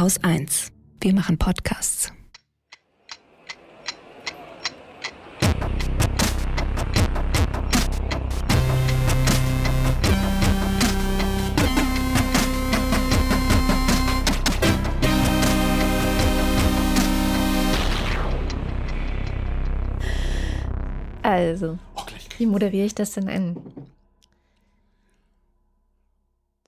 Haus 0.00 0.16
1. 0.24 0.72
Wir 1.02 1.12
machen 1.12 1.36
Podcasts. 1.36 2.10
Also, 21.22 21.78
Oh, 21.94 22.00
wie 22.38 22.46
moderiere 22.46 22.86
ich 22.86 22.94
das 22.94 23.12
denn 23.12 23.28
ein? 23.28 23.56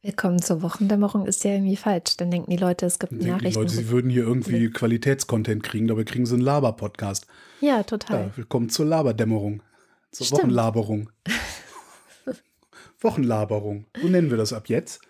Willkommen 0.05 0.43
zur 0.43 0.63
Wochendämmerung 0.63 1.27
ist 1.27 1.45
ja 1.45 1.53
irgendwie 1.53 1.77
falsch. 1.77 2.17
Dann 2.17 2.33
denken 2.33 2.51
die 2.51 2.57
Leute, 2.57 2.87
es 2.87 2.99
gibt 2.99 3.13
Denken 3.13 3.25
die 3.25 3.31
Nachrichten. 3.31 3.61
Leute, 3.61 3.73
sie 3.73 3.89
würden 3.89 4.11
hier 4.11 4.25
irgendwie 4.25 4.69
Qualitätscontent 4.69 5.63
kriegen, 5.63 5.87
dabei 5.87 6.03
kriegen 6.03 6.27
sie 6.27 6.35
einen 6.35 6.43
Laber-Podcast. 6.43 7.29
ja, 7.61 7.85
total. 7.85 8.23
Ja, 8.23 8.37
willkommen 8.37 8.69
zur 8.69 8.87
Laberdämmerung. 8.87 9.63
Zur 10.11 10.27
Stimmt. 10.27 10.43
Wochenlaberung. 10.43 11.11
Wochenlaberung. 13.01 13.87
So 14.01 14.09
nennen 14.09 14.31
wir 14.31 14.37
das 14.37 14.53
ab 14.53 14.69
jetzt. 14.69 15.03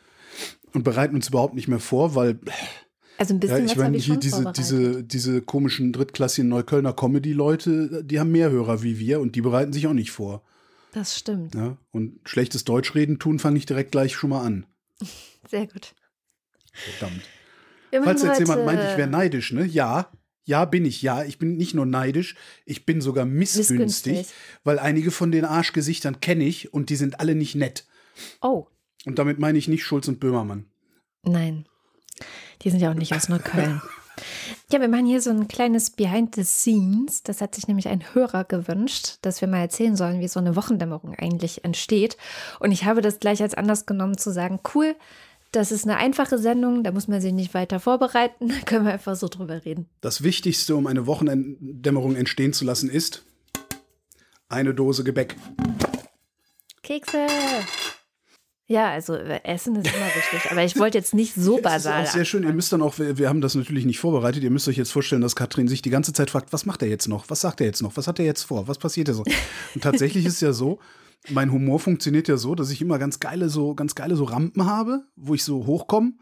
Und 0.74 0.82
bereiten 0.82 1.14
uns 1.14 1.28
überhaupt 1.28 1.54
nicht 1.54 1.68
mehr 1.68 1.80
vor, 1.80 2.14
weil 2.14 2.38
Also 3.16 3.32
ein 3.32 3.36
ja, 3.36 3.40
bisschen 3.40 3.64
ich 3.64 3.70
was 3.70 3.78
meine, 3.78 3.96
ich 3.96 4.04
hier 4.04 4.18
diese, 4.18 4.52
diese, 4.52 5.02
diese 5.02 5.40
komischen 5.40 5.94
drittklassigen 5.94 6.50
Neuköllner 6.50 6.92
Comedy-Leute, 6.92 8.04
die 8.04 8.20
haben 8.20 8.30
mehr 8.30 8.50
Hörer 8.50 8.82
wie 8.82 8.98
wir 8.98 9.20
und 9.20 9.36
die 9.36 9.40
bereiten 9.40 9.72
sich 9.72 9.86
auch 9.86 9.94
nicht 9.94 10.10
vor. 10.10 10.42
Das 10.92 11.16
stimmt. 11.16 11.54
Ja? 11.54 11.78
Und 11.92 12.20
schlechtes 12.26 12.64
Deutschreden 12.64 13.18
tun 13.18 13.38
fange 13.38 13.56
ich 13.56 13.64
direkt 13.64 13.92
gleich 13.92 14.14
schon 14.14 14.28
mal 14.28 14.44
an. 14.44 14.66
Sehr 15.50 15.66
gut. 15.66 15.94
Verdammt. 16.72 17.22
Wir 17.90 18.02
Falls 18.02 18.22
jetzt 18.22 18.38
jemand 18.38 18.64
meint, 18.64 18.80
ich 18.80 18.96
wäre 18.96 19.08
neidisch, 19.08 19.52
ne? 19.52 19.64
Ja, 19.66 20.10
ja, 20.44 20.64
bin 20.64 20.84
ich. 20.86 21.02
Ja, 21.02 21.24
ich 21.24 21.38
bin 21.38 21.56
nicht 21.56 21.74
nur 21.74 21.86
neidisch, 21.86 22.34
ich 22.64 22.86
bin 22.86 23.00
sogar 23.00 23.24
missgünstig, 23.26 23.78
Missgünstig. 24.12 24.36
weil 24.64 24.78
einige 24.78 25.10
von 25.10 25.30
den 25.30 25.44
Arschgesichtern 25.44 26.20
kenne 26.20 26.44
ich 26.44 26.72
und 26.72 26.88
die 26.90 26.96
sind 26.96 27.20
alle 27.20 27.34
nicht 27.34 27.54
nett. 27.54 27.84
Oh, 28.40 28.66
Und 29.04 29.18
damit 29.18 29.38
meine 29.38 29.58
ich 29.58 29.68
nicht 29.68 29.84
Schulz 29.84 30.08
und 30.08 30.20
Böhmermann. 30.20 30.66
nein. 31.22 31.66
Die 32.62 32.70
sind 32.70 32.78
ja 32.80 32.90
auch 32.90 32.94
nicht 32.94 33.12
aus 33.14 33.28
Neukölln. 33.28 33.82
Ja, 34.70 34.80
wir 34.80 34.88
machen 34.88 35.06
hier 35.06 35.20
so 35.20 35.30
ein 35.30 35.48
kleines 35.48 35.90
Behind 35.90 36.34
the 36.34 36.44
Scenes. 36.44 37.22
Das 37.22 37.40
hat 37.40 37.54
sich 37.54 37.68
nämlich 37.68 37.88
ein 37.88 38.02
Hörer 38.14 38.44
gewünscht, 38.44 39.18
dass 39.22 39.40
wir 39.40 39.48
mal 39.48 39.60
erzählen 39.60 39.96
sollen, 39.96 40.20
wie 40.20 40.28
so 40.28 40.40
eine 40.40 40.56
Wochendämmerung 40.56 41.14
eigentlich 41.14 41.64
entsteht. 41.64 42.16
Und 42.60 42.72
ich 42.72 42.84
habe 42.84 43.00
das 43.02 43.20
gleich 43.20 43.42
als 43.42 43.54
Anlass 43.54 43.86
genommen 43.86 44.18
zu 44.18 44.32
sagen, 44.32 44.60
cool, 44.74 44.94
das 45.52 45.70
ist 45.70 45.84
eine 45.84 45.98
einfache 45.98 46.38
Sendung, 46.38 46.82
da 46.82 46.92
muss 46.92 47.08
man 47.08 47.20
sich 47.20 47.32
nicht 47.32 47.52
weiter 47.52 47.78
vorbereiten, 47.78 48.48
da 48.48 48.58
können 48.64 48.86
wir 48.86 48.92
einfach 48.92 49.16
so 49.16 49.28
drüber 49.28 49.64
reden. 49.64 49.86
Das 50.00 50.22
Wichtigste, 50.22 50.74
um 50.74 50.86
eine 50.86 51.06
Wochendämmerung 51.06 52.16
entstehen 52.16 52.52
zu 52.52 52.64
lassen, 52.64 52.88
ist 52.88 53.24
eine 54.48 54.74
Dose 54.74 55.04
Gebäck. 55.04 55.36
Kekse! 56.82 57.26
Ja, 58.72 58.88
also 58.90 59.14
äh, 59.14 59.40
Essen 59.44 59.76
ist 59.76 59.94
immer 59.94 60.06
wichtig, 60.06 60.50
aber 60.50 60.64
ich 60.64 60.78
wollte 60.78 60.96
jetzt 60.96 61.12
nicht 61.12 61.34
so 61.36 61.60
Das 61.60 61.76
ist 61.76 61.84
basal. 61.84 62.04
auch 62.04 62.10
sehr 62.10 62.24
schön. 62.24 62.42
Ihr 62.42 62.54
müsst 62.54 62.72
dann 62.72 62.80
auch, 62.80 62.98
wir 62.98 63.28
haben 63.28 63.42
das 63.42 63.54
natürlich 63.54 63.84
nicht 63.84 63.98
vorbereitet. 63.98 64.42
Ihr 64.42 64.50
müsst 64.50 64.66
euch 64.66 64.78
jetzt 64.78 64.92
vorstellen, 64.92 65.20
dass 65.20 65.36
Katrin 65.36 65.68
sich 65.68 65.82
die 65.82 65.90
ganze 65.90 66.14
Zeit 66.14 66.30
fragt, 66.30 66.54
was 66.54 66.64
macht 66.64 66.80
er 66.80 66.88
jetzt 66.88 67.06
noch? 67.06 67.28
Was 67.28 67.42
sagt 67.42 67.60
er 67.60 67.66
jetzt 67.66 67.82
noch? 67.82 67.98
Was 67.98 68.06
hat 68.06 68.18
er 68.18 68.24
jetzt 68.24 68.44
vor? 68.44 68.68
Was 68.68 68.78
passiert 68.78 69.08
da 69.08 69.12
so? 69.12 69.24
Und 69.74 69.84
tatsächlich 69.84 70.24
ist 70.24 70.36
es 70.36 70.40
ja 70.40 70.54
so, 70.54 70.78
mein 71.28 71.52
Humor 71.52 71.80
funktioniert 71.80 72.28
ja 72.28 72.38
so, 72.38 72.54
dass 72.54 72.70
ich 72.70 72.80
immer 72.80 72.98
ganz 72.98 73.20
geile 73.20 73.50
so, 73.50 73.74
ganz 73.74 73.94
geile 73.94 74.16
so 74.16 74.24
Rampen 74.24 74.64
habe, 74.64 75.04
wo 75.16 75.34
ich 75.34 75.44
so 75.44 75.66
hochkomme. 75.66 76.14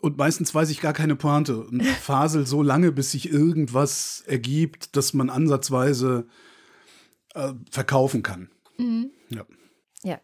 Und 0.00 0.16
meistens 0.16 0.54
weiß 0.54 0.70
ich 0.70 0.80
gar 0.80 0.94
keine 0.94 1.16
Pointe 1.16 1.58
und 1.58 1.82
fasel 2.00 2.46
so 2.46 2.62
lange, 2.62 2.92
bis 2.92 3.10
sich 3.10 3.30
irgendwas 3.30 4.24
ergibt, 4.26 4.96
dass 4.96 5.12
man 5.12 5.28
ansatzweise 5.28 6.26
äh, 7.34 7.52
verkaufen 7.70 8.22
kann. 8.22 8.48
Ja. 9.28 9.44
Ja, 10.04 10.20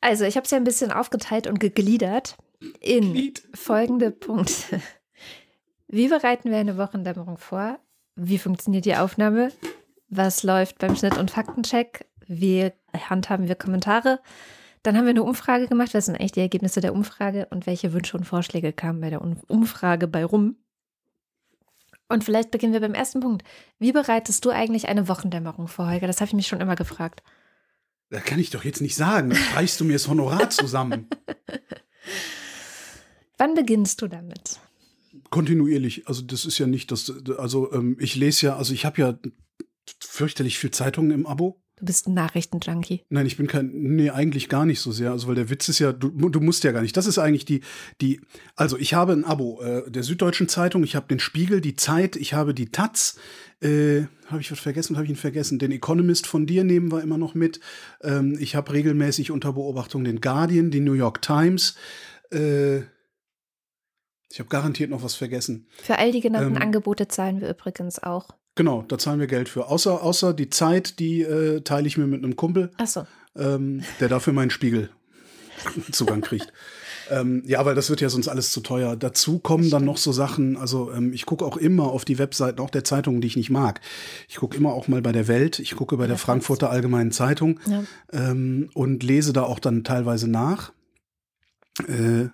also 0.00 0.24
ich 0.24 0.36
habe 0.36 0.44
es 0.44 0.50
ja 0.52 0.56
ein 0.58 0.64
bisschen 0.64 0.92
aufgeteilt 0.92 1.46
und 1.46 1.58
gegliedert 1.58 2.36
in 2.80 3.12
Glied. 3.12 3.42
folgende 3.52 4.10
Punkte. 4.10 4.80
Wie 5.88 6.08
bereiten 6.08 6.50
wir 6.50 6.58
eine 6.58 6.78
Wochendämmerung 6.78 7.36
vor? 7.38 7.78
Wie 8.14 8.38
funktioniert 8.38 8.84
die 8.84 8.96
Aufnahme? 8.96 9.50
Was 10.08 10.42
läuft 10.42 10.78
beim 10.78 10.94
Schnitt 10.96 11.18
und 11.18 11.30
Faktencheck? 11.30 12.06
Wie 12.26 12.70
handhaben 12.92 13.48
wir 13.48 13.54
Kommentare? 13.54 14.20
Dann 14.82 14.96
haben 14.96 15.04
wir 15.04 15.10
eine 15.10 15.22
Umfrage 15.24 15.66
gemacht. 15.66 15.94
Was 15.94 16.06
sind 16.06 16.14
eigentlich 16.14 16.32
die 16.32 16.40
Ergebnisse 16.40 16.80
der 16.80 16.94
Umfrage 16.94 17.48
und 17.50 17.66
welche 17.66 17.92
Wünsche 17.92 18.16
und 18.16 18.24
Vorschläge 18.24 18.72
kamen 18.72 19.00
bei 19.00 19.10
der 19.10 19.20
Um- 19.22 19.40
Umfrage 19.48 20.06
bei 20.06 20.24
rum? 20.24 20.56
Und 22.08 22.24
vielleicht 22.24 22.50
beginnen 22.50 22.72
wir 22.72 22.80
beim 22.80 22.94
ersten 22.94 23.20
Punkt. 23.20 23.42
Wie 23.78 23.92
bereitest 23.92 24.44
du 24.44 24.50
eigentlich 24.50 24.88
eine 24.88 25.08
Wochendämmerung 25.08 25.68
vor, 25.68 25.90
Holger? 25.90 26.06
Das 26.06 26.20
habe 26.20 26.28
ich 26.28 26.34
mich 26.34 26.46
schon 26.46 26.60
immer 26.60 26.76
gefragt. 26.76 27.22
Das 28.10 28.24
kann 28.24 28.38
ich 28.38 28.50
doch 28.50 28.64
jetzt 28.64 28.80
nicht 28.80 28.96
sagen. 28.96 29.30
Dann 29.30 29.42
Reichst 29.54 29.80
du 29.80 29.84
mir 29.84 29.92
das 29.92 30.08
Honorar 30.08 30.50
zusammen? 30.50 31.08
Wann 33.38 33.54
beginnst 33.54 34.02
du 34.02 34.08
damit? 34.08 34.58
Kontinuierlich. 35.30 36.08
Also 36.08 36.22
das 36.22 36.44
ist 36.44 36.58
ja 36.58 36.66
nicht 36.66 36.90
das. 36.90 37.12
Also 37.36 37.72
ähm, 37.72 37.96
ich 38.00 38.16
lese 38.16 38.46
ja, 38.46 38.56
also 38.56 38.72
ich 38.72 38.84
habe 38.84 39.00
ja 39.00 39.18
fürchterlich 40.00 40.58
viel 40.58 40.70
Zeitungen 40.70 41.10
im 41.10 41.26
Abo. 41.26 41.62
Du 41.78 41.84
bist 41.84 42.08
ein 42.08 42.14
Nachrichtenjunkie. 42.14 43.04
Nein, 43.08 43.26
ich 43.26 43.36
bin 43.36 43.46
kein, 43.46 43.70
nee, 43.72 44.10
eigentlich 44.10 44.48
gar 44.48 44.66
nicht 44.66 44.80
so 44.80 44.90
sehr. 44.90 45.12
Also, 45.12 45.28
weil 45.28 45.36
der 45.36 45.48
Witz 45.48 45.68
ist 45.68 45.78
ja, 45.78 45.92
du, 45.92 46.08
du 46.10 46.40
musst 46.40 46.64
ja 46.64 46.72
gar 46.72 46.82
nicht. 46.82 46.96
Das 46.96 47.06
ist 47.06 47.18
eigentlich 47.18 47.44
die, 47.44 47.60
die, 48.00 48.20
also 48.56 48.76
ich 48.76 48.94
habe 48.94 49.12
ein 49.12 49.24
Abo 49.24 49.62
äh, 49.62 49.88
der 49.90 50.02
Süddeutschen 50.02 50.48
Zeitung, 50.48 50.82
ich 50.82 50.96
habe 50.96 51.06
den 51.06 51.20
Spiegel, 51.20 51.60
die 51.60 51.76
Zeit, 51.76 52.16
ich 52.16 52.34
habe 52.34 52.52
die 52.52 52.70
Taz, 52.70 53.16
äh, 53.60 54.02
habe 54.26 54.40
ich 54.40 54.50
was 54.50 54.58
vergessen, 54.58 54.96
habe 54.96 55.04
ich 55.04 55.10
ihn 55.10 55.16
vergessen? 55.16 55.58
Den 55.58 55.70
Economist 55.70 56.26
von 56.26 56.46
dir 56.46 56.64
nehmen 56.64 56.90
wir 56.90 57.02
immer 57.02 57.18
noch 57.18 57.34
mit. 57.34 57.60
Ähm, 58.02 58.36
ich 58.40 58.56
habe 58.56 58.72
regelmäßig 58.72 59.30
unter 59.30 59.52
Beobachtung 59.52 60.04
den 60.04 60.20
Guardian, 60.20 60.70
die 60.70 60.80
New 60.80 60.94
York 60.94 61.22
Times. 61.22 61.76
Äh, 62.32 62.78
ich 64.30 64.40
habe 64.40 64.48
garantiert 64.48 64.90
noch 64.90 65.02
was 65.02 65.14
vergessen. 65.14 65.66
Für 65.82 65.98
all 65.98 66.12
die 66.12 66.20
genannten 66.20 66.56
Ähm, 66.56 66.62
Angebote 66.62 67.08
zahlen 67.08 67.40
wir 67.40 67.48
übrigens 67.48 68.02
auch. 68.02 68.28
Genau, 68.58 68.84
da 68.88 68.98
zahlen 68.98 69.20
wir 69.20 69.28
Geld 69.28 69.48
für. 69.48 69.68
Außer, 69.68 70.02
außer 70.02 70.34
die 70.34 70.50
Zeit, 70.50 70.98
die 70.98 71.22
äh, 71.22 71.60
teile 71.60 71.86
ich 71.86 71.96
mir 71.96 72.08
mit 72.08 72.24
einem 72.24 72.34
Kumpel 72.34 72.72
Achso. 72.76 73.06
ähm, 73.36 73.84
der 74.00 74.08
dafür 74.08 74.32
meinen 74.32 74.50
Spiegel 74.50 74.90
Zugang 75.92 76.22
kriegt. 76.22 76.52
ähm, 77.08 77.44
ja, 77.46 77.64
weil 77.64 77.76
das 77.76 77.88
wird 77.88 78.00
ja 78.00 78.08
sonst 78.08 78.26
alles 78.26 78.50
zu 78.50 78.60
teuer. 78.60 78.96
Dazu 78.96 79.38
kommen 79.38 79.70
dann 79.70 79.84
noch 79.84 79.96
so 79.96 80.10
Sachen, 80.10 80.56
also 80.56 80.90
ähm, 80.90 81.12
ich 81.12 81.24
gucke 81.24 81.44
auch 81.44 81.56
immer 81.56 81.84
auf 81.84 82.04
die 82.04 82.18
Webseiten, 82.18 82.58
auch 82.60 82.70
der 82.70 82.82
Zeitungen, 82.82 83.20
die 83.20 83.28
ich 83.28 83.36
nicht 83.36 83.50
mag. 83.50 83.80
Ich 84.28 84.38
gucke 84.38 84.56
immer 84.56 84.72
auch 84.72 84.88
mal 84.88 85.02
bei 85.02 85.12
der 85.12 85.28
Welt, 85.28 85.60
ich 85.60 85.76
gucke 85.76 85.96
bei 85.96 86.08
der 86.08 86.18
Frankfurter 86.18 86.68
Allgemeinen 86.68 87.12
Zeitung 87.12 87.60
Ja. 87.66 87.84
ähm, 88.12 88.70
und 88.74 89.04
lese 89.04 89.32
da 89.32 89.44
auch 89.44 89.60
dann 89.60 89.84
teilweise 89.84 90.28
nach. 90.28 90.72
Äh, 91.86 92.30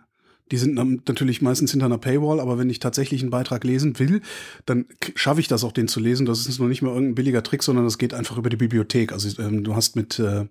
die 0.50 0.58
sind 0.58 0.74
natürlich 0.74 1.40
meistens 1.40 1.70
hinter 1.70 1.86
einer 1.86 1.98
Paywall, 1.98 2.38
aber 2.38 2.58
wenn 2.58 2.68
ich 2.68 2.78
tatsächlich 2.78 3.22
einen 3.22 3.30
Beitrag 3.30 3.64
lesen 3.64 3.98
will, 3.98 4.20
dann 4.66 4.86
schaffe 5.14 5.40
ich 5.40 5.48
das 5.48 5.64
auch, 5.64 5.72
den 5.72 5.88
zu 5.88 6.00
lesen. 6.00 6.26
Das 6.26 6.46
ist 6.46 6.58
noch 6.58 6.68
nicht 6.68 6.82
mal 6.82 6.90
irgendein 6.90 7.14
billiger 7.14 7.42
Trick, 7.42 7.62
sondern 7.62 7.84
das 7.84 7.98
geht 7.98 8.12
einfach 8.12 8.36
über 8.36 8.50
die 8.50 8.56
Bibliothek. 8.56 9.12
Also 9.12 9.42
ähm, 9.42 9.64
du 9.64 9.74
hast 9.74 9.96
mit 9.96 10.18
äh, 10.18 10.46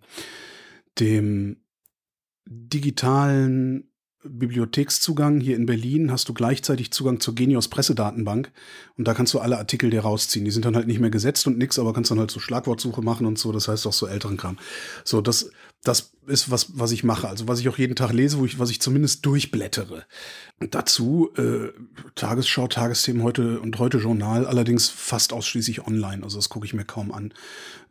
dem 0.99 1.57
digitalen 2.45 3.89
Bibliothekszugang 4.25 5.41
hier 5.41 5.55
in 5.55 5.65
Berlin 5.65 6.11
hast 6.11 6.29
du 6.29 6.33
gleichzeitig 6.33 6.91
Zugang 6.91 7.19
zur 7.19 7.35
Genius 7.35 7.67
Pressedatenbank 7.67 8.51
und 8.97 9.07
da 9.07 9.13
kannst 9.13 9.33
du 9.33 9.39
alle 9.39 9.57
Artikel 9.57 9.89
dir 9.89 10.01
rausziehen. 10.01 10.45
Die 10.45 10.51
sind 10.51 10.65
dann 10.65 10.75
halt 10.75 10.87
nicht 10.87 10.99
mehr 10.99 11.09
gesetzt 11.09 11.45
und 11.45 11.57
nix, 11.57 11.77
aber 11.77 11.93
kannst 11.93 12.09
dann 12.09 12.19
halt 12.19 12.31
so 12.31 12.39
Schlagwortsuche 12.39 13.01
machen 13.01 13.25
und 13.27 13.37
so, 13.37 13.51
das 13.51 13.67
heißt 13.67 13.85
auch 13.85 13.93
so 13.93 14.07
älteren 14.07 14.37
Kram. 14.37 14.57
So, 15.03 15.21
das, 15.21 15.51
das 15.83 16.13
ist 16.27 16.49
was, 16.49 16.79
was 16.79 16.93
ich 16.93 17.03
mache, 17.03 17.27
also 17.27 17.49
was 17.49 17.59
ich 17.59 17.67
auch 17.67 17.77
jeden 17.77 17.95
Tag 17.95 18.13
lese, 18.13 18.39
wo 18.39 18.45
ich, 18.45 18.57
was 18.57 18.69
ich 18.69 18.79
zumindest 18.79 19.25
durchblättere. 19.25 20.05
Dazu 20.59 21.31
äh, 21.35 21.73
Tagesschau, 22.15 22.67
Tagesthemen 22.67 23.21
heute 23.21 23.59
und 23.59 23.79
heute 23.79 23.97
Journal, 23.97 24.47
allerdings 24.47 24.87
fast 24.87 25.33
ausschließlich 25.33 25.85
online. 25.85 26.23
Also 26.23 26.37
das 26.37 26.47
gucke 26.47 26.65
ich 26.65 26.73
mir 26.73 26.85
kaum 26.85 27.11
an. 27.11 27.33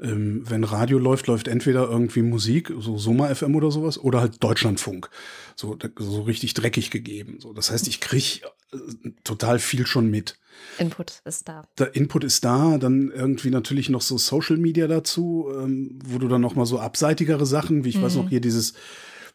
Ähm, 0.01 0.43
wenn 0.49 0.65
Radio 0.65 0.99
läuft, 0.99 1.27
läuft 1.27 1.49
entweder 1.49 1.89
irgendwie 1.89 2.23
Musik, 2.23 2.73
so 2.79 2.97
Soma 2.97 3.33
FM 3.35 3.55
oder 3.55 3.71
sowas, 3.71 3.99
oder 3.99 4.21
halt 4.21 4.43
Deutschlandfunk. 4.43 5.11
So, 5.55 5.79
so 5.99 6.23
richtig 6.23 6.55
dreckig 6.55 6.91
gegeben. 6.91 7.41
So, 7.41 7.53
das 7.53 7.71
heißt, 7.71 7.87
ich 7.89 8.01
krieg 8.01 8.43
äh, 8.73 8.79
total 9.23 9.59
viel 9.59 9.87
schon 9.87 10.11
mit. 10.11 10.39
Input 10.79 11.21
ist 11.25 11.49
da. 11.49 11.63
Der 11.79 11.95
Input 11.95 12.25
ist 12.25 12.45
da, 12.45 12.79
dann 12.79 13.11
irgendwie 13.11 13.51
natürlich 13.51 13.89
noch 13.89 14.03
so 14.03 14.19
Social 14.19 14.57
Media 14.57 14.87
dazu, 14.87 15.49
ähm, 15.57 15.99
wo 16.05 16.19
du 16.19 16.29
dann 16.29 16.41
noch 16.41 16.55
mal 16.55 16.67
so 16.67 16.79
abseitigere 16.79 17.47
Sachen, 17.47 17.85
wie 17.85 17.91
ich 17.91 18.03
weiß 18.03 18.17
noch 18.17 18.29
hier 18.29 18.41
dieses 18.41 18.75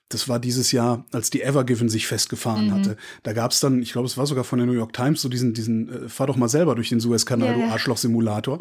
das 0.09 0.29
war 0.29 0.39
dieses 0.39 0.71
Jahr, 0.71 1.05
als 1.11 1.29
die 1.31 1.41
Evergiven 1.41 1.89
sich 1.89 2.07
festgefahren 2.07 2.71
hatte. 2.73 2.95
Da 3.23 3.33
gab 3.33 3.51
es 3.51 3.59
dann, 3.59 3.81
ich 3.81 3.91
glaube, 3.91 4.07
es 4.07 4.17
war 4.17 4.25
sogar 4.25 4.45
von 4.45 4.57
der 4.57 4.65
New 4.65 4.73
York 4.73 4.93
Times, 4.93 5.21
so 5.21 5.27
diesen, 5.27 5.53
diesen, 5.53 6.05
äh, 6.05 6.09
fahr 6.09 6.27
doch 6.27 6.37
mal 6.37 6.47
selber 6.47 6.75
durch 6.75 6.87
den 6.89 7.01
Suezkanal, 7.01 7.59
Ja, 7.59 7.65
du. 7.67 7.71
Arschloch-Simulator. 7.73 8.57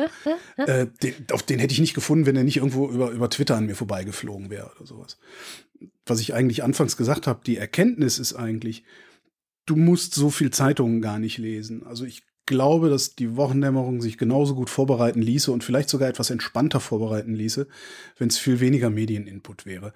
äh, 0.57 0.89
den, 1.03 1.15
auf 1.31 1.45
den 1.45 1.61
hätte 1.61 1.73
ich 1.73 1.79
nicht 1.79 1.95
gefunden, 1.95 2.27
wenn 2.27 2.35
er 2.35 2.43
nicht 2.43 2.57
irgendwo 2.57 2.89
über, 2.89 3.11
über 3.11 3.31
Twitter 3.31 3.57
an 3.57 3.67
mir 3.67 3.77
vorbeigeflogen 3.77 4.51
wäre 4.51 4.73
oder 4.77 4.87
sowas. 4.87 5.19
Was 6.05 6.19
ich 6.19 6.35
eigentlich 6.35 6.65
anfangs 6.65 6.97
gesagt 6.97 7.29
habe, 7.29 7.41
die 7.47 7.59
Erkenntnis 7.59 8.19
ist 8.19 8.35
eigentlich, 8.35 8.83
du 9.67 9.77
musst 9.77 10.15
so 10.15 10.31
viel 10.31 10.51
Zeitungen 10.51 11.01
gar 11.01 11.21
nicht 11.21 11.39
lesen. 11.39 11.87
Also 11.87 12.05
ich 12.05 12.25
glaube, 12.47 12.89
dass 12.89 13.15
die 13.15 13.37
Wochendämmerung 13.37 14.01
sich 14.01 14.19
genauso 14.19 14.55
gut 14.55 14.71
vorbereiten 14.71 15.21
ließe 15.21 15.53
und 15.53 15.65
vielleicht 15.65 15.89
sogar 15.89 16.09
etwas 16.09 16.31
entspannter 16.31 16.81
vorbereiten 16.81 17.35
ließe, 17.35 17.67
wenn 18.19 18.29
es 18.29 18.39
viel 18.39 18.61
weniger 18.61 18.91
Medieninput 18.91 19.67
wäre. 19.67 19.93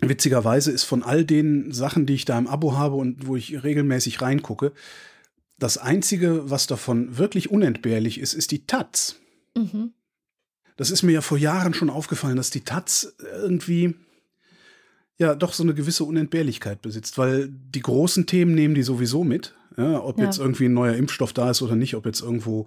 Witzigerweise 0.00 0.70
ist 0.70 0.84
von 0.84 1.02
all 1.02 1.24
den 1.24 1.72
Sachen, 1.72 2.06
die 2.06 2.14
ich 2.14 2.24
da 2.24 2.38
im 2.38 2.46
Abo 2.46 2.76
habe 2.76 2.96
und 2.96 3.26
wo 3.26 3.36
ich 3.36 3.62
regelmäßig 3.62 4.22
reingucke, 4.22 4.72
das 5.58 5.76
einzige, 5.76 6.48
was 6.48 6.66
davon 6.66 7.18
wirklich 7.18 7.50
unentbehrlich 7.50 8.18
ist, 8.18 8.32
ist 8.32 8.50
die 8.50 8.66
Taz. 8.66 9.16
Mhm. 9.54 9.92
Das 10.76 10.90
ist 10.90 11.02
mir 11.02 11.12
ja 11.12 11.20
vor 11.20 11.36
Jahren 11.36 11.74
schon 11.74 11.90
aufgefallen, 11.90 12.36
dass 12.36 12.48
die 12.48 12.62
Taz 12.62 13.14
irgendwie 13.42 13.94
ja 15.20 15.34
doch 15.34 15.52
so 15.52 15.62
eine 15.62 15.74
gewisse 15.74 16.04
Unentbehrlichkeit 16.04 16.82
besitzt, 16.82 17.18
weil 17.18 17.50
die 17.74 17.82
großen 17.82 18.26
Themen 18.26 18.54
nehmen 18.54 18.74
die 18.74 18.82
sowieso 18.82 19.22
mit. 19.22 19.54
Ja, 19.76 20.02
ob 20.02 20.18
ja. 20.18 20.24
jetzt 20.24 20.38
irgendwie 20.38 20.64
ein 20.64 20.74
neuer 20.74 20.94
Impfstoff 20.94 21.32
da 21.32 21.50
ist 21.50 21.62
oder 21.62 21.76
nicht, 21.76 21.94
ob 21.94 22.04
jetzt 22.04 22.22
irgendwo 22.22 22.66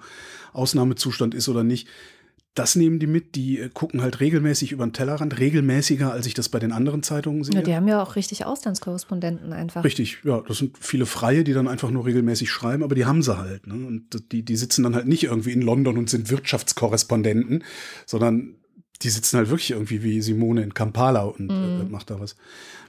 Ausnahmezustand 0.53 1.35
ist 1.35 1.49
oder 1.49 1.63
nicht. 1.63 1.87
Das 2.55 2.75
nehmen 2.75 2.99
die 2.99 3.07
mit, 3.07 3.35
die 3.35 3.59
äh, 3.59 3.69
gucken 3.69 4.01
halt 4.01 4.19
regelmäßig 4.19 4.71
über 4.71 4.85
den 4.85 4.93
Tellerrand, 4.93 5.37
regelmäßiger, 5.39 6.11
als 6.11 6.27
ich 6.27 6.35
das 6.35 6.49
bei 6.49 6.59
den 6.59 6.71
anderen 6.71 7.01
Zeitungen 7.01 7.43
sehe. 7.43 7.55
Ja, 7.55 7.61
die 7.61 7.75
haben 7.75 7.87
ja 7.87 8.01
auch 8.01 8.15
richtig 8.15 8.45
Auslandskorrespondenten 8.45 9.51
einfach. 9.51 9.83
Richtig, 9.83 10.19
ja, 10.23 10.41
das 10.47 10.59
sind 10.59 10.77
viele 10.79 11.07
Freie, 11.07 11.43
die 11.43 11.53
dann 11.53 11.67
einfach 11.67 11.89
nur 11.89 12.05
regelmäßig 12.05 12.51
schreiben, 12.51 12.83
aber 12.83 12.93
die 12.93 13.05
haben 13.05 13.23
sie 13.23 13.37
halt. 13.37 13.65
Ne? 13.67 13.85
Und 13.85 14.31
die, 14.31 14.43
die 14.43 14.55
sitzen 14.55 14.83
dann 14.83 14.95
halt 14.95 15.07
nicht 15.07 15.23
irgendwie 15.23 15.51
in 15.51 15.61
London 15.61 15.97
und 15.97 16.09
sind 16.09 16.29
Wirtschaftskorrespondenten, 16.29 17.63
sondern 18.05 18.55
die 19.01 19.09
sitzen 19.09 19.37
halt 19.37 19.49
wirklich 19.49 19.71
irgendwie 19.71 20.03
wie 20.03 20.21
Simone 20.21 20.63
in 20.63 20.73
Kampala 20.73 21.23
und 21.23 21.47
mm. 21.47 21.81
äh, 21.81 21.83
macht 21.85 22.09
da 22.09 22.19
was. 22.19 22.35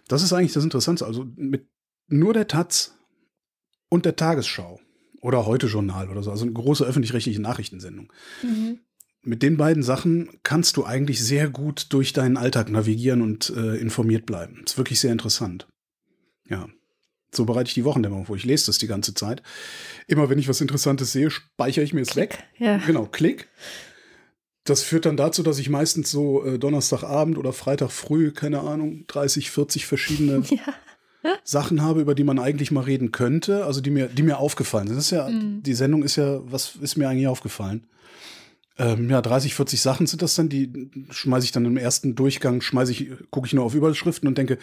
Das 0.08 0.22
ist 0.22 0.32
eigentlich 0.32 0.52
das 0.52 0.64
Interessante. 0.64 1.06
Also 1.06 1.26
mit 1.36 1.66
nur 2.08 2.34
der 2.34 2.46
Taz 2.46 2.94
und 3.88 4.04
der 4.04 4.16
Tagesschau 4.16 4.80
oder 5.20 5.46
heute 5.46 5.66
Journal 5.66 6.10
oder 6.10 6.22
so, 6.22 6.30
also 6.30 6.44
eine 6.44 6.52
große 6.52 6.84
öffentlich-rechtliche 6.84 7.40
Nachrichtensendung. 7.40 8.12
Mhm. 8.42 8.80
Mit 9.22 9.42
den 9.42 9.56
beiden 9.56 9.82
Sachen 9.82 10.28
kannst 10.42 10.76
du 10.76 10.84
eigentlich 10.84 11.24
sehr 11.24 11.48
gut 11.48 11.86
durch 11.94 12.12
deinen 12.12 12.36
Alltag 12.36 12.68
navigieren 12.68 13.22
und 13.22 13.50
äh, 13.56 13.76
informiert 13.76 14.26
bleiben. 14.26 14.62
ist 14.66 14.76
wirklich 14.76 15.00
sehr 15.00 15.12
interessant. 15.12 15.66
Ja. 16.46 16.68
So 17.32 17.46
bereite 17.46 17.68
ich 17.68 17.74
die 17.74 17.84
Wochendämmerung 17.84 18.26
vor. 18.26 18.36
Ich 18.36 18.44
lese 18.44 18.66
das 18.66 18.78
die 18.78 18.86
ganze 18.86 19.14
Zeit. 19.14 19.42
Immer 20.06 20.28
wenn 20.28 20.38
ich 20.38 20.48
was 20.48 20.60
Interessantes 20.60 21.12
sehe, 21.12 21.30
speichere 21.30 21.82
ich 21.82 21.94
mir 21.94 22.02
es 22.02 22.16
weg. 22.16 22.44
Ja. 22.58 22.76
Genau, 22.76 23.06
klick. 23.06 23.48
Das 24.64 24.82
führt 24.82 25.04
dann 25.04 25.16
dazu, 25.16 25.42
dass 25.42 25.58
ich 25.58 25.68
meistens 25.68 26.10
so 26.10 26.44
äh, 26.44 26.58
Donnerstagabend 26.58 27.36
oder 27.36 27.52
Freitag 27.52 27.92
früh, 27.92 28.32
keine 28.32 28.60
Ahnung, 28.60 29.04
30, 29.08 29.50
40 29.50 29.86
verschiedene 29.86 30.42
ja. 30.48 31.34
Sachen 31.42 31.82
habe, 31.82 32.00
über 32.00 32.14
die 32.14 32.24
man 32.24 32.38
eigentlich 32.38 32.70
mal 32.70 32.84
reden 32.84 33.12
könnte, 33.12 33.64
also 33.66 33.80
die 33.80 33.90
mir, 33.90 34.08
die 34.08 34.22
mir 34.22 34.38
aufgefallen 34.38 34.88
sind. 34.88 34.96
Das 34.96 35.06
ist 35.06 35.10
ja, 35.10 35.28
mhm. 35.28 35.62
die 35.62 35.74
Sendung 35.74 36.02
ist 36.02 36.16
ja, 36.16 36.40
was 36.50 36.76
ist 36.80 36.96
mir 36.96 37.08
eigentlich 37.08 37.28
aufgefallen? 37.28 37.84
Ähm, 38.76 39.08
ja, 39.08 39.22
30, 39.22 39.54
40 39.54 39.80
Sachen 39.80 40.06
sind 40.06 40.22
das 40.22 40.34
dann, 40.34 40.48
die 40.48 40.90
schmeiße 41.10 41.44
ich 41.44 41.52
dann 41.52 41.64
im 41.64 41.76
ersten 41.76 42.14
Durchgang, 42.14 42.60
schmeiße 42.60 42.90
ich, 42.90 43.10
gucke 43.30 43.46
ich 43.46 43.52
nur 43.52 43.64
auf 43.64 43.74
Überschriften 43.74 44.26
und 44.26 44.36
denke, 44.36 44.58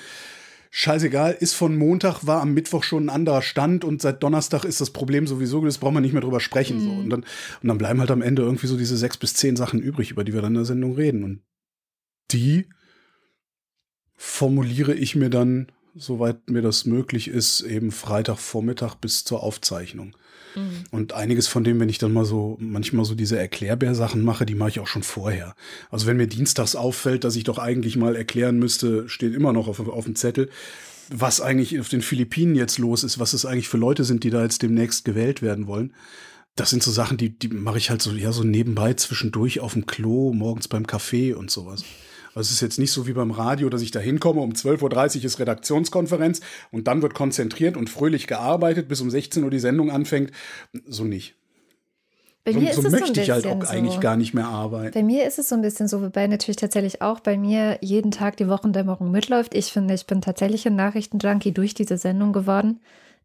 scheißegal, 0.71 1.37
ist 1.39 1.53
von 1.53 1.77
Montag, 1.77 2.25
war 2.25 2.41
am 2.41 2.53
Mittwoch 2.53 2.83
schon 2.83 3.05
ein 3.05 3.09
anderer 3.09 3.41
Stand 3.41 3.83
und 3.83 4.01
seit 4.01 4.23
Donnerstag 4.23 4.63
ist 4.63 4.81
das 4.81 4.89
Problem 4.89 5.27
sowieso, 5.27 5.63
das 5.63 5.77
braucht 5.77 5.93
man 5.93 6.01
nicht 6.01 6.13
mehr 6.13 6.21
drüber 6.21 6.39
sprechen. 6.39 6.77
Mhm. 6.77 6.83
So. 6.83 6.91
Und, 6.91 7.09
dann, 7.09 7.19
und 7.61 7.67
dann 7.67 7.77
bleiben 7.77 7.99
halt 7.99 8.09
am 8.09 8.21
Ende 8.21 8.41
irgendwie 8.41 8.67
so 8.67 8.77
diese 8.77 8.97
sechs 8.97 9.17
bis 9.17 9.35
zehn 9.35 9.55
Sachen 9.55 9.81
übrig, 9.81 10.11
über 10.11 10.23
die 10.23 10.33
wir 10.33 10.41
dann 10.41 10.53
in 10.53 10.61
der 10.61 10.65
Sendung 10.65 10.95
reden. 10.95 11.23
Und 11.23 11.41
die 12.31 12.67
formuliere 14.15 14.93
ich 14.93 15.15
mir 15.15 15.29
dann, 15.29 15.67
soweit 15.93 16.49
mir 16.49 16.61
das 16.61 16.85
möglich 16.85 17.27
ist, 17.27 17.61
eben 17.61 17.91
Freitagvormittag 17.91 18.95
bis 18.95 19.25
zur 19.25 19.43
Aufzeichnung. 19.43 20.15
Mhm. 20.55 20.83
Und 20.91 21.13
einiges 21.13 21.47
von 21.47 21.63
dem, 21.63 21.79
wenn 21.79 21.89
ich 21.89 21.97
dann 21.97 22.13
mal 22.13 22.25
so, 22.25 22.57
manchmal 22.59 23.05
so 23.05 23.15
diese 23.15 23.37
Erklärbär-Sachen 23.37 24.23
mache, 24.23 24.45
die 24.45 24.55
mache 24.55 24.69
ich 24.69 24.79
auch 24.79 24.87
schon 24.87 25.03
vorher. 25.03 25.55
Also 25.89 26.07
wenn 26.07 26.17
mir 26.17 26.27
dienstags 26.27 26.75
auffällt, 26.75 27.23
dass 27.23 27.35
ich 27.35 27.43
doch 27.43 27.57
eigentlich 27.57 27.95
mal 27.97 28.15
erklären 28.15 28.59
müsste, 28.59 29.07
steht 29.09 29.33
immer 29.33 29.53
noch 29.53 29.67
auf, 29.67 29.79
auf 29.79 30.05
dem 30.05 30.15
Zettel, 30.15 30.49
was 31.09 31.41
eigentlich 31.41 31.79
auf 31.79 31.89
den 31.89 32.01
Philippinen 32.01 32.55
jetzt 32.55 32.77
los 32.77 33.03
ist, 33.03 33.19
was 33.19 33.33
es 33.33 33.45
eigentlich 33.45 33.67
für 33.67 33.77
Leute 33.77 34.03
sind, 34.03 34.23
die 34.23 34.29
da 34.29 34.43
jetzt 34.43 34.61
demnächst 34.61 35.05
gewählt 35.05 35.41
werden 35.41 35.67
wollen. 35.67 35.93
Das 36.55 36.69
sind 36.69 36.83
so 36.83 36.91
Sachen, 36.91 37.17
die, 37.17 37.37
die 37.37 37.47
mache 37.47 37.77
ich 37.77 37.89
halt 37.89 38.01
so, 38.01 38.11
ja, 38.11 38.31
so 38.31 38.43
nebenbei 38.43 38.93
zwischendurch 38.93 39.59
auf 39.61 39.73
dem 39.73 39.85
Klo, 39.85 40.33
morgens 40.33 40.67
beim 40.67 40.85
Kaffee 40.85 41.33
und 41.33 41.49
sowas. 41.49 41.83
Also 42.33 42.47
es 42.47 42.51
ist 42.51 42.61
jetzt 42.61 42.79
nicht 42.79 42.91
so 42.91 43.07
wie 43.07 43.13
beim 43.13 43.31
Radio, 43.31 43.69
dass 43.69 43.81
ich 43.81 43.91
da 43.91 43.99
hinkomme, 43.99 44.41
um 44.41 44.51
12.30 44.51 45.17
Uhr 45.17 45.25
ist 45.25 45.39
Redaktionskonferenz 45.39 46.41
und 46.71 46.87
dann 46.87 47.01
wird 47.01 47.13
konzentriert 47.13 47.77
und 47.77 47.89
fröhlich 47.89 48.27
gearbeitet, 48.27 48.87
bis 48.87 49.01
um 49.01 49.09
16 49.09 49.43
Uhr 49.43 49.49
die 49.49 49.59
Sendung 49.59 49.91
anfängt. 49.91 50.31
So 50.85 51.03
nicht. 51.03 51.35
Bei 52.43 52.53
mir 52.53 52.73
so, 52.73 52.81
so 52.81 52.89
möchte 52.89 53.13
so 53.13 53.21
ich 53.21 53.29
halt 53.29 53.45
auch 53.45 53.63
so. 53.63 53.69
eigentlich 53.69 53.99
gar 53.99 54.17
nicht 54.17 54.33
mehr 54.33 54.47
arbeiten. 54.47 54.93
Bei 54.93 55.03
mir 55.03 55.27
ist 55.27 55.37
es 55.37 55.49
so 55.49 55.55
ein 55.55 55.61
bisschen 55.61 55.87
so, 55.87 56.01
wobei 56.01 56.25
natürlich 56.25 56.55
tatsächlich 56.55 57.01
auch 57.01 57.19
bei 57.19 57.37
mir 57.37 57.77
jeden 57.81 58.09
Tag 58.09 58.37
die 58.37 58.47
Wochendämmerung 58.47 59.11
mitläuft. 59.11 59.53
Ich 59.53 59.71
finde, 59.71 59.93
ich 59.93 60.07
bin 60.07 60.21
tatsächlich 60.21 60.65
ein 60.65 60.75
Nachrichtenjunkie 60.75 61.51
durch 61.51 61.75
diese 61.75 61.97
Sendung 61.97 62.33
geworden 62.33 62.79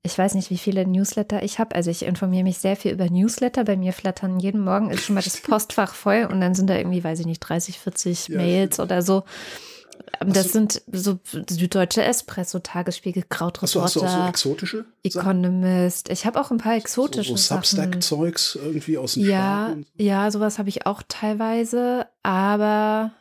ich 0.07 0.17
weiß 0.17 0.35
nicht, 0.35 0.51
wie 0.51 0.57
viele 0.59 0.87
Newsletter 0.87 1.43
ich 1.43 1.59
habe. 1.59 1.75
Also 1.75 1.91
ich 1.91 2.05
informiere 2.05 2.45
mich 2.45 2.59
sehr 2.59 2.77
viel 2.77 2.93
über 2.93 3.11
Newsletter. 3.11 3.65
Bei 3.65 3.77
mir 3.77 3.93
flattern 3.93 4.39
jeden 4.41 4.63
Morgen 4.63 4.91
ist 4.91 5.05
schon 5.05 5.15
mal 5.15 5.23
das 5.23 5.37
Postfach 5.43 5.93
voll 5.95 6.29
und 6.31 6.41
dann 6.41 6.55
sind 6.55 6.71
da 6.71 6.77
irgendwie, 6.77 7.05
weiß 7.05 7.21
ich 7.21 7.27
nicht, 7.27 7.41
30, 7.41 7.79
40 7.79 8.29
ja, 8.29 8.37
Mails 8.39 8.81
oder 8.81 9.03
so. 9.03 9.25
Das 10.21 10.53
sind 10.53 10.83
so 10.91 11.19
Süddeutsche 11.51 12.03
Espresso, 12.03 12.61
Tagesspiegel, 12.61 13.25
Krautreporter. 13.29 13.83
Hast 13.83 13.97
du, 13.97 14.03
hast 14.03 14.15
du 14.15 14.19
auch 14.19 14.23
so 14.23 14.29
exotische? 14.29 14.85
Economist. 15.03 16.09
Ich 16.09 16.25
habe 16.25 16.41
auch 16.41 16.51
ein 16.51 16.59
paar 16.59 16.77
exotische 16.77 17.31
so, 17.31 17.37
so 17.37 17.55
Substack-Zeugs 17.57 18.55
irgendwie 18.55 18.97
aus 18.97 19.15
dem 19.15 19.25
Ja, 19.25 19.67
Schwaben. 19.69 19.87
ja, 19.97 20.31
sowas 20.31 20.59
habe 20.59 20.69
ich 20.69 20.87
auch 20.87 21.03
teilweise, 21.07 22.07
aber 22.23 23.13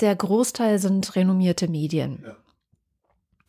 der 0.00 0.14
Großteil 0.14 0.78
sind 0.78 1.16
renommierte 1.16 1.66
Medien. 1.68 2.22
Ja. 2.24 2.36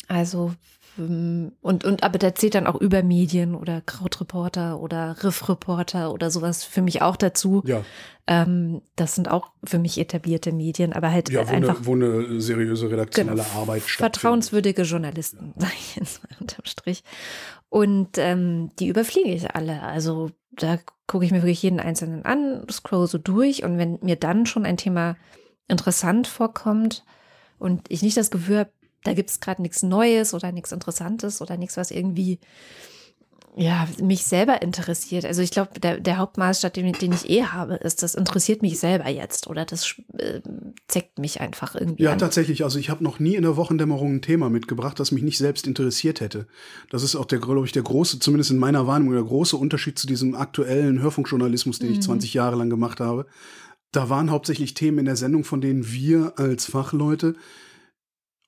Also 0.08 0.54
und, 1.00 1.86
und 1.86 2.04
aber 2.04 2.18
da 2.18 2.36
zählt 2.36 2.56
dann 2.56 2.68
auch 2.68 2.76
über 2.76 3.04
Medien 3.04 3.56
oder 3.56 3.82
Krautreporter 3.82 4.80
oder 4.80 5.16
Riffreporter 5.24 6.12
oder 6.12 6.30
sowas 6.30 6.64
für 6.64 6.82
mich 6.82 7.02
auch 7.02 7.16
dazu. 7.16 7.64
Ja. 7.66 7.84
Ähm, 8.28 8.82
das 8.96 9.16
sind 9.16 9.30
auch 9.30 9.52
für 9.64 9.80
mich 9.80 9.98
etablierte 9.98 10.52
Medien, 10.52 10.94
aber 10.94 11.12
halt 11.12 11.30
ja, 11.30 11.48
wo 11.48 11.54
einfach. 11.54 11.78
Eine, 11.78 11.86
wo 11.86 11.94
eine 11.94 12.42
seriöse 12.42 12.92
redaktionelle 12.92 13.44
genau, 13.44 13.62
Arbeit 13.62 13.84
stattfindet. 13.84 14.18
Vertrauenswürdige 14.18 14.82
Journalisten, 14.84 15.54
ja. 15.60 15.62
sage 15.62 15.74
ich 15.80 15.96
jetzt 15.96 16.24
mal 16.24 16.38
unterm 16.40 16.66
Strich. 16.66 17.04
Und 17.70 18.18
ähm, 18.18 18.72
die 18.80 18.88
überfliege 18.88 19.32
ich 19.32 19.56
alle. 19.56 19.82
Also 19.84 20.32
da 20.52 20.78
gucke 21.08 21.26
ich 21.26 21.32
mir 21.32 21.42
wirklich 21.42 21.64
jeden 21.64 21.80
einzelnen 21.80 22.26
an, 22.26 22.66
scroll 22.70 23.08
so 23.08 23.18
durch 23.18 23.64
und 23.64 23.78
wenn 23.78 24.00
mir 24.02 24.16
dann 24.16 24.46
schon 24.46 24.66
ein 24.66 24.78
Thema 24.78 25.16
interessant 25.68 26.28
vorkommt 26.28 27.04
und 27.58 27.90
ich 27.90 28.02
nicht 28.02 28.18
das 28.18 28.32
Gefühl 28.32 28.60
habe, 28.60 28.72
da 29.04 29.14
gibt 29.14 29.30
es 29.30 29.40
gerade 29.40 29.62
nichts 29.62 29.84
Neues 29.84 30.34
oder 30.34 30.52
nichts 30.52 30.72
Interessantes 30.72 31.42
oder 31.42 31.58
nichts, 31.58 31.78
was 31.78 31.92
irgendwie 31.92 32.40
ja, 33.56 33.88
mich 34.02 34.24
selber 34.24 34.62
interessiert. 34.62 35.26
Also 35.26 35.42
ich 35.42 35.52
glaube, 35.52 35.80
der, 35.80 36.00
der 36.00 36.18
Hauptmaßstab, 36.18 36.74
den, 36.74 36.94
den, 36.94 37.12
ich 37.12 37.30
eh 37.30 37.44
habe, 37.44 37.76
ist, 37.76 38.04
das 38.04 38.16
interessiert 38.16 38.62
mich 38.62 38.80
selber 38.80 39.10
jetzt 39.10 39.48
oder 39.48 39.66
das 39.66 39.96
äh, 40.18 40.40
zeckt 40.88 41.20
mich 41.20 41.42
einfach 41.42 41.76
irgendwie. 41.76 42.04
Ja, 42.04 42.14
an. 42.14 42.20
tatsächlich. 42.20 42.64
Also 42.64 42.80
ich 42.80 42.90
habe 42.90 43.04
noch 43.04 43.20
nie 43.20 43.36
in 43.36 43.42
der 43.42 43.58
Wochendämmerung 43.58 44.16
ein 44.16 44.22
Thema 44.22 44.50
mitgebracht, 44.50 45.00
das 45.00 45.12
mich 45.12 45.24
nicht 45.24 45.38
selbst 45.38 45.68
interessiert 45.68 46.22
hätte. 46.22 46.48
Das 46.90 47.04
ist 47.04 47.16
auch 47.16 47.26
der, 47.26 47.40
glaube 47.40 47.66
ich, 47.66 47.72
der 47.72 47.84
große, 47.84 48.20
zumindest 48.20 48.52
in 48.52 48.60
meiner 48.60 48.88
Wahrnehmung, 48.88 49.14
der 49.14 49.24
große 49.24 49.58
Unterschied 49.58 49.98
zu 50.00 50.08
diesem 50.08 50.36
aktuellen 50.36 51.02
Hörfunkjournalismus, 51.02 51.80
den 51.80 51.90
mhm. 51.90 51.96
ich 51.96 52.02
20 52.02 52.34
Jahre 52.34 52.56
lang 52.56 52.70
gemacht 52.70 53.00
habe. 53.00 53.26
Da 53.92 54.10
waren 54.10 54.30
hauptsächlich 54.30 54.76
Themen 54.76 55.00
in 55.00 55.06
der 55.06 55.16
Sendung, 55.16 55.44
von 55.44 55.60
denen 55.60 55.92
wir 55.92 56.34
als 56.38 56.66
Fachleute 56.66 57.36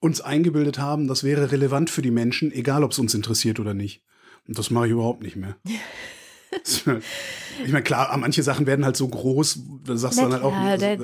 uns 0.01 0.19
eingebildet 0.19 0.79
haben, 0.79 1.07
das 1.07 1.23
wäre 1.23 1.51
relevant 1.51 1.89
für 1.89 2.01
die 2.01 2.11
Menschen, 2.11 2.51
egal 2.51 2.83
ob 2.83 2.91
es 2.91 2.99
uns 2.99 3.13
interessiert 3.13 3.59
oder 3.59 3.73
nicht. 3.73 4.03
Und 4.47 4.57
das 4.57 4.71
mache 4.71 4.87
ich 4.87 4.91
überhaupt 4.91 5.21
nicht 5.21 5.35
mehr. 5.35 5.55
ich 7.63 7.71
meine, 7.71 7.83
klar, 7.83 8.15
manche 8.17 8.43
Sachen 8.43 8.65
werden 8.65 8.83
halt 8.83 8.97
so 8.97 9.07
groß, 9.07 9.59
da 9.85 9.95
sagst 9.95 10.17
du 10.17 10.23
dann 10.23 10.33
halt 10.33 10.43
auch. 10.43 10.53
Da, 10.79 10.97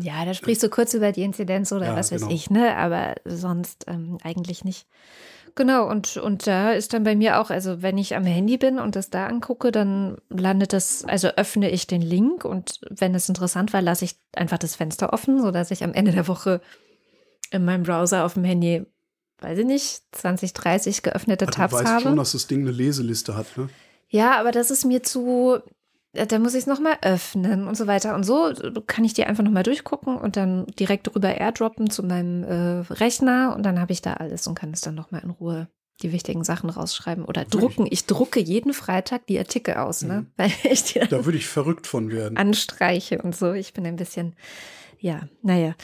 ja, 0.00 0.24
da 0.24 0.32
sprichst 0.32 0.62
du 0.62 0.70
kurz 0.70 0.94
über 0.94 1.12
die 1.12 1.22
Inzidenz 1.22 1.72
oder 1.72 1.86
ja, 1.86 1.96
was 1.96 2.12
weiß 2.12 2.22
genau. 2.22 2.32
ich, 2.32 2.48
ne? 2.48 2.76
Aber 2.76 3.16
sonst 3.24 3.84
ähm, 3.88 4.18
eigentlich 4.22 4.64
nicht. 4.64 4.86
Genau, 5.56 5.88
und, 5.88 6.16
und 6.16 6.46
da 6.48 6.72
ist 6.72 6.94
dann 6.94 7.04
bei 7.04 7.14
mir 7.14 7.40
auch, 7.40 7.50
also 7.50 7.80
wenn 7.80 7.96
ich 7.96 8.16
am 8.16 8.24
Handy 8.24 8.56
bin 8.56 8.78
und 8.78 8.96
das 8.96 9.10
da 9.10 9.26
angucke, 9.26 9.70
dann 9.70 10.16
landet 10.28 10.72
das, 10.72 11.04
also 11.04 11.28
öffne 11.28 11.70
ich 11.70 11.86
den 11.86 12.02
Link 12.02 12.44
und 12.44 12.80
wenn 12.90 13.14
es 13.14 13.28
interessant 13.28 13.72
war, 13.72 13.80
lasse 13.80 14.04
ich 14.04 14.16
einfach 14.34 14.58
das 14.58 14.74
Fenster 14.74 15.12
offen, 15.12 15.40
sodass 15.40 15.70
ich 15.70 15.84
am 15.84 15.94
Ende 15.94 16.10
der 16.10 16.26
Woche 16.26 16.60
in 17.54 17.64
meinem 17.64 17.84
Browser 17.84 18.24
auf 18.24 18.34
dem 18.34 18.44
Handy, 18.44 18.84
weiß 19.40 19.58
ich 19.58 19.66
nicht, 19.66 20.02
20, 20.12 20.52
30 20.52 21.02
geöffnete 21.02 21.46
Tabs 21.46 21.58
habe. 21.58 21.70
Du 21.70 21.76
weißt 21.76 21.86
habe. 21.86 22.02
schon, 22.02 22.16
dass 22.16 22.32
das 22.32 22.46
Ding 22.46 22.62
eine 22.62 22.72
Leseliste 22.72 23.36
hat, 23.36 23.56
ne? 23.56 23.68
Ja, 24.08 24.38
aber 24.38 24.52
das 24.52 24.70
ist 24.70 24.84
mir 24.84 25.02
zu, 25.02 25.58
da 26.12 26.38
muss 26.38 26.54
ich 26.54 26.60
es 26.60 26.66
nochmal 26.66 26.98
öffnen 27.02 27.66
und 27.66 27.76
so 27.76 27.86
weiter. 27.86 28.14
Und 28.14 28.24
so 28.24 28.52
kann 28.86 29.04
ich 29.04 29.14
die 29.14 29.24
einfach 29.24 29.42
nochmal 29.42 29.62
durchgucken 29.62 30.16
und 30.16 30.36
dann 30.36 30.66
direkt 30.78 31.14
rüber 31.14 31.34
airdroppen 31.34 31.90
zu 31.90 32.02
meinem 32.02 32.44
äh, 32.44 32.92
Rechner 32.92 33.54
und 33.56 33.64
dann 33.64 33.80
habe 33.80 33.92
ich 33.92 34.02
da 34.02 34.14
alles 34.14 34.46
und 34.46 34.54
kann 34.54 34.72
es 34.72 34.82
dann 34.82 34.94
nochmal 34.94 35.22
in 35.22 35.30
Ruhe 35.30 35.68
die 36.02 36.12
wichtigen 36.12 36.42
Sachen 36.44 36.70
rausschreiben 36.70 37.24
oder 37.24 37.44
drucken. 37.44 37.86
Ich 37.88 38.06
drucke 38.06 38.40
jeden 38.40 38.72
Freitag 38.72 39.26
die 39.26 39.38
Artikel 39.38 39.74
aus, 39.74 40.02
ne? 40.02 40.22
Mhm. 40.22 40.26
Weil 40.36 40.52
ich 40.64 40.84
die 40.84 41.00
da 41.00 41.24
würde 41.24 41.38
ich 41.38 41.46
verrückt 41.46 41.86
von 41.86 42.10
werden. 42.10 42.36
Anstreiche 42.36 43.22
und 43.22 43.36
so. 43.36 43.52
Ich 43.52 43.72
bin 43.72 43.86
ein 43.86 43.96
bisschen, 43.96 44.34
ja, 44.98 45.28
naja. 45.42 45.74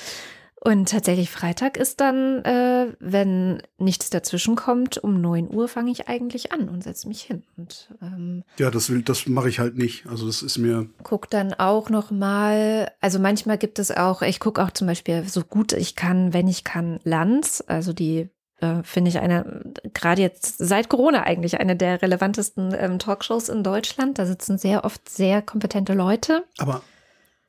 Und 0.62 0.90
tatsächlich 0.90 1.30
Freitag 1.30 1.78
ist 1.78 2.00
dann, 2.00 2.44
äh, 2.44 2.94
wenn 3.00 3.62
nichts 3.78 4.10
dazwischen 4.10 4.56
kommt, 4.56 4.98
um 4.98 5.18
9 5.20 5.48
Uhr 5.52 5.68
fange 5.68 5.90
ich 5.90 6.08
eigentlich 6.08 6.52
an 6.52 6.68
und 6.68 6.84
setze 6.84 7.08
mich 7.08 7.22
hin. 7.22 7.44
Und, 7.56 7.88
ähm, 8.02 8.44
ja, 8.58 8.70
das 8.70 8.90
will, 8.90 9.02
das 9.02 9.26
mache 9.26 9.48
ich 9.48 9.58
halt 9.58 9.78
nicht. 9.78 10.06
Also 10.06 10.26
das 10.26 10.42
ist 10.42 10.58
mir. 10.58 10.86
Guck 11.02 11.30
dann 11.30 11.54
auch 11.54 11.88
noch 11.88 12.10
mal. 12.10 12.92
Also 13.00 13.18
manchmal 13.18 13.56
gibt 13.56 13.78
es 13.78 13.90
auch. 13.90 14.20
Ich 14.20 14.38
gucke 14.38 14.62
auch 14.62 14.70
zum 14.70 14.86
Beispiel 14.86 15.26
so 15.26 15.42
gut 15.42 15.72
ich 15.72 15.96
kann, 15.96 16.34
wenn 16.34 16.46
ich 16.46 16.62
kann, 16.62 17.00
Lanz. 17.04 17.64
Also 17.66 17.94
die 17.94 18.28
äh, 18.60 18.82
finde 18.82 19.08
ich 19.08 19.18
eine 19.18 19.62
gerade 19.94 20.20
jetzt 20.20 20.58
seit 20.58 20.90
Corona 20.90 21.22
eigentlich 21.22 21.58
eine 21.58 21.74
der 21.74 22.02
relevantesten 22.02 22.74
ähm, 22.78 22.98
Talkshows 22.98 23.48
in 23.48 23.62
Deutschland. 23.62 24.18
Da 24.18 24.26
sitzen 24.26 24.58
sehr 24.58 24.84
oft 24.84 25.08
sehr 25.08 25.40
kompetente 25.40 25.94
Leute. 25.94 26.44
Aber 26.58 26.82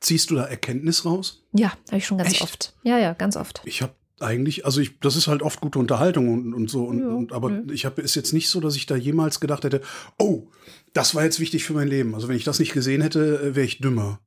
Ziehst 0.02 0.30
du 0.30 0.34
da 0.34 0.44
Erkenntnis 0.44 1.04
raus? 1.04 1.44
Ja, 1.52 1.72
habe 1.86 1.98
ich 1.98 2.06
schon 2.06 2.18
ganz 2.18 2.32
Echt? 2.32 2.42
oft. 2.42 2.74
Ja, 2.82 2.98
ja, 2.98 3.12
ganz 3.12 3.36
oft. 3.36 3.62
Ich 3.64 3.82
habe 3.82 3.94
eigentlich, 4.18 4.66
also 4.66 4.80
ich, 4.80 4.98
das 4.98 5.14
ist 5.14 5.28
halt 5.28 5.42
oft 5.42 5.60
gute 5.60 5.78
Unterhaltung 5.78 6.28
und, 6.28 6.54
und 6.54 6.68
so. 6.68 6.84
Und, 6.84 6.98
ja, 6.98 7.06
und 7.06 7.32
aber 7.32 7.52
ja. 7.52 7.62
ich 7.72 7.84
habe 7.84 8.02
ist 8.02 8.16
jetzt 8.16 8.32
nicht 8.32 8.48
so, 8.48 8.58
dass 8.58 8.74
ich 8.74 8.86
da 8.86 8.96
jemals 8.96 9.38
gedacht 9.38 9.62
hätte, 9.62 9.80
oh, 10.18 10.48
das 10.92 11.14
war 11.14 11.22
jetzt 11.22 11.38
wichtig 11.38 11.64
für 11.64 11.72
mein 11.72 11.86
Leben. 11.86 12.16
Also 12.16 12.26
wenn 12.26 12.36
ich 12.36 12.42
das 12.42 12.58
nicht 12.58 12.72
gesehen 12.72 13.00
hätte, 13.00 13.40
äh, 13.40 13.54
wäre 13.54 13.64
ich 13.64 13.78
dümmer. 13.78 14.18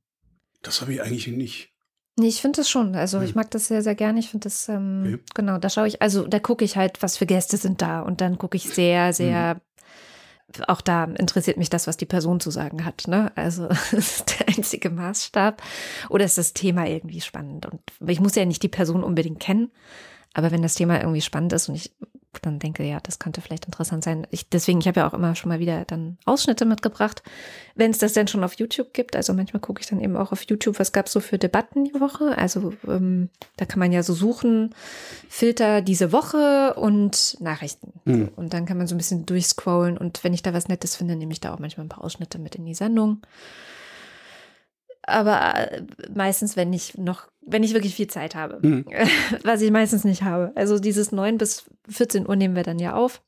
Das 0.62 0.80
habe 0.80 0.94
ich 0.94 1.02
eigentlich 1.02 1.26
nicht. 1.28 1.74
Nee, 2.18 2.28
ich 2.28 2.40
finde 2.40 2.60
das 2.60 2.70
schon. 2.70 2.94
Also 2.94 3.20
ich 3.20 3.34
mag 3.34 3.50
das 3.50 3.68
sehr, 3.68 3.82
sehr 3.82 3.94
gerne. 3.94 4.18
Ich 4.18 4.30
finde 4.30 4.44
das, 4.44 4.70
ähm, 4.70 5.02
okay. 5.06 5.18
genau, 5.34 5.58
da 5.58 5.68
schaue 5.68 5.88
ich, 5.88 6.00
also 6.00 6.26
da 6.26 6.38
gucke 6.38 6.64
ich 6.64 6.78
halt, 6.78 7.02
was 7.02 7.18
für 7.18 7.26
Gäste 7.26 7.58
sind 7.58 7.82
da 7.82 8.00
und 8.00 8.22
dann 8.22 8.38
gucke 8.38 8.56
ich 8.56 8.64
sehr, 8.70 9.12
sehr 9.12 9.56
hm 9.56 9.60
auch 10.68 10.80
da 10.80 11.04
interessiert 11.04 11.56
mich 11.56 11.70
das, 11.70 11.86
was 11.86 11.96
die 11.96 12.06
Person 12.06 12.40
zu 12.40 12.50
sagen 12.50 12.84
hat. 12.84 13.08
Ne? 13.08 13.32
Also 13.34 13.68
das 13.68 13.92
ist 13.92 14.38
der 14.38 14.48
einzige 14.48 14.90
Maßstab. 14.90 15.62
Oder 16.08 16.24
ist 16.24 16.38
das 16.38 16.52
Thema 16.52 16.86
irgendwie 16.86 17.20
spannend? 17.20 17.66
Und 17.66 17.80
ich 18.06 18.20
muss 18.20 18.34
ja 18.34 18.44
nicht 18.44 18.62
die 18.62 18.68
Person 18.68 19.04
unbedingt 19.04 19.40
kennen, 19.40 19.70
aber 20.34 20.50
wenn 20.50 20.62
das 20.62 20.74
Thema 20.74 20.98
irgendwie 21.00 21.20
spannend 21.20 21.52
ist 21.52 21.68
und 21.68 21.76
ich 21.76 21.92
dann 22.40 22.58
denke, 22.58 22.84
ja, 22.84 23.00
das 23.00 23.18
könnte 23.18 23.40
vielleicht 23.40 23.66
interessant 23.66 24.04
sein. 24.04 24.26
Ich, 24.30 24.48
deswegen, 24.48 24.80
ich 24.80 24.88
habe 24.88 25.00
ja 25.00 25.08
auch 25.08 25.14
immer 25.14 25.34
schon 25.34 25.48
mal 25.48 25.60
wieder 25.60 25.84
dann 25.84 26.18
Ausschnitte 26.24 26.64
mitgebracht, 26.64 27.22
wenn 27.74 27.90
es 27.90 27.98
das 27.98 28.12
denn 28.12 28.28
schon 28.28 28.44
auf 28.44 28.54
YouTube 28.54 28.92
gibt. 28.92 29.16
Also 29.16 29.32
manchmal 29.34 29.60
gucke 29.60 29.80
ich 29.80 29.86
dann 29.86 30.00
eben 30.00 30.16
auch 30.16 30.32
auf 30.32 30.42
YouTube, 30.42 30.78
was 30.78 30.92
gab 30.92 31.06
es 31.06 31.12
so 31.12 31.20
für 31.20 31.38
Debatten 31.38 31.84
die 31.84 32.00
Woche. 32.00 32.36
Also 32.36 32.72
ähm, 32.86 33.30
da 33.56 33.64
kann 33.64 33.78
man 33.78 33.92
ja 33.92 34.02
so 34.02 34.14
suchen, 34.14 34.74
Filter 35.28 35.82
diese 35.82 36.12
Woche 36.12 36.74
und 36.74 37.36
Nachrichten. 37.40 37.92
Mhm. 38.04 38.30
Und 38.36 38.52
dann 38.52 38.66
kann 38.66 38.78
man 38.78 38.86
so 38.86 38.94
ein 38.94 38.98
bisschen 38.98 39.26
durchscrollen 39.26 39.98
und 39.98 40.24
wenn 40.24 40.34
ich 40.34 40.42
da 40.42 40.52
was 40.52 40.68
Nettes 40.68 40.96
finde, 40.96 41.16
nehme 41.16 41.32
ich 41.32 41.40
da 41.40 41.54
auch 41.54 41.58
manchmal 41.58 41.86
ein 41.86 41.90
paar 41.90 42.04
Ausschnitte 42.04 42.38
mit 42.38 42.54
in 42.54 42.64
die 42.64 42.74
Sendung 42.74 43.22
aber 45.06 45.72
äh, 45.72 45.82
meistens, 46.12 46.56
wenn 46.56 46.72
ich 46.72 46.98
noch, 46.98 47.28
wenn 47.46 47.62
ich 47.62 47.72
wirklich 47.72 47.94
viel 47.94 48.08
Zeit 48.08 48.34
habe, 48.34 48.58
mhm. 48.66 48.84
was 49.44 49.62
ich 49.62 49.70
meistens 49.70 50.04
nicht 50.04 50.22
habe. 50.22 50.52
Also 50.56 50.78
dieses 50.78 51.12
9 51.12 51.38
bis 51.38 51.64
14 51.88 52.28
Uhr 52.28 52.36
nehmen 52.36 52.56
wir 52.56 52.64
dann 52.64 52.78
ja 52.78 52.94
auf. 52.94 53.22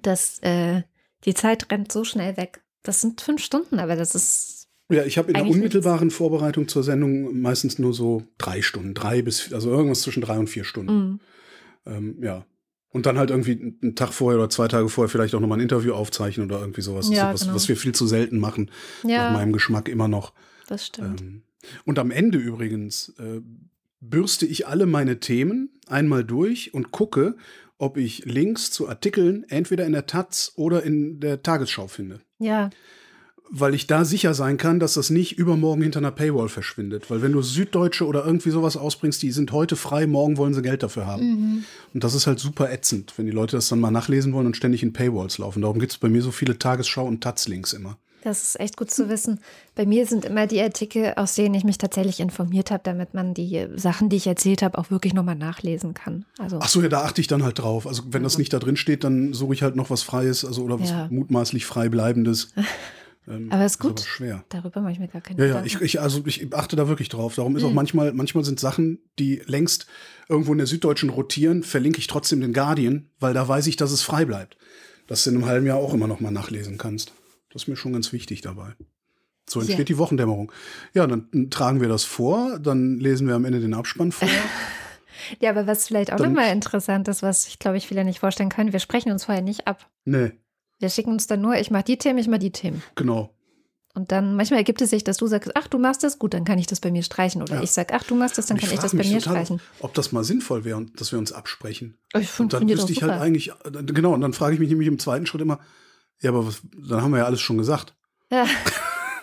Das, 0.00 0.38
äh, 0.40 0.82
die 1.24 1.34
Zeit 1.34 1.70
rennt 1.70 1.92
so 1.92 2.04
schnell 2.04 2.36
weg. 2.36 2.62
Das 2.82 3.00
sind 3.00 3.20
fünf 3.20 3.42
Stunden, 3.42 3.78
aber 3.78 3.96
das 3.96 4.14
ist. 4.14 4.68
Ja, 4.90 5.04
ich 5.04 5.18
habe 5.18 5.28
in 5.28 5.34
der 5.34 5.46
unmittelbaren 5.46 6.08
nichts. 6.08 6.18
Vorbereitung 6.18 6.68
zur 6.68 6.82
Sendung 6.82 7.40
meistens 7.40 7.78
nur 7.78 7.94
so 7.94 8.22
drei 8.38 8.60
Stunden, 8.62 8.94
drei 8.94 9.22
bis, 9.22 9.52
also 9.52 9.70
irgendwas 9.70 10.02
zwischen 10.02 10.20
drei 10.20 10.38
und 10.38 10.48
vier 10.48 10.64
Stunden. 10.64 10.94
Mhm. 10.94 11.20
Ähm, 11.86 12.18
ja. 12.22 12.46
Und 12.90 13.06
dann 13.06 13.18
halt 13.18 13.30
irgendwie 13.30 13.74
einen 13.82 13.96
Tag 13.96 14.12
vorher 14.12 14.38
oder 14.38 14.50
zwei 14.50 14.68
Tage 14.68 14.88
vorher 14.88 15.08
vielleicht 15.08 15.34
auch 15.34 15.40
nochmal 15.40 15.58
ein 15.58 15.62
Interview 15.62 15.94
aufzeichnen 15.94 16.46
oder 16.46 16.60
irgendwie 16.60 16.82
sowas. 16.82 17.08
Ja, 17.10 17.28
so 17.28 17.34
was, 17.34 17.40
genau. 17.40 17.54
was 17.54 17.68
wir 17.68 17.76
viel 17.76 17.92
zu 17.92 18.06
selten 18.06 18.38
machen. 18.38 18.70
Ja. 19.02 19.30
Nach 19.30 19.38
meinem 19.38 19.52
Geschmack 19.52 19.88
immer 19.88 20.06
noch. 20.06 20.32
Das 20.68 20.86
stimmt. 20.86 21.20
Ähm, 21.20 21.42
und 21.84 21.98
am 21.98 22.10
Ende 22.10 22.38
übrigens 22.38 23.14
äh, 23.18 23.40
bürste 24.00 24.46
ich 24.46 24.66
alle 24.66 24.86
meine 24.86 25.20
Themen 25.20 25.70
einmal 25.86 26.24
durch 26.24 26.74
und 26.74 26.90
gucke, 26.90 27.36
ob 27.78 27.96
ich 27.96 28.24
Links 28.24 28.70
zu 28.70 28.88
Artikeln 28.88 29.44
entweder 29.48 29.86
in 29.86 29.92
der 29.92 30.06
Taz 30.06 30.52
oder 30.56 30.82
in 30.82 31.20
der 31.20 31.42
Tagesschau 31.42 31.88
finde. 31.88 32.20
Ja 32.38 32.70
weil 33.50 33.74
ich 33.74 33.86
da 33.86 34.04
sicher 34.04 34.34
sein 34.34 34.56
kann, 34.56 34.80
dass 34.80 34.94
das 34.94 35.10
nicht 35.10 35.38
übermorgen 35.38 35.82
hinter 35.82 35.98
einer 35.98 36.10
Paywall 36.10 36.48
verschwindet. 36.48 37.10
Weil 37.10 37.22
wenn 37.22 37.32
du 37.32 37.42
Süddeutsche 37.42 38.06
oder 38.06 38.24
irgendwie 38.24 38.50
sowas 38.50 38.76
ausbringst, 38.76 39.22
die 39.22 39.30
sind 39.30 39.52
heute 39.52 39.76
frei, 39.76 40.06
morgen 40.06 40.36
wollen 40.38 40.54
sie 40.54 40.62
Geld 40.62 40.82
dafür 40.82 41.06
haben. 41.06 41.26
Mhm. 41.26 41.64
Und 41.92 42.04
das 42.04 42.14
ist 42.14 42.26
halt 42.26 42.38
super 42.38 42.72
ätzend, 42.72 43.12
wenn 43.16 43.26
die 43.26 43.32
Leute 43.32 43.56
das 43.56 43.68
dann 43.68 43.80
mal 43.80 43.90
nachlesen 43.90 44.32
wollen 44.32 44.46
und 44.46 44.56
ständig 44.56 44.82
in 44.82 44.92
Paywalls 44.92 45.38
laufen. 45.38 45.62
Darum 45.62 45.78
gibt 45.78 45.92
es 45.92 45.98
bei 45.98 46.08
mir 46.08 46.22
so 46.22 46.30
viele 46.30 46.54
Tagesschau- 46.54 47.06
und 47.06 47.22
Taz-Links 47.22 47.74
immer. 47.74 47.98
Das 48.24 48.42
ist 48.42 48.58
echt 48.58 48.78
gut 48.78 48.90
zu 48.90 49.10
wissen. 49.10 49.38
Bei 49.74 49.84
mir 49.84 50.06
sind 50.06 50.24
immer 50.24 50.46
die 50.46 50.60
Artikel, 50.60 51.12
aus 51.16 51.34
denen 51.34 51.54
ich 51.54 51.62
mich 51.62 51.76
tatsächlich 51.76 52.20
informiert 52.20 52.70
habe, 52.70 52.82
damit 52.82 53.12
man 53.12 53.34
die 53.34 53.66
Sachen, 53.76 54.08
die 54.08 54.16
ich 54.16 54.26
erzählt 54.26 54.62
habe, 54.62 54.78
auch 54.78 54.90
wirklich 54.90 55.12
nochmal 55.12 55.36
nachlesen 55.36 55.92
kann. 55.92 56.24
Also 56.38 56.58
Ach 56.62 56.68
so, 56.68 56.80
ja, 56.80 56.88
da 56.88 57.02
achte 57.02 57.20
ich 57.20 57.26
dann 57.26 57.42
halt 57.42 57.58
drauf. 57.58 57.86
Also 57.86 58.02
wenn 58.08 58.22
das 58.22 58.38
nicht 58.38 58.50
da 58.54 58.58
drin 58.58 58.76
steht, 58.76 59.04
dann 59.04 59.34
suche 59.34 59.52
ich 59.52 59.62
halt 59.62 59.76
noch 59.76 59.90
was 59.90 60.02
Freies, 60.02 60.42
also 60.42 60.62
oder 60.62 60.80
was 60.80 60.88
ja. 60.88 61.06
mutmaßlich 61.10 61.66
frei 61.66 61.88
bleibendes. 61.90 62.48
Ähm, 63.26 63.50
aber 63.50 63.64
ist 63.64 63.78
gut. 63.78 64.00
Ist 64.00 64.06
schwer. 64.06 64.44
Darüber 64.50 64.82
mache 64.82 64.92
ich 64.92 64.98
mir 64.98 65.08
gar 65.08 65.22
keine 65.22 65.40
Ja, 65.40 65.54
ja, 65.54 65.64
ich, 65.64 65.80
ich, 65.80 65.98
also 65.98 66.22
ich 66.26 66.52
achte 66.52 66.76
da 66.76 66.88
wirklich 66.88 67.08
drauf. 67.08 67.34
Darum 67.34 67.56
ist 67.56 67.62
mhm. 67.62 67.70
auch 67.70 67.72
manchmal, 67.72 68.12
manchmal 68.12 68.44
sind 68.44 68.60
Sachen, 68.60 68.98
die 69.18 69.40
längst 69.46 69.86
irgendwo 70.28 70.52
in 70.52 70.58
der 70.58 70.66
Süddeutschen 70.66 71.08
rotieren, 71.08 71.62
verlinke 71.62 72.00
ich 72.00 72.06
trotzdem 72.06 72.42
den 72.42 72.52
Guardian, 72.52 73.06
weil 73.20 73.32
da 73.32 73.48
weiß 73.48 73.66
ich, 73.66 73.76
dass 73.76 73.92
es 73.92 74.02
frei 74.02 74.26
bleibt. 74.26 74.58
Dass 75.06 75.24
du 75.24 75.30
in 75.30 75.36
einem 75.36 75.46
halben 75.46 75.66
Jahr 75.66 75.78
auch 75.78 75.94
immer 75.94 76.06
noch 76.06 76.20
mal 76.20 76.32
nachlesen 76.32 76.76
kannst. 76.76 77.14
Das 77.54 77.62
ist 77.62 77.68
mir 77.68 77.76
schon 77.76 77.92
ganz 77.92 78.12
wichtig 78.12 78.40
dabei. 78.40 78.74
So 79.48 79.60
entsteht 79.60 79.78
yeah. 79.78 79.84
die 79.84 79.98
Wochendämmerung. 79.98 80.50
Ja, 80.92 81.06
dann 81.06 81.50
tragen 81.50 81.80
wir 81.80 81.88
das 81.88 82.02
vor, 82.02 82.58
dann 82.58 82.98
lesen 82.98 83.28
wir 83.28 83.36
am 83.36 83.44
Ende 83.44 83.60
den 83.60 83.74
Abspann 83.74 84.10
vor. 84.10 84.28
ja, 85.40 85.50
aber 85.50 85.66
was 85.66 85.86
vielleicht 85.86 86.12
auch 86.12 86.18
nochmal 86.18 86.50
interessant 86.50 87.06
ist, 87.08 87.22
was 87.22 87.46
ich 87.46 87.60
glaube 87.60 87.76
ich 87.76 87.86
viele 87.86 88.04
nicht 88.04 88.18
vorstellen 88.18 88.48
können, 88.48 88.72
wir 88.72 88.80
sprechen 88.80 89.12
uns 89.12 89.24
vorher 89.24 89.42
nicht 89.42 89.68
ab. 89.68 89.88
Nee. 90.04 90.32
Wir 90.80 90.88
schicken 90.88 91.12
uns 91.12 91.28
dann 91.28 91.40
nur, 91.40 91.54
ich 91.56 91.70
mache 91.70 91.84
die 91.84 91.96
Themen, 91.96 92.18
ich 92.18 92.26
mache 92.26 92.40
die 92.40 92.50
Themen. 92.50 92.82
Genau. 92.96 93.30
Und 93.96 94.10
dann 94.10 94.34
manchmal 94.34 94.58
ergibt 94.58 94.82
es 94.82 94.90
sich, 94.90 95.04
dass 95.04 95.18
du 95.18 95.28
sagst, 95.28 95.52
ach, 95.54 95.68
du 95.68 95.78
machst 95.78 96.02
das, 96.02 96.18
gut, 96.18 96.34
dann 96.34 96.44
kann 96.44 96.58
ich 96.58 96.66
das 96.66 96.80
bei 96.80 96.90
mir 96.90 97.04
streichen. 97.04 97.40
Oder 97.42 97.56
ja. 97.56 97.62
ich 97.62 97.70
sage, 97.70 97.94
ach, 97.94 98.02
du 98.02 98.16
machst 98.16 98.36
das, 98.36 98.46
dann 98.46 98.58
kann 98.58 98.72
ich 98.72 98.80
das 98.80 98.96
bei 98.96 99.04
mir 99.04 99.20
streichen. 99.20 99.60
Ob 99.78 99.94
das 99.94 100.10
mal 100.10 100.24
sinnvoll 100.24 100.64
wäre, 100.64 100.84
dass 100.96 101.12
wir 101.12 101.20
uns 101.20 101.32
absprechen. 101.32 101.96
Ich 102.18 102.28
finde 102.28 102.58
dann 102.58 102.68
wüsste 102.68 102.90
ich 102.90 103.04
halt 103.04 103.12
eigentlich, 103.12 103.52
genau, 103.86 104.12
und 104.12 104.20
dann 104.20 104.32
frage 104.32 104.54
ich 104.54 104.60
mich 104.60 104.68
nämlich 104.68 104.88
im 104.88 104.98
zweiten 104.98 105.26
Schritt 105.26 105.42
immer, 105.42 105.60
ja, 106.20 106.30
aber 106.30 106.46
was, 106.46 106.62
dann 106.88 107.02
haben 107.02 107.10
wir 107.10 107.18
ja 107.18 107.26
alles 107.26 107.40
schon 107.40 107.58
gesagt. 107.58 107.94
Ja. 108.30 108.46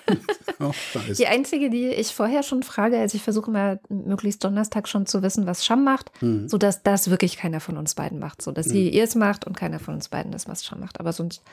oh, 0.59 0.71
die 1.17 1.27
einzige, 1.27 1.69
die 1.69 1.87
ich 1.87 2.13
vorher 2.13 2.43
schon 2.43 2.63
frage, 2.63 2.97
also 2.97 3.15
ich 3.15 3.23
versuche 3.23 3.51
mal 3.51 3.79
möglichst 3.89 4.43
Donnerstag 4.43 4.87
schon 4.87 5.05
zu 5.05 5.21
wissen, 5.21 5.45
was 5.45 5.65
Scham 5.65 5.83
macht, 5.83 6.11
mhm. 6.21 6.47
sodass 6.47 6.83
das 6.83 7.09
wirklich 7.09 7.37
keiner 7.37 7.59
von 7.59 7.77
uns 7.77 7.95
beiden 7.95 8.19
macht. 8.19 8.41
So 8.41 8.51
dass 8.51 8.67
mhm. 8.67 8.71
sie 8.71 8.89
ihr 8.89 9.03
es 9.03 9.15
macht 9.15 9.45
und 9.45 9.57
keiner 9.57 9.79
von 9.79 9.95
uns 9.95 10.09
beiden 10.09 10.31
das, 10.31 10.47
was 10.47 10.65
Scham 10.65 10.79
macht. 10.79 10.99
Aber 10.99 11.13
sonst 11.13 11.43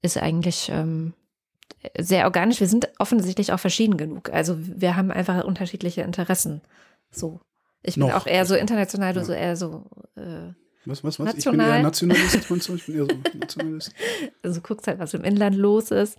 ist 0.00 0.18
eigentlich 0.18 0.70
ähm, 0.72 1.12
sehr 1.98 2.24
organisch. 2.24 2.60
Wir 2.60 2.68
sind 2.68 2.88
offensichtlich 2.98 3.52
auch 3.52 3.60
verschieden 3.60 3.96
genug. 3.96 4.30
Also 4.32 4.56
wir 4.58 4.96
haben 4.96 5.10
einfach 5.10 5.44
unterschiedliche 5.44 6.02
Interessen. 6.02 6.62
So. 7.10 7.40
Ich 7.82 7.96
bin 7.96 8.06
Noch. 8.06 8.14
auch 8.14 8.26
eher 8.26 8.46
so 8.46 8.54
international, 8.54 9.12
du 9.12 9.20
ja. 9.20 9.26
so 9.26 9.32
eher 9.32 9.56
so. 9.56 9.84
Äh, 10.16 10.52
was, 10.84 11.04
was, 11.04 11.18
was? 11.18 11.34
National. 11.34 11.36
Ich 11.36 11.44
bin 11.44 11.60
eher 11.60 11.82
Nationalist, 11.82 12.34
Ich 12.34 12.86
bin 12.86 12.94
eher 12.94 13.06
so 13.06 13.16
Nationalist. 13.38 13.94
Also 14.42 14.60
du 14.60 14.66
guckst 14.66 14.86
halt, 14.86 14.98
was 14.98 15.14
im 15.14 15.24
Inland 15.24 15.56
los 15.56 15.90
ist. 15.90 16.18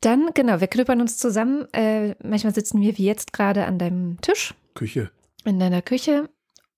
Dann, 0.00 0.30
genau, 0.34 0.60
wir 0.60 0.66
knüppern 0.66 1.00
uns 1.00 1.16
zusammen. 1.16 1.66
Äh, 1.72 2.14
manchmal 2.22 2.54
sitzen 2.54 2.80
wir 2.80 2.98
wie 2.98 3.06
jetzt 3.06 3.32
gerade 3.32 3.64
an 3.64 3.78
deinem 3.78 4.20
Tisch. 4.20 4.54
Küche. 4.74 5.10
In 5.44 5.58
deiner 5.58 5.82
Küche. 5.82 6.28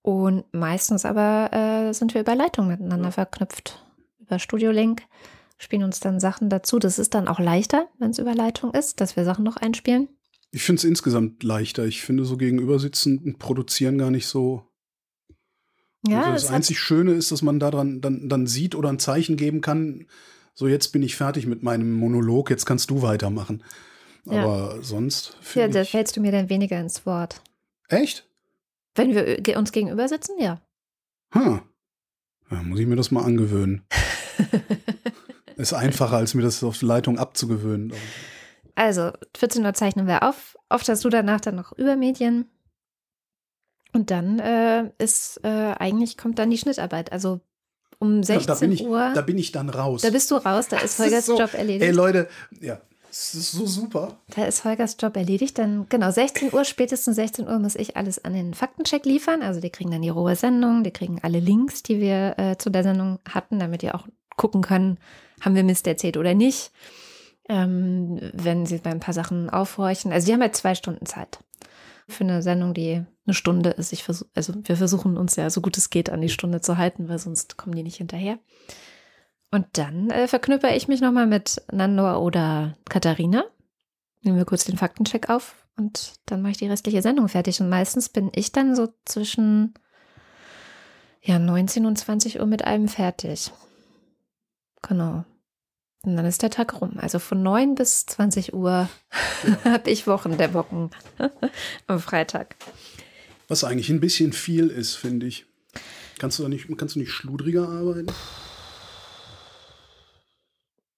Und 0.03 0.45
meistens 0.53 1.05
aber 1.05 1.53
äh, 1.53 1.93
sind 1.93 2.15
wir 2.15 2.21
über 2.21 2.37
Leitung 2.37 2.69
miteinander 2.69 3.07
ja. 3.07 3.11
verknüpft. 3.11 3.85
Über 4.21 4.39
Studio 4.39 4.71
Link. 4.71 5.03
Spielen 5.59 5.83
uns 5.83 5.99
dann 5.99 6.21
Sachen 6.21 6.51
dazu. 6.51 6.79
Das 6.79 6.99
ist 6.99 7.15
dann 7.15 7.27
auch 7.27 7.41
leichter, 7.41 7.89
wenn 7.99 8.11
es 8.11 8.19
über 8.19 8.35
Leitung 8.35 8.73
ist, 8.75 9.01
dass 9.01 9.17
wir 9.17 9.25
Sachen 9.25 9.45
noch 9.45 9.57
einspielen. 9.57 10.09
Ich 10.53 10.63
finde 10.63 10.79
es 10.79 10.85
insgesamt 10.85 11.43
leichter. 11.43 11.85
Ich 11.85 12.03
finde 12.03 12.25
so 12.25 12.37
gegenüber 12.37 12.79
sitzen 12.79 13.19
und 13.19 13.39
produzieren 13.39 13.99
gar 13.99 14.11
nicht 14.11 14.27
so 14.27 14.69
ja, 16.11 16.23
also 16.23 16.47
das 16.47 16.51
einzig 16.51 16.79
Schöne 16.79 17.13
ist, 17.13 17.33
dass 17.33 17.43
man 17.43 17.59
daran 17.59 18.01
dann, 18.01 18.29
dann 18.29 18.47
sieht 18.47 18.75
oder 18.75 18.89
ein 18.89 18.99
Zeichen 18.99 19.37
geben 19.37 19.61
kann, 19.61 20.07
so 20.55 20.69
jetzt 20.69 20.89
bin 20.89 21.03
ich 21.03 21.17
fertig 21.17 21.47
mit 21.47 21.63
meinem 21.63 21.93
Monolog, 21.93 22.51
jetzt 22.51 22.65
kannst 22.65 22.91
du 22.91 23.03
weitermachen. 23.03 23.63
Ja. 24.25 24.43
Aber 24.43 24.83
sonst. 24.83 25.37
Ja, 25.55 25.69
da 25.69 25.85
fällst 25.85 26.17
du 26.17 26.21
mir 26.21 26.33
dann 26.33 26.49
weniger 26.49 26.81
ins 26.81 27.07
Wort. 27.07 27.43
Echt? 27.89 28.27
Wenn 28.95 29.15
wir 29.15 29.59
uns 29.59 29.73
gegenüber 29.73 30.09
sitzen, 30.09 30.33
ja. 30.41 30.61
Hm. 31.33 31.61
Ja, 32.51 32.63
muss 32.63 32.79
ich 32.79 32.87
mir 32.87 32.97
das 32.97 33.11
mal 33.11 33.25
angewöhnen. 33.25 33.87
ist 35.57 35.75
einfacher, 35.75 36.17
als 36.17 36.35
mir 36.35 36.43
das 36.43 36.63
auf 36.65 36.79
die 36.79 36.87
Leitung 36.87 37.19
abzugewöhnen. 37.19 37.93
Also, 38.75 39.13
14 39.37 39.65
Uhr 39.65 39.75
zeichnen 39.75 40.07
wir 40.07 40.23
auf. 40.23 40.57
Oft 40.69 40.89
hast 40.89 41.05
du 41.05 41.09
danach 41.09 41.41
dann 41.41 41.57
noch 41.57 41.73
Übermedien. 41.73 42.47
Und 43.97 44.11
dann 44.11 44.39
äh, 44.39 44.91
ist 44.99 45.41
äh, 45.43 45.49
eigentlich 45.49 46.19
kommt 46.19 46.39
dann 46.39 46.51
die 46.51 46.59
Schnittarbeit. 46.59 47.13
Also 47.13 47.41
um 47.99 48.19
Ja, 48.19 48.25
16 48.25 48.47
da, 48.47 48.55
bin 48.57 48.73
ich, 48.73 48.85
Uhr. 48.87 49.13
da 49.15 49.23
bin 49.23 49.39
ich 49.39 49.53
dann 49.53 49.71
raus. 49.71 50.03
Da 50.03 50.11
bist 50.11 50.31
du 50.31 50.37
raus, 50.37 50.69
da 50.69 50.77
ist 50.85 50.99
Holgers 50.99 51.25
so, 51.25 51.39
Job 51.39 51.55
erledigt. 51.55 51.83
Ey 51.89 51.93
Leute, 51.93 52.29
ja, 52.61 52.79
das 53.09 53.35
ist 53.35 53.53
so 53.53 53.65
super. 53.65 54.19
Da 54.35 54.45
ist 54.45 54.67
Holgers 54.67 54.99
Job 55.01 55.17
erledigt. 55.17 55.57
Dann, 55.59 55.87
genau, 55.89 56.11
16 56.11 56.53
Uhr, 56.53 56.67
spätestens 56.67 57.17
16 57.17 57.49
Uhr 57.49 57.59
muss 57.59 57.75
ich 57.75 57.97
alles 57.97 58.23
an 58.23 58.35
den 58.35 58.53
Faktencheck 58.53 59.07
liefern. 59.07 59.41
Also 59.41 59.61
die 59.61 59.71
kriegen 59.71 59.91
dann 59.91 60.03
die 60.03 60.11
rohe 60.11 60.37
Sendung, 60.37 60.85
die 60.85 60.91
kriegen 60.91 61.19
alle 61.23 61.41
Links, 61.41 61.83
die 61.83 61.99
wir 61.99 62.35
äh, 62.39 62.59
zu 62.59 62.69
der 62.69 62.83
Sendung 62.83 63.19
hatten, 63.27 63.59
damit 63.59 63.81
die 63.81 63.93
auch 63.93 64.07
gucken 64.37 64.61
können, 64.61 64.99
haben 65.41 65.55
wir 65.55 65.65
Mist 65.65 65.87
erzählt 65.87 66.19
oder 66.19 66.35
nicht. 66.35 66.71
Ähm, 67.49 68.21
wenn 68.35 68.67
sie 68.67 68.77
bei 68.77 68.91
ein 68.91 69.01
paar 69.01 69.15
Sachen 69.15 69.49
aufhorchen. 69.49 70.13
Also 70.13 70.27
die 70.27 70.35
haben 70.35 70.43
halt 70.43 70.55
zwei 70.57 70.75
Stunden 70.75 71.07
Zeit. 71.07 71.39
Für 72.09 72.25
eine 72.25 72.43
Sendung, 72.43 72.73
die 72.73 73.05
eine 73.27 73.35
Stunde 73.35 73.71
ist. 73.71 73.93
Ich 73.93 74.05
versuch, 74.05 74.27
also 74.35 74.55
wir 74.63 74.77
versuchen 74.77 75.17
uns 75.17 75.37
ja 75.37 75.51
so 75.51 75.61
gut 75.61 75.77
es 75.77 75.91
geht 75.91 76.11
an 76.11 76.21
die 76.21 76.29
Stunde 76.29 76.61
zu 76.61 76.79
halten, 76.79 77.09
weil 77.09 77.19
sonst 77.19 77.57
kommen 77.57 77.75
die 77.75 77.83
nicht 77.83 77.97
hinterher. 77.97 78.39
Und 79.51 79.67
dann 79.73 80.11
äh, 80.11 80.29
verknüpper 80.29 80.75
ich 80.75 80.89
mich 80.89 81.01
nochmal 81.01 81.27
mit 81.27 81.63
Nando 81.73 82.19
oder 82.19 82.77
Katharina. 82.89 83.45
Nehmen 84.23 84.37
wir 84.37 84.45
kurz 84.45 84.65
den 84.65 84.77
Faktencheck 84.77 85.31
auf 85.31 85.67
und 85.77 86.15
dann 86.27 86.43
mache 86.43 86.53
ich 86.53 86.59
die 86.59 86.69
restliche 86.69 87.03
Sendung 87.03 87.29
fertig. 87.29 87.61
Und 87.61 87.69
meistens 87.69 88.09
bin 88.09 88.31
ich 88.35 88.53
dann 88.53 88.75
so 88.75 88.89
zwischen 89.05 89.75
ja, 91.23 91.39
19 91.39 91.87
und 91.87 91.97
20 91.97 92.41
Uhr 92.41 92.47
mit 92.47 92.65
allem 92.65 92.89
fertig. 92.89 93.53
Genau. 94.83 95.25
Und 96.07 96.17
dann 96.17 96.25
ist 96.25 96.43
der 96.43 96.51
Tag 96.51 96.81
rum. 96.81 96.95
Also 96.99 97.19
von 97.19 97.43
9 97.43 97.75
bis 97.75 98.07
20 98.07 98.55
Uhr 98.55 98.89
habe 99.65 99.91
ich 99.91 100.07
Wochen 100.07 100.37
der 100.39 100.55
Wochen 100.55 100.91
am 101.89 101.99
Freitag. 102.01 102.55
Was 103.49 103.65
eigentlich 103.65 103.91
ein 103.91 104.01
bisschen 104.01 104.33
viel 104.33 104.69
ist, 104.69 104.95
finde 104.95 105.27
ich. 105.27 105.47
Kannst 106.19 106.39
du 106.39 106.45
da 106.45 106.49
nicht, 106.49 106.67
kannst 106.79 106.95
du 106.95 107.01
nicht 107.01 107.11
schludriger 107.11 107.69
arbeiten? 107.69 108.07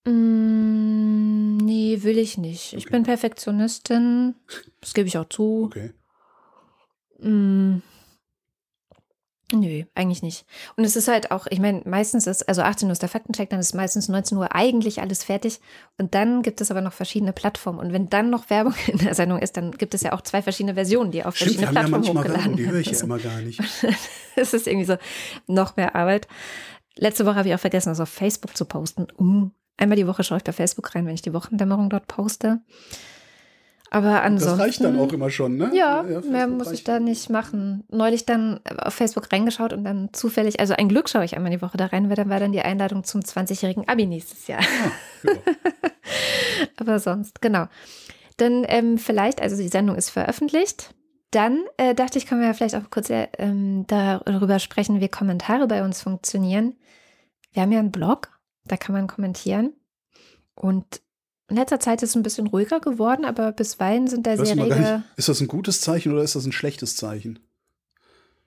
Mm, 0.06 1.56
nee, 1.58 1.98
will 2.02 2.18
ich 2.18 2.38
nicht. 2.38 2.72
Ich 2.74 2.84
Okay. 2.86 2.92
bin 2.92 3.02
Perfektionistin. 3.02 4.34
Das 4.80 4.94
gebe 4.94 5.08
ich 5.08 5.18
auch 5.18 5.28
zu. 5.28 5.64
Okay. 5.66 5.90
Mm. 7.18 7.78
Nö, 9.52 9.84
eigentlich 9.94 10.22
nicht. 10.22 10.44
Und 10.76 10.84
es 10.84 10.94
ist 10.94 11.08
halt 11.08 11.30
auch, 11.30 11.46
ich 11.48 11.58
meine, 11.58 11.80
meistens 11.86 12.26
ist, 12.26 12.46
also 12.48 12.60
18 12.60 12.86
Uhr 12.88 12.92
ist 12.92 13.00
der 13.00 13.08
Faktencheck, 13.08 13.48
dann 13.48 13.60
ist 13.60 13.74
meistens 13.74 14.08
19 14.08 14.36
Uhr 14.36 14.54
eigentlich 14.54 15.00
alles 15.00 15.24
fertig. 15.24 15.60
Und 15.96 16.14
dann 16.14 16.42
gibt 16.42 16.60
es 16.60 16.70
aber 16.70 16.82
noch 16.82 16.92
verschiedene 16.92 17.32
Plattformen. 17.32 17.78
Und 17.78 17.92
wenn 17.94 18.10
dann 18.10 18.28
noch 18.28 18.50
Werbung 18.50 18.74
in 18.86 18.98
der 18.98 19.14
Sendung 19.14 19.38
ist, 19.38 19.56
dann 19.56 19.72
gibt 19.72 19.94
es 19.94 20.02
ja 20.02 20.12
auch 20.12 20.20
zwei 20.20 20.42
verschiedene 20.42 20.74
Versionen, 20.74 21.12
die 21.12 21.24
auf 21.24 21.34
Stimmt, 21.36 21.52
wir 21.52 21.66
verschiedene 21.66 21.80
haben 21.80 21.92
ja 21.92 21.98
Plattformen 21.98 22.14
manchmal 22.14 22.24
hochgeladen 22.24 22.44
Werbung, 22.44 22.56
die 22.56 22.70
höre 22.70 22.80
ich 22.80 22.90
ja 22.90 23.04
immer 23.04 23.18
gar 23.18 23.40
nicht. 23.40 23.60
Es 24.36 24.54
ist 24.54 24.68
irgendwie 24.68 24.86
so 24.86 24.96
noch 25.48 25.74
mehr 25.76 25.96
Arbeit. 25.96 26.28
Letzte 26.94 27.26
Woche 27.26 27.34
habe 27.36 27.48
ich 27.48 27.54
auch 27.54 27.60
vergessen, 27.60 27.88
das 27.88 27.98
auf 27.98 28.08
Facebook 28.08 28.56
zu 28.56 28.66
posten. 28.66 29.08
Uh, 29.18 29.50
einmal 29.76 29.96
die 29.96 30.06
Woche 30.06 30.22
schaue 30.22 30.38
ich 30.38 30.44
bei 30.44 30.52
Facebook 30.52 30.94
rein, 30.94 31.06
wenn 31.06 31.14
ich 31.14 31.22
die 31.22 31.32
Wochendämmerung 31.32 31.90
dort 31.90 32.06
poste. 32.06 32.60
Aber 33.90 34.22
ansonsten. 34.22 34.58
Das 34.58 34.66
reicht 34.66 34.84
dann 34.84 34.98
auch 34.98 35.12
immer 35.12 35.30
schon, 35.30 35.56
ne? 35.56 35.70
Ja, 35.72 36.04
Facebook 36.04 36.30
mehr 36.30 36.46
muss 36.46 36.72
ich 36.72 36.84
da 36.84 37.00
nicht 37.00 37.30
machen. 37.30 37.84
Neulich 37.90 38.26
dann 38.26 38.60
auf 38.78 38.94
Facebook 38.94 39.32
reingeschaut 39.32 39.72
und 39.72 39.84
dann 39.84 40.10
zufällig, 40.12 40.60
also 40.60 40.74
ein 40.74 40.88
Glück 40.88 41.08
schaue 41.08 41.24
ich 41.24 41.36
einmal 41.36 41.50
die 41.50 41.62
Woche 41.62 41.78
da 41.78 41.86
rein, 41.86 42.08
weil 42.08 42.16
dann 42.16 42.28
war 42.28 42.38
dann 42.38 42.52
die 42.52 42.60
Einladung 42.60 43.04
zum 43.04 43.22
20-jährigen 43.22 43.88
Abi 43.88 44.06
nächstes 44.06 44.46
Jahr. 44.46 44.60
Ja. 45.22 45.32
Aber 46.76 46.98
sonst, 46.98 47.40
genau. 47.40 47.66
Dann 48.36 48.64
ähm, 48.68 48.98
vielleicht, 48.98 49.40
also 49.40 49.56
die 49.56 49.68
Sendung 49.68 49.96
ist 49.96 50.10
veröffentlicht. 50.10 50.94
Dann 51.30 51.64
äh, 51.76 51.94
dachte 51.94 52.18
ich, 52.18 52.26
können 52.26 52.40
wir 52.40 52.48
ja 52.48 52.54
vielleicht 52.54 52.76
auch 52.76 52.90
kurz 52.90 53.10
äh, 53.10 53.28
ähm, 53.38 53.86
darüber 53.86 54.58
sprechen, 54.58 55.00
wie 55.00 55.08
Kommentare 55.08 55.66
bei 55.66 55.82
uns 55.82 56.02
funktionieren. 56.02 56.76
Wir 57.52 57.62
haben 57.62 57.72
ja 57.72 57.78
einen 57.78 57.92
Blog, 57.92 58.38
da 58.64 58.76
kann 58.76 58.94
man 58.94 59.06
kommentieren. 59.06 59.72
Und 60.54 61.00
in 61.48 61.56
letzter 61.56 61.80
Zeit 61.80 62.02
ist 62.02 62.10
es 62.10 62.16
ein 62.16 62.22
bisschen 62.22 62.46
ruhiger 62.46 62.80
geworden, 62.80 63.24
aber 63.24 63.52
bisweilen 63.52 64.06
sind 64.08 64.26
da 64.26 64.36
sehr 64.36 64.56
rege. 64.56 65.02
ist 65.16 65.28
das 65.28 65.40
ein 65.40 65.48
gutes 65.48 65.80
Zeichen 65.80 66.12
oder 66.12 66.22
ist 66.22 66.34
das 66.36 66.44
ein 66.44 66.52
schlechtes 66.52 66.96
Zeichen? 66.96 67.38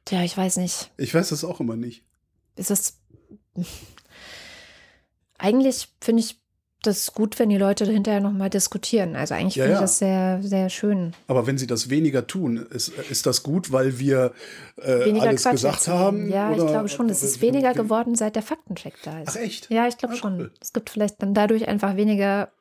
Tja, 0.05 0.23
ich 0.23 0.35
weiß 0.37 0.57
nicht. 0.57 0.91
Ich 0.97 1.13
weiß 1.13 1.29
das 1.29 1.43
auch 1.43 1.59
immer 1.59 1.75
nicht. 1.75 2.03
ist 2.55 2.71
es. 2.71 2.97
Eigentlich 5.37 5.89
finde 6.01 6.21
ich 6.21 6.39
das 6.83 7.13
gut, 7.13 7.37
wenn 7.37 7.49
die 7.49 7.57
Leute 7.57 7.85
hinterher 7.85 8.21
nochmal 8.21 8.49
diskutieren. 8.49 9.15
Also 9.15 9.35
eigentlich 9.35 9.55
Ja, 9.55 9.65
finde 9.65 9.73
ich 9.73 9.77
ja. 9.77 9.81
das 9.81 9.97
sehr, 9.99 10.39
sehr 10.41 10.69
schön. 10.69 11.13
Aber 11.27 11.45
wenn 11.45 11.57
sie 11.59 11.67
das 11.67 11.89
weniger 11.91 12.25
tun, 12.25 12.57
ist, 12.57 12.89
ist 12.89 13.27
das 13.27 13.43
gut, 13.43 13.71
weil 13.71 13.99
wir 13.99 14.33
äh, 14.77 15.05
Weniger 15.05 15.27
alles 15.27 15.43
Quatsch 15.43 15.51
gesagt 15.53 15.87
haben? 15.87 16.29
Ja, 16.31 16.49
oder- 16.51 16.63
ich 16.65 16.69
glaube 16.71 16.89
schon. 16.89 17.07
Es 17.09 17.21
ist 17.21 17.41
weniger 17.41 17.73
geworden, 17.73 18.15
seit 18.15 18.35
der 18.35 18.41
Faktencheck 18.43 18.95
da 19.03 19.19
ist. 19.21 19.29
Ach 19.29 19.35
echt? 19.35 19.69
Ja, 19.69 19.87
ich 19.87 19.97
glaube 19.99 20.15
Ah, 20.15 20.17
schon. 20.17 20.39
cool. 20.39 20.51
Es 20.59 20.73
gibt 20.73 20.89
vielleicht 20.89 21.21
dann 21.21 21.35
dadurch 21.35 21.67
einfach 21.67 21.95
weniger 21.97 22.51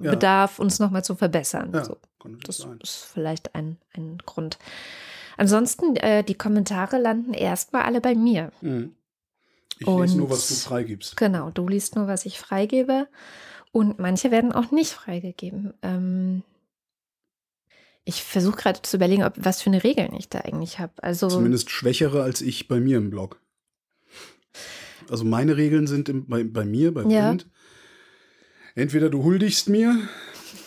Ja. 0.00 0.10
Bedarf, 0.12 0.58
uns 0.58 0.78
nochmal 0.78 1.04
zu 1.04 1.14
verbessern. 1.16 1.70
Ja, 1.74 1.84
So, 1.84 1.96
das 2.44 2.58
sein. 2.58 2.78
ist 2.82 3.04
vielleicht 3.12 3.54
ein, 3.54 3.76
ein 3.94 4.18
Grund. 4.24 4.58
Ansonsten, 5.36 5.96
äh, 5.96 6.24
die 6.24 6.34
Kommentare 6.34 6.98
landen 6.98 7.32
erstmal 7.34 7.82
alle 7.82 8.00
bei 8.00 8.14
mir. 8.14 8.50
Mhm. 8.60 8.94
Ich 9.78 9.86
lese 9.86 10.16
nur, 10.16 10.26
Und- 10.26 10.30
was 10.32 10.48
du 10.48 10.54
freigibst. 10.54 11.16
Genau, 11.16 11.50
du 11.50 11.68
liest 11.68 11.94
nur, 11.96 12.06
was 12.08 12.26
ich 12.26 12.38
freigebe. 12.38 13.06
Und 13.70 13.98
manche 13.98 14.30
werden 14.30 14.50
auch 14.52 14.70
nicht 14.72 14.92
freigegeben. 14.92 15.74
Ähm, 15.82 16.42
ich 18.04 18.24
versuche 18.24 18.56
gerade 18.56 18.82
zu 18.82 18.96
überlegen, 18.96 19.22
ob, 19.22 19.34
was 19.36 19.60
für 19.62 19.70
eine 19.70 19.84
Regeln 19.84 20.14
ich 20.14 20.28
da 20.30 20.40
eigentlich 20.40 20.78
habe. 20.78 20.92
Also, 21.02 21.28
Zumindest 21.28 21.70
schwächere 21.70 22.22
als 22.22 22.40
ich 22.40 22.66
bei 22.66 22.80
mir 22.80 22.96
im 22.98 23.10
Blog. 23.10 23.40
Also 25.10 25.24
meine 25.24 25.56
Regeln 25.56 25.86
sind 25.86 26.08
im, 26.08 26.26
bei, 26.26 26.42
bei 26.44 26.64
mir, 26.64 26.92
bei 26.92 27.02
Ja. 27.04 27.36
Entweder 28.78 29.10
du 29.10 29.24
huldigst 29.24 29.68
mir, 29.68 29.98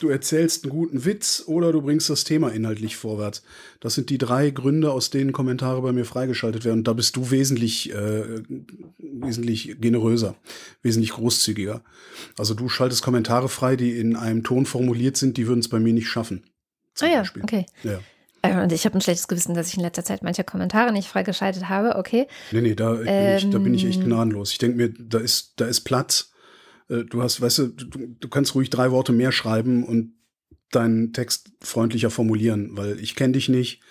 du 0.02 0.10
erzählst 0.10 0.64
einen 0.66 0.72
guten 0.72 1.06
Witz 1.06 1.44
oder 1.48 1.72
du 1.72 1.82
bringst 1.82 2.10
das 2.10 2.24
Thema 2.26 2.50
inhaltlich 2.50 2.98
vorwärts. 2.98 3.42
Das 3.80 3.94
sind 3.94 4.10
die 4.10 4.18
drei 4.18 4.50
Gründe, 4.50 4.92
aus 4.92 5.12
denen 5.12 5.32
Kommentare 5.32 5.82
bei 5.82 5.92
mir 5.94 6.04
freigeschaltet 6.06 6.66
werden. 6.66 6.80
Und 6.80 6.88
da 6.88 6.94
bist 6.94 7.16
du 7.16 7.32
wesentlich, 7.32 7.94
äh, 7.94 8.42
wesentlich 9.00 9.78
generöser, 9.80 10.36
wesentlich 10.82 11.12
großzügiger. 11.12 11.84
Also 12.38 12.54
du 12.54 12.68
schaltest 12.68 13.02
Kommentare 13.02 13.48
frei, 13.48 13.76
die 13.78 13.98
in 13.98 14.16
einem 14.16 14.44
Ton 14.44 14.66
formuliert 14.66 15.16
sind, 15.16 15.38
die 15.38 15.48
würden 15.48 15.60
es 15.60 15.70
bei 15.70 15.80
mir 15.80 15.94
nicht 15.94 16.10
schaffen. 16.10 16.44
Ah 17.00 17.06
ja, 17.08 17.20
Beispiel. 17.20 17.44
okay. 17.44 17.66
Ja. 17.84 18.00
Äh, 18.42 18.62
Und 18.64 18.74
ich 18.74 18.86
habe 18.86 18.98
ein 18.98 19.02
schlechtes 19.02 19.28
Gewissen, 19.30 19.54
dass 19.56 19.70
ich 19.70 19.76
in 19.78 19.82
letzter 19.84 20.04
Zeit 20.04 20.22
manche 20.24 20.44
Kommentare 20.44 20.92
nicht 20.92 21.08
freigeschaltet 21.08 21.70
habe. 21.70 21.96
Okay. 21.96 22.28
Nee, 22.52 22.62
nee, 22.62 22.76
da, 22.76 22.94
bin 22.96 23.38
ich, 23.38 23.50
da 23.50 23.58
bin 23.60 23.74
ich 23.74 23.86
echt 23.86 24.00
Ähm. 24.00 24.06
gnadenlos. 24.08 24.52
Ich 24.52 24.58
denke 24.58 24.76
mir, 24.78 24.90
da 24.90 25.20
ist, 25.20 25.54
da 25.58 25.66
ist 25.66 25.82
Platz. 25.82 26.31
Äh, 26.92 27.06
Du 27.06 27.24
hast, 27.24 27.42
weißt 27.42 27.58
du, 27.60 27.68
du, 27.68 28.08
du 28.20 28.28
kannst 28.28 28.54
ruhig 28.54 28.70
drei 28.70 28.92
Worte 28.92 29.14
mehr 29.14 29.32
schreiben 29.32 29.84
und 29.84 30.14
deinen 30.72 31.14
Text 31.14 31.52
freundlicher 31.62 32.10
formulieren, 32.10 32.78
weil 32.78 33.00
ich 33.00 33.16
kenne 33.16 33.34
dich 33.34 33.50
nicht. 33.50 33.82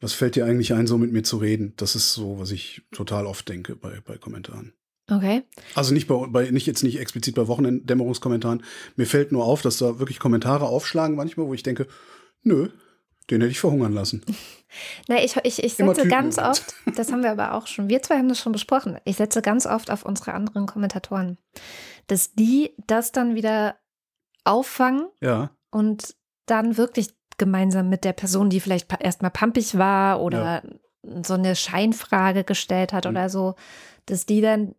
Was 0.00 0.12
fällt 0.12 0.36
dir 0.36 0.44
eigentlich 0.44 0.74
ein, 0.74 0.86
so 0.86 0.98
mit 0.98 1.12
mir 1.12 1.22
zu 1.22 1.36
reden? 1.36 1.72
Das 1.76 1.94
ist 1.94 2.12
so, 2.12 2.38
was 2.38 2.50
ich 2.50 2.82
total 2.90 3.26
oft 3.26 3.48
denke 3.48 3.76
bei, 3.76 4.00
bei 4.04 4.18
Kommentaren. 4.18 4.72
Okay. 5.10 5.42
Also 5.74 5.92
nicht 5.92 6.08
bei, 6.08 6.26
bei, 6.28 6.50
nicht 6.50 6.66
jetzt 6.66 6.82
nicht 6.82 6.98
explizit 6.98 7.34
bei 7.34 7.46
Wochendämmerungskommentaren. 7.46 8.64
Mir 8.96 9.06
fällt 9.06 9.32
nur 9.32 9.44
auf, 9.44 9.62
dass 9.62 9.78
da 9.78 9.98
wirklich 9.98 10.18
Kommentare 10.18 10.66
aufschlagen 10.66 11.16
manchmal, 11.16 11.46
wo 11.46 11.54
ich 11.54 11.62
denke, 11.62 11.86
nö, 12.42 12.68
den 13.30 13.40
hätte 13.40 13.50
ich 13.50 13.60
verhungern 13.60 13.92
lassen. 13.92 14.22
Na, 15.08 15.22
ich, 15.22 15.36
ich, 15.44 15.62
ich 15.62 15.74
setze 15.74 16.08
ganz 16.08 16.38
oft, 16.38 16.74
das 16.96 17.12
haben 17.12 17.22
wir 17.22 17.30
aber 17.30 17.54
auch 17.54 17.66
schon, 17.66 17.88
wir 17.88 18.02
zwei 18.02 18.18
haben 18.18 18.28
das 18.28 18.40
schon 18.40 18.52
besprochen, 18.52 18.98
ich 19.04 19.16
setze 19.16 19.40
ganz 19.40 19.66
oft 19.66 19.90
auf 19.90 20.04
unsere 20.04 20.32
anderen 20.32 20.66
Kommentatoren, 20.66 21.38
dass 22.06 22.32
die 22.32 22.74
das 22.86 23.12
dann 23.12 23.34
wieder 23.34 23.76
auffangen 24.44 25.08
Ja, 25.20 25.50
und 25.70 26.14
dann 26.46 26.76
wirklich 26.76 27.08
gemeinsam 27.38 27.88
mit 27.88 28.04
der 28.04 28.12
Person, 28.12 28.50
die 28.50 28.60
vielleicht 28.60 28.92
erstmal 29.00 29.30
pampig 29.30 29.76
war 29.78 30.20
oder 30.20 30.62
so 31.22 31.34
eine 31.34 31.56
Scheinfrage 31.56 32.44
gestellt 32.44 32.92
hat 32.92 33.04
Mhm. 33.04 33.10
oder 33.10 33.28
so, 33.28 33.54
dass 34.06 34.26
die 34.26 34.40
dann 34.40 34.74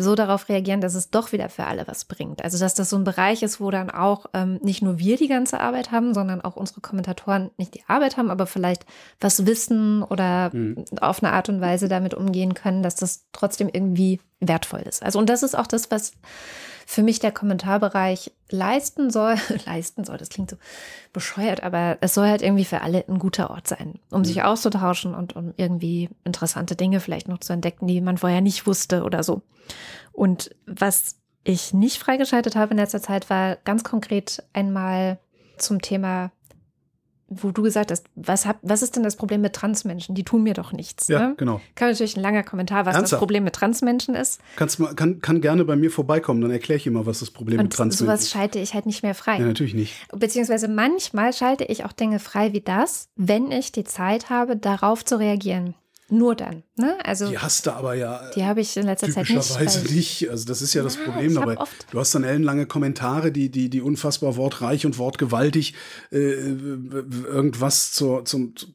so 0.00 0.14
darauf 0.14 0.48
reagieren, 0.48 0.80
dass 0.80 0.94
es 0.94 1.10
doch 1.10 1.32
wieder 1.32 1.48
für 1.48 1.64
alle 1.64 1.86
was 1.88 2.04
bringt. 2.04 2.42
Also 2.42 2.58
dass 2.58 2.74
das 2.74 2.90
so 2.90 2.96
ein 2.96 3.04
Bereich 3.04 3.42
ist, 3.42 3.60
wo 3.60 3.70
dann 3.70 3.90
auch 3.90 4.26
ähm, 4.34 4.58
nicht 4.62 4.80
nur 4.82 4.98
wir 4.98 5.16
die 5.16 5.28
ganze 5.28 5.60
Arbeit 5.60 5.90
haben, 5.90 6.14
sondern 6.14 6.40
auch 6.40 6.56
unsere 6.56 6.80
Kommentatoren 6.80 7.50
nicht 7.58 7.74
die 7.74 7.82
Arbeit 7.88 8.16
haben, 8.16 8.30
aber 8.30 8.46
vielleicht 8.46 8.86
was 9.20 9.44
wissen 9.46 10.02
oder 10.02 10.50
Mhm. 10.52 10.84
auf 11.00 11.22
eine 11.22 11.32
Art 11.32 11.48
und 11.48 11.60
Weise 11.60 11.88
damit 11.88 12.14
umgehen 12.14 12.54
können, 12.54 12.82
dass 12.82 12.94
das 12.96 13.26
trotzdem 13.32 13.68
irgendwie 13.72 14.20
wertvoll 14.40 14.80
ist. 14.80 15.02
Also 15.02 15.18
und 15.18 15.28
das 15.28 15.42
ist 15.42 15.56
auch 15.56 15.66
das, 15.66 15.90
was 15.90 16.12
für 16.86 17.02
mich 17.02 17.18
der 17.18 17.32
Kommentarbereich 17.32 18.32
leisten 18.50 19.10
soll. 19.10 19.34
leisten 19.66 20.04
soll, 20.04 20.16
das 20.16 20.30
klingt 20.30 20.50
so 20.50 20.56
bescheuert, 21.12 21.62
aber 21.62 21.98
es 22.00 22.14
soll 22.14 22.28
halt 22.28 22.40
irgendwie 22.40 22.64
für 22.64 22.80
alle 22.80 23.04
ein 23.08 23.18
guter 23.18 23.50
Ort 23.50 23.68
sein, 23.68 23.98
um 24.10 24.24
sich 24.24 24.42
auszutauschen 24.42 25.14
und 25.14 25.36
um 25.36 25.52
irgendwie 25.56 26.08
interessante 26.24 26.76
Dinge 26.76 27.00
vielleicht 27.00 27.28
noch 27.28 27.40
zu 27.40 27.52
entdecken, 27.52 27.86
die 27.86 28.00
man 28.00 28.16
vorher 28.16 28.40
nicht 28.40 28.66
wusste 28.66 29.02
oder 29.02 29.22
so. 29.22 29.42
Und 30.12 30.50
was 30.66 31.16
ich 31.44 31.72
nicht 31.72 31.98
freigeschaltet 31.98 32.56
habe 32.56 32.72
in 32.72 32.78
letzter 32.78 33.00
Zeit, 33.00 33.30
war 33.30 33.56
ganz 33.64 33.84
konkret 33.84 34.42
einmal 34.52 35.18
zum 35.56 35.80
Thema 35.80 36.30
wo 37.30 37.50
du 37.50 37.62
gesagt 37.62 37.90
hast, 37.90 38.06
was, 38.14 38.46
hab, 38.46 38.58
was 38.62 38.82
ist 38.82 38.96
denn 38.96 39.02
das 39.02 39.16
Problem 39.16 39.42
mit 39.42 39.52
Transmenschen? 39.52 40.14
Die 40.14 40.24
tun 40.24 40.42
mir 40.42 40.54
doch 40.54 40.72
nichts. 40.72 41.08
Ja, 41.08 41.28
ne? 41.28 41.34
genau. 41.36 41.60
Kam 41.74 41.90
natürlich 41.90 42.16
ein 42.16 42.22
langer 42.22 42.42
Kommentar, 42.42 42.86
was 42.86 42.94
das 42.94 43.00
Ernsthaft? 43.02 43.20
Problem 43.20 43.44
mit 43.44 43.54
Transmenschen 43.54 44.14
ist. 44.14 44.40
Kannst 44.56 44.80
mal, 44.80 44.94
kann, 44.94 45.20
kann 45.20 45.42
gerne 45.42 45.64
bei 45.66 45.76
mir 45.76 45.90
vorbeikommen, 45.90 46.40
dann 46.40 46.50
erkläre 46.50 46.78
ich 46.78 46.86
immer, 46.86 47.04
was 47.04 47.20
das 47.20 47.30
Problem 47.30 47.58
mit 47.58 47.64
Und 47.64 47.72
Transmenschen 47.74 48.06
sowas 48.06 48.22
ist. 48.22 48.30
schalte 48.30 48.58
ich 48.58 48.72
halt 48.72 48.86
nicht 48.86 49.02
mehr 49.02 49.14
frei. 49.14 49.38
Ja, 49.38 49.44
natürlich 49.44 49.74
nicht. 49.74 49.94
Beziehungsweise 50.16 50.68
manchmal 50.68 51.34
schalte 51.34 51.64
ich 51.64 51.84
auch 51.84 51.92
Dinge 51.92 52.18
frei 52.18 52.54
wie 52.54 52.62
das, 52.62 53.10
wenn 53.14 53.52
ich 53.52 53.72
die 53.72 53.84
Zeit 53.84 54.30
habe, 54.30 54.56
darauf 54.56 55.04
zu 55.04 55.18
reagieren. 55.18 55.74
Nur 56.08 56.34
dann. 56.34 56.62
Ne? 56.78 56.96
Also 57.04 57.28
Die 57.28 57.38
hast 57.38 57.66
du 57.66 57.72
aber 57.72 57.94
ja 57.94 58.30
die 58.34 58.44
habe 58.44 58.60
ich 58.60 58.76
in 58.76 58.86
letzter 58.86 59.10
Zeit 59.10 59.28
nicht. 59.28 59.90
nicht. 59.90 60.30
Also 60.30 60.44
das 60.46 60.62
ist 60.62 60.74
ja 60.74 60.82
das 60.82 60.96
Ja, 60.96 61.04
Problem 61.04 61.34
dabei. 61.34 61.56
Du 61.90 61.98
hast 61.98 62.14
dann 62.14 62.24
ellenlange 62.24 62.66
Kommentare, 62.66 63.32
die, 63.32 63.50
die, 63.50 63.68
die 63.68 63.80
unfassbar 63.80 64.36
wortreich 64.36 64.86
und 64.86 64.98
wortgewaltig 64.98 65.74
äh, 66.10 66.16
irgendwas 67.26 67.92
zur, 67.92 68.24
zum, 68.24 68.54
zu, 68.56 68.66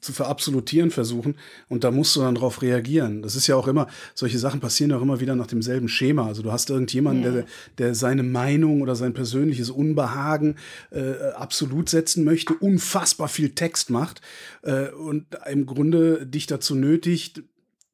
zu 0.00 0.12
verabsolutieren 0.12 0.90
versuchen. 0.90 1.36
Und 1.68 1.84
da 1.84 1.90
musst 1.90 2.16
du 2.16 2.20
dann 2.20 2.34
drauf 2.34 2.62
reagieren. 2.62 3.22
Das 3.22 3.36
ist 3.36 3.46
ja 3.46 3.56
auch 3.56 3.68
immer, 3.68 3.86
solche 4.14 4.38
Sachen 4.38 4.60
passieren 4.60 4.92
auch 4.92 5.02
immer 5.02 5.20
wieder 5.20 5.34
nach 5.36 5.46
demselben 5.46 5.88
Schema. 5.88 6.26
Also 6.26 6.42
du 6.42 6.52
hast 6.52 6.70
irgendjemanden, 6.70 7.24
Ja. 7.24 7.30
der, 7.30 7.44
der 7.78 7.94
seine 7.94 8.22
Meinung 8.22 8.80
oder 8.80 8.94
sein 8.96 9.14
persönliches 9.14 9.70
Unbehagen 9.70 10.56
äh, 10.90 11.12
absolut 11.34 11.88
setzen 11.88 12.24
möchte, 12.24 12.54
unfassbar 12.54 13.28
viel 13.28 13.50
Text 13.50 13.90
macht 13.90 14.20
äh, 14.62 14.88
und 14.88 15.26
im 15.50 15.66
Grunde 15.66 16.26
dich 16.26 16.46
dazu 16.46 16.74
nötigt, 16.74 17.41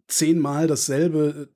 zehnmal 0.08 0.66
dasselbe 0.66 1.48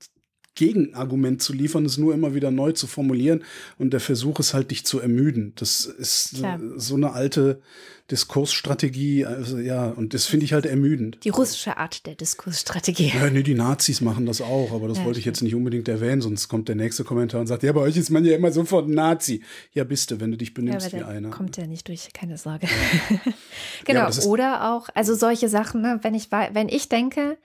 Gegenargument 0.54 1.42
zu 1.42 1.54
liefern, 1.54 1.86
es 1.86 1.96
nur 1.96 2.12
immer 2.12 2.34
wieder 2.34 2.50
neu 2.50 2.72
zu 2.72 2.86
formulieren 2.86 3.42
und 3.78 3.92
der 3.92 4.00
Versuch 4.00 4.38
ist 4.38 4.52
halt, 4.52 4.70
dich 4.70 4.84
zu 4.84 5.00
ermüden. 5.00 5.54
Das 5.56 5.86
ist 5.86 6.34
Klar. 6.36 6.60
so 6.76 6.94
eine 6.94 7.12
alte 7.12 7.62
Diskursstrategie, 8.10 9.24
also 9.24 9.58
ja, 9.58 9.86
und 9.88 10.12
das 10.12 10.26
finde 10.26 10.44
ich 10.44 10.52
halt 10.52 10.66
ermüdend. 10.66 11.18
Die 11.24 11.30
russische 11.30 11.78
Art 11.78 12.04
der 12.06 12.14
Diskursstrategie. 12.14 13.12
Ja, 13.14 13.30
nee, 13.30 13.42
die 13.42 13.54
Nazis 13.54 14.02
machen 14.02 14.26
das 14.26 14.42
auch, 14.42 14.72
aber 14.72 14.88
das 14.88 14.98
Ja, 14.98 15.04
wollte 15.06 15.18
ich 15.18 15.24
jetzt 15.24 15.42
nicht 15.42 15.54
unbedingt 15.54 15.88
erwähnen, 15.88 16.20
sonst 16.20 16.48
kommt 16.48 16.68
der 16.68 16.74
nächste 16.76 17.04
Kommentar 17.04 17.40
und 17.40 17.46
sagt, 17.46 17.62
ja, 17.62 17.72
bei 17.72 17.80
euch 17.80 17.96
ist 17.96 18.10
man 18.10 18.22
ja 18.24 18.36
immer 18.36 18.52
sofort 18.52 18.88
Nazi. 18.88 19.42
Ja, 19.72 19.84
bist 19.84 20.10
du, 20.10 20.20
wenn 20.20 20.32
du 20.32 20.36
dich 20.36 20.50
Ja, 20.50 20.54
benimmst 20.56 20.92
aber 20.94 20.98
wie 20.98 21.04
einer. 21.04 21.30
kommt 21.30 21.56
ja 21.56 21.66
nicht 21.66 21.88
durch, 21.88 22.12
keine 22.12 22.36
Sorge. 22.36 22.66
Ja, 22.66 23.32
genau. 23.86 24.10
Oder 24.28 24.74
auch, 24.74 24.90
also 24.94 25.14
solche 25.14 25.48
Sachen, 25.48 25.80
ne, 25.80 25.98
wenn 26.02 26.14
ich 26.14 26.30
wenn 26.30 26.68
ich 26.68 26.90
denke, 26.90 27.38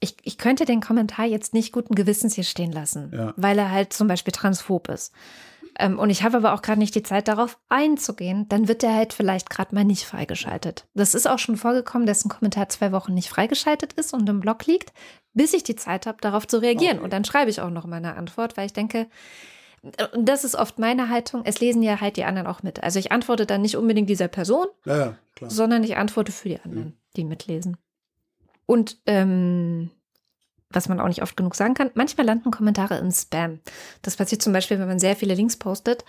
ich, 0.00 0.16
ich 0.22 0.38
könnte 0.38 0.64
den 0.64 0.80
Kommentar 0.80 1.26
jetzt 1.26 1.52
nicht 1.54 1.72
guten 1.72 1.94
Gewissens 1.94 2.34
hier 2.34 2.44
stehen 2.44 2.72
lassen, 2.72 3.12
Ja. 3.14 3.34
weil 3.36 3.58
er 3.58 3.70
halt 3.70 3.92
zum 3.92 4.08
Beispiel 4.08 4.32
transphob 4.32 4.88
ist. 4.88 5.12
Ähm, 5.78 5.98
und 5.98 6.10
ich 6.10 6.22
habe 6.22 6.38
aber 6.38 6.54
auch 6.54 6.62
gerade 6.62 6.80
nicht 6.80 6.94
die 6.94 7.02
Zeit, 7.02 7.28
darauf 7.28 7.58
einzugehen, 7.68 8.48
dann 8.48 8.66
wird 8.66 8.82
der 8.82 8.94
halt 8.94 9.12
vielleicht 9.12 9.50
gerade 9.50 9.74
mal 9.74 9.84
nicht 9.84 10.04
freigeschaltet. 10.04 10.86
Das 10.94 11.14
ist 11.14 11.28
auch 11.28 11.38
schon 11.38 11.56
vorgekommen, 11.56 12.06
dass 12.06 12.24
ein 12.24 12.28
Kommentar 12.28 12.68
zwei 12.70 12.92
Wochen 12.92 13.14
nicht 13.14 13.28
freigeschaltet 13.28 13.92
ist 13.92 14.12
und 14.12 14.28
im 14.28 14.40
Blog 14.40 14.66
liegt, 14.66 14.92
bis 15.32 15.52
ich 15.54 15.62
die 15.62 15.76
Zeit 15.76 16.06
habe, 16.06 16.18
darauf 16.20 16.46
zu 16.48 16.58
reagieren. 16.60 16.96
Okay. 16.96 17.04
Und 17.04 17.12
dann 17.12 17.24
schreibe 17.24 17.50
ich 17.50 17.60
auch 17.60 17.70
noch 17.70 17.86
meine 17.86 18.16
Antwort, 18.16 18.56
weil 18.56 18.66
ich 18.66 18.72
denke, 18.72 19.06
und 20.12 20.28
das 20.28 20.44
ist 20.44 20.56
oft 20.56 20.78
meine 20.78 21.08
Haltung, 21.08 21.42
es 21.44 21.60
lesen 21.60 21.82
ja 21.82 22.00
halt 22.00 22.16
die 22.16 22.24
anderen 22.24 22.46
auch 22.48 22.62
mit. 22.62 22.82
Also 22.82 22.98
ich 22.98 23.12
antworte 23.12 23.46
dann 23.46 23.62
nicht 23.62 23.76
unbedingt 23.76 24.10
dieser 24.10 24.28
Person, 24.28 24.66
Ja, 24.84 25.14
sondern 25.46 25.84
ich 25.84 25.96
antworte 25.96 26.32
für 26.32 26.48
die 26.48 26.60
anderen, 26.60 26.98
die 27.16 27.24
mitlesen. 27.24 27.76
Und 28.70 28.98
ähm, 29.06 29.90
was 30.70 30.88
man 30.88 31.00
auch 31.00 31.08
nicht 31.08 31.24
oft 31.24 31.36
genug 31.36 31.56
sagen 31.56 31.74
kann, 31.74 31.90
manchmal 31.94 32.24
landen 32.24 32.52
Kommentare 32.52 32.98
in 32.98 33.10
Spam. 33.10 33.58
Das 34.02 34.14
passiert 34.14 34.42
zum 34.42 34.52
Beispiel, 34.52 34.78
wenn 34.78 34.86
man 34.86 35.00
sehr 35.00 35.16
viele 35.16 35.34
Links 35.34 35.56
postet. 35.56 36.04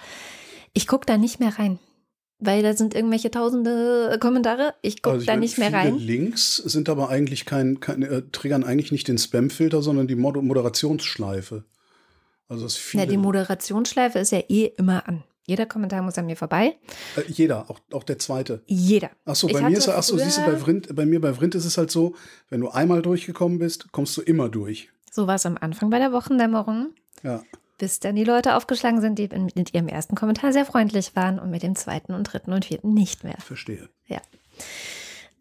Ich 0.71 0.85
gucke 0.85 1.07
da 1.07 1.17
nicht 1.17 1.39
mehr 1.39 1.57
rein, 1.57 1.79
weil 2.37 2.61
da 2.61 2.75
sind 2.75 2.93
irgendwelche 2.93 3.31
tausende 3.31 4.15
Kommentare. 4.21 4.75
Ich 4.83 5.01
gucke 5.01 5.15
Also 5.15 5.25
da 5.25 5.37
nicht 5.37 5.57
mehr 5.57 5.69
viele 5.69 5.79
rein. 5.81 5.97
Links 5.97 6.57
sind 6.57 6.87
aber 6.87 7.09
eigentlich 7.09 7.47
kein, 7.47 7.79
kein 7.79 8.03
äh, 8.03 8.21
triggern 8.31 8.63
eigentlich 8.63 8.91
nicht 8.91 9.07
den 9.07 9.17
Spam-Filter, 9.17 9.81
sondern 9.81 10.05
die 10.05 10.15
Mod 10.15 10.35
Moderationsschleife. 10.35 11.63
Also 12.47 12.67
es 12.67 12.77
viele, 12.77 13.05
Ja, 13.05 13.09
die 13.09 13.17
Moderationsschleife 13.17 14.19
ist 14.19 14.33
ja 14.33 14.43
eh 14.49 14.65
immer 14.77 15.07
an. 15.07 15.23
Jeder 15.45 15.65
Kommentar 15.65 16.01
muss 16.01 16.17
an 16.17 16.25
mir 16.25 16.37
vorbei. 16.37 16.77
äh, 17.17 17.23
jeder, 17.27 17.69
auch, 17.69 17.79
auch 17.91 18.03
der 18.03 18.19
zweite. 18.19 18.61
Jeder. 18.67 19.09
Ach 19.25 19.35
so, 19.35 19.47
Ich 19.47 19.53
bei 19.53 19.61
mir 19.61 19.77
ist 19.77 19.89
ach 19.89 20.03
so, 20.03 20.17
siehst 20.17 20.37
du, 20.37 20.45
bei, 20.45 20.55
Vrind, 20.57 20.95
bei 20.95 21.05
mir 21.05 21.19
bei 21.19 21.33
Vrind 21.33 21.55
ist 21.55 21.65
es 21.65 21.77
halt 21.77 21.91
so, 21.91 22.15
wenn 22.49 22.61
du 22.61 22.69
einmal 22.69 23.01
durchgekommen 23.01 23.59
bist, 23.59 23.91
kommst 23.91 24.15
du 24.17 24.21
immer 24.21 24.49
durch. 24.49 24.89
So 25.11 25.27
war 25.27 25.35
es 25.35 25.45
am 25.45 25.57
Anfang 25.59 25.89
bei 25.89 25.99
der 25.99 26.11
Wochendämmerung. 26.11 26.93
Ja. 27.23 27.43
bis 27.77 27.99
dann 27.99 28.15
die 28.15 28.23
Leute 28.23 28.55
aufgeschlagen 28.55 29.01
sind, 29.01 29.19
die 29.19 29.27
mit 29.55 29.73
ihrem 29.73 29.87
ersten 29.87 30.15
Kommentar 30.15 30.53
sehr 30.53 30.65
freundlich 30.65 31.15
waren 31.15 31.37
und 31.39 31.51
mit 31.51 31.61
dem 31.63 31.75
zweiten 31.75 32.13
und 32.13 32.23
dritten 32.23 32.53
und 32.53 32.65
vierten 32.65 32.93
nicht 32.93 33.23
mehr. 33.23 33.37
Verstehe. 33.39 33.89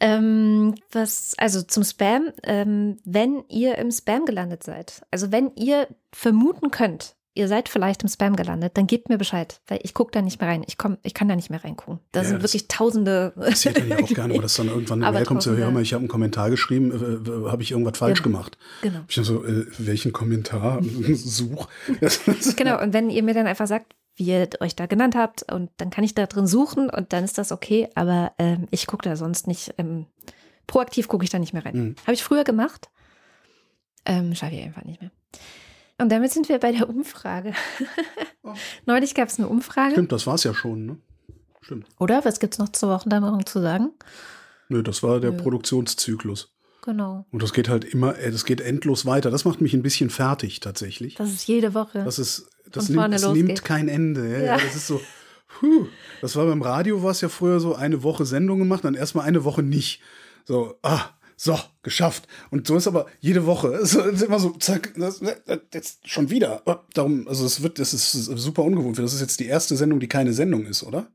Ähm, 0.03 0.77
was, 0.93 1.35
also 1.37 1.61
zum 1.61 1.85
Spam, 1.85 2.33
ähm, 2.43 2.97
wenn 3.05 3.45
ihr 3.49 3.77
im 3.77 3.91
Spam 3.91 4.25
gelandet 4.25 4.63
seid, 4.63 5.03
also 5.11 5.31
wenn 5.31 5.55
ihr 5.57 5.89
vermuten 6.11 6.71
könnt, 6.71 7.17
ihr 7.35 7.47
seid 7.49 7.69
vielleicht 7.69 8.03
im 8.03 8.09
Spam 8.09 8.35
gelandet, 8.35 8.77
dann 8.77 8.87
gebt 8.87 9.09
mir 9.09 9.17
Bescheid, 9.19 9.61
weil 9.69 9.79
ich 9.83 9.95
gucke 9.95 10.11
da 10.11 10.21
nicht 10.21 10.41
mehr 10.41 10.49
rein. 10.51 10.65
Ich 10.67 10.77
komm, 10.79 10.99
ich 11.03 11.15
kann 11.15 11.29
da 11.29 11.37
nicht 11.37 11.49
mehr 11.51 11.63
reingucken. 11.63 12.01
Da 12.13 12.21
Ja, 12.23 12.27
sind 12.29 12.43
das 12.43 12.53
wirklich 12.53 12.69
tausende. 12.69 13.33
Passiert 13.37 13.79
ja 13.87 13.97
auch 13.99 14.09
gerne, 14.09 14.35
aber 14.35 14.43
dass 14.43 14.55
dann 14.55 14.69
irgendwann 14.69 15.03
eine 15.05 15.13
Mail 15.17 15.25
kommt, 15.25 15.43
so, 15.43 15.53
hör 15.55 15.71
mal, 15.71 15.83
ich 15.83 15.93
habe 15.93 16.01
einen 16.01 16.09
Kommentar 16.09 16.51
geschrieben, 16.51 16.91
äh, 16.91 17.31
äh, 17.31 17.51
habe 17.51 17.63
ich 17.63 17.71
irgendwas 17.71 17.99
falsch 17.99 18.23
Genau. 18.23 18.37
gemacht? 18.39 18.59
Genau. 18.83 19.01
Ich 19.09 19.15
dann 19.15 19.25
so, 19.25 19.45
äh, 19.45 19.67
welchen 19.79 20.13
Kommentar? 20.13 20.83
Such. 21.15 21.69
Genau, 22.57 22.83
und 22.83 22.93
wenn 22.93 23.11
ihr 23.11 23.23
mir 23.23 23.35
dann 23.35 23.47
einfach 23.47 23.67
sagt, 23.67 23.95
wie 24.17 24.25
ihr 24.25 24.49
euch 24.61 24.75
da 24.77 24.87
genannt 24.87 25.15
habt, 25.15 25.51
und 25.53 25.71
dann 25.79 25.91
kann 25.91 26.05
ich 26.05 26.15
da 26.15 26.27
drin 26.27 26.47
suchen 26.47 26.91
und 26.91 27.13
dann 27.13 27.25
ist 27.25 27.39
das 27.39 27.53
okay, 27.53 27.89
aber 27.95 28.33
ähm, 28.39 28.67
ich 28.71 28.87
gucke 28.87 29.09
da 29.09 29.17
sonst 29.17 29.47
nicht, 29.47 29.73
ähm, 29.79 30.07
proaktiv 30.67 31.09
gucke 31.09 31.25
ich 31.25 31.31
da 31.31 31.39
nicht 31.39 31.53
mehr 31.53 31.65
rein. 31.65 31.77
Mhm. 31.77 31.95
Habe 32.03 32.13
ich 32.15 32.23
früher 32.25 32.45
gemacht, 32.45 32.91
ähm, 34.05 34.35
schaffe 34.35 34.55
ich 34.57 34.63
einfach 34.65 34.85
nicht 34.85 35.01
mehr. 35.01 35.11
Und 36.01 36.11
damit 36.11 36.33
sind 36.33 36.49
wir 36.49 36.59
bei 36.59 36.73
der 36.73 36.89
Umfrage. 36.89 37.53
Oh. 38.43 38.55
Neulich 38.87 39.15
gab 39.15 39.29
es 39.29 39.39
eine 39.39 39.49
Umfrage, 39.49 39.93
Stimmt, 39.93 40.13
das 40.13 40.27
war's 40.27 40.45
ja 40.45 40.55
schon, 40.55 40.87
ne? 40.87 40.97
Stimmt. 41.61 41.87
oder? 41.99 42.25
Was 42.25 42.41
gibt 42.41 42.55
es 42.55 42.59
noch 42.59 42.71
zur 42.71 42.89
Wochendämmerung 42.89 43.45
zu 43.45 43.61
sagen? 43.61 43.91
Nö, 44.69 44.83
das 44.83 45.03
war 45.03 45.21
der 45.21 45.33
Nö. 45.33 45.37
Produktionszyklus. 45.37 46.53
Genau. 46.83 47.27
Und 47.31 47.43
das 47.43 47.53
geht 47.53 47.69
halt 47.69 47.85
immer, 47.85 48.19
äh, 48.19 48.31
das 48.31 48.45
geht 48.45 48.61
endlos 48.61 49.05
weiter. 49.05 49.31
Das 49.31 49.45
macht 49.45 49.61
mich 49.61 49.75
ein 49.75 49.83
bisschen 49.83 50.09
fertig 50.09 50.61
tatsächlich. 50.61 51.17
Das 51.17 51.31
ist 51.31 51.47
jede 51.47 51.75
Woche. 51.75 52.03
Das 52.05 52.19
ist, 52.19 52.49
das 52.71 52.87
Von 52.87 52.97
nimmt, 52.97 53.15
das 53.15 53.33
nimmt 53.33 53.65
kein 53.65 53.89
Ende. 53.89 54.27
Ja, 54.31 54.39
ja. 54.39 54.45
Ja. 54.45 54.55
Das 54.55 54.75
ist 54.75 54.87
so, 54.87 55.01
puh. 55.49 55.87
Das 56.23 56.37
war 56.37 56.47
beim 56.47 56.63
Radio, 56.63 57.03
war 57.03 57.11
es 57.11 57.21
ja 57.21 57.29
früher 57.29 57.61
so, 57.61 57.75
eine 57.75 58.03
Woche 58.03 58.25
Sendung 58.25 58.59
gemacht, 58.59 58.85
dann 58.85 58.95
erstmal 58.95 59.27
eine 59.27 59.45
Woche 59.45 59.63
nicht. 59.63 60.01
So, 60.47 60.75
ah, 60.83 61.11
so, 61.43 61.59
geschafft. 61.83 62.29
Und 62.51 62.67
so 62.67 62.77
ist 62.77 62.87
aber 62.87 63.07
jede 63.19 63.47
Woche. 63.47 63.69
Es 63.83 63.95
ist 63.95 64.23
immer 64.23 64.39
so, 64.39 64.51
zack, 64.51 64.93
das, 64.95 65.21
das, 65.21 65.61
jetzt 65.73 66.07
schon 66.07 66.29
wieder. 66.29 66.61
Oh, 66.67 66.75
Darum, 66.93 67.27
also 67.29 67.47
es 67.47 67.63
wird, 67.63 67.79
das 67.79 67.95
ist 67.95 68.13
super 68.13 68.63
ungewohnt. 68.63 68.99
Das 68.99 69.15
ist 69.15 69.23
jetzt 69.23 69.41
die 69.41 69.47
erste 69.47 69.75
Sendung, 69.75 70.01
die 70.01 70.07
keine 70.07 70.35
Sendung 70.35 70.67
ist, 70.67 70.83
oder? 70.83 71.07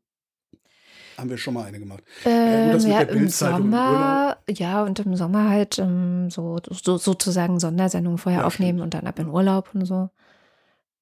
Haben 1.15 1.29
wir 1.29 1.37
schon 1.37 1.53
mal 1.53 1.65
eine 1.65 1.77
gemacht. 1.77 2.03
Ähm, 2.25 2.73
mit 2.73 2.83
ja, 2.85 3.01
im 3.01 3.19
Bildzeitung 3.19 3.65
im 3.65 3.71
Sommer, 3.71 4.37
ja, 4.49 4.83
und 4.83 4.99
im 4.99 5.15
Sommer 5.15 5.47
halt 5.47 5.77
ähm, 5.77 6.31
so, 6.31 6.57
so 6.71 6.97
sozusagen 6.97 7.59
Sondersendungen 7.59 8.17
vorher 8.17 8.41
Ja, 8.41 8.47
aufnehmen 8.47 8.79
stimmt. 8.79 8.83
und 8.83 8.93
dann 8.95 9.07
ab 9.07 9.19
in 9.19 9.29
Urlaub 9.29 9.75
und 9.75 9.85
so. 9.85 10.09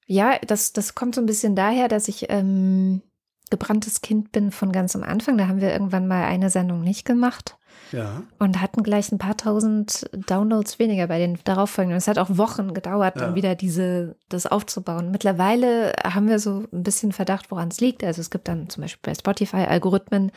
Ja, 0.05 0.37
das, 0.45 0.73
das 0.73 0.95
kommt 0.95 1.15
so 1.15 1.21
ein 1.21 1.27
bisschen 1.27 1.55
daher, 1.55 1.87
dass 1.87 2.09
ich 2.09 2.25
ähm, 2.27 3.01
gebranntes 3.49 4.01
Kind 4.01 4.33
bin 4.33 4.51
von 4.51 4.73
ganz 4.73 4.97
am 4.97 5.03
Anfang. 5.03 5.37
Da 5.37 5.47
haben 5.47 5.61
wir 5.61 5.71
irgendwann 5.71 6.09
mal 6.09 6.25
eine 6.25 6.49
Sendung 6.49 6.81
nicht 6.81 7.05
gemacht 7.05 7.57
Ja. 7.91 8.23
und 8.39 8.59
hatten 8.59 8.81
gleich 8.81 9.11
ein 9.11 9.19
paar 9.19 9.37
tausend 9.37 10.09
Downloads 10.27 10.79
weniger 10.79 11.05
bei 11.07 11.19
den 11.19 11.37
darauffolgenden. 11.43 11.97
Es 11.97 12.07
hat 12.07 12.17
auch 12.17 12.37
Wochen 12.37 12.73
gedauert, 12.73 13.19
Ja. 13.19 13.27
um 13.29 13.35
wieder 13.35 13.53
diese, 13.55 14.15
das 14.29 14.47
aufzubauen. 14.47 15.11
Mittlerweile 15.11 15.93
haben 16.03 16.27
wir 16.27 16.39
so 16.39 16.63
ein 16.73 16.81
bisschen 16.83 17.11
Verdacht, 17.11 17.51
woran 17.51 17.67
es 17.69 17.79
liegt. 17.81 18.03
Also 18.03 18.21
es 18.21 18.31
gibt 18.31 18.47
dann 18.47 18.67
zum 18.69 18.81
Beispiel 18.81 19.11
bei 19.11 19.15
Spotify 19.15 19.57
Algorithmen, 19.67 20.31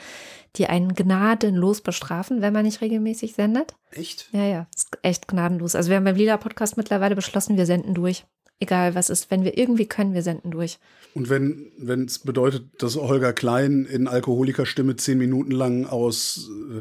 die 0.57 0.67
einen 0.67 0.95
gnadenlos 0.95 1.81
bestrafen, 1.81 2.43
wenn 2.43 2.53
man 2.53 2.65
nicht 2.65 2.81
regelmäßig 2.83 3.35
sendet. 3.35 3.75
Echt? 3.91 4.29
Ja, 4.33 4.45
ja, 4.45 4.67
ist 4.75 4.99
echt 5.03 5.27
gnadenlos. 5.29 5.75
Also 5.75 5.89
wir 5.91 5.97
haben 5.97 6.05
beim 6.05 6.17
Lila 6.17 6.37
Podcast 6.37 6.77
mittlerweile 6.77 7.15
beschlossen, 7.15 7.57
wir 7.57 7.67
senden 7.67 7.95
durch. 7.95 8.25
Egal 8.59 8.95
was 8.95 9.11
ist, 9.11 9.31
wenn 9.31 9.45
wir 9.45 9.59
irgendwie 9.59 9.85
können, 9.85 10.15
wir 10.15 10.23
senden 10.23 10.51
durch. 10.51 10.79
Und 11.15 11.29
wenn 11.29 11.67
wenn 11.77 12.07
es 12.07 12.19
bedeutet, 12.21 12.65
dass 12.83 12.97
Holger 12.97 13.35
Klein 13.35 13.85
in 13.85 14.09
Alkoholikerstimme 14.09 14.97
zehn 14.97 15.19
Minuten 15.19 15.51
lang 15.51 15.85
aus 15.85 16.49
äh, 16.75 16.81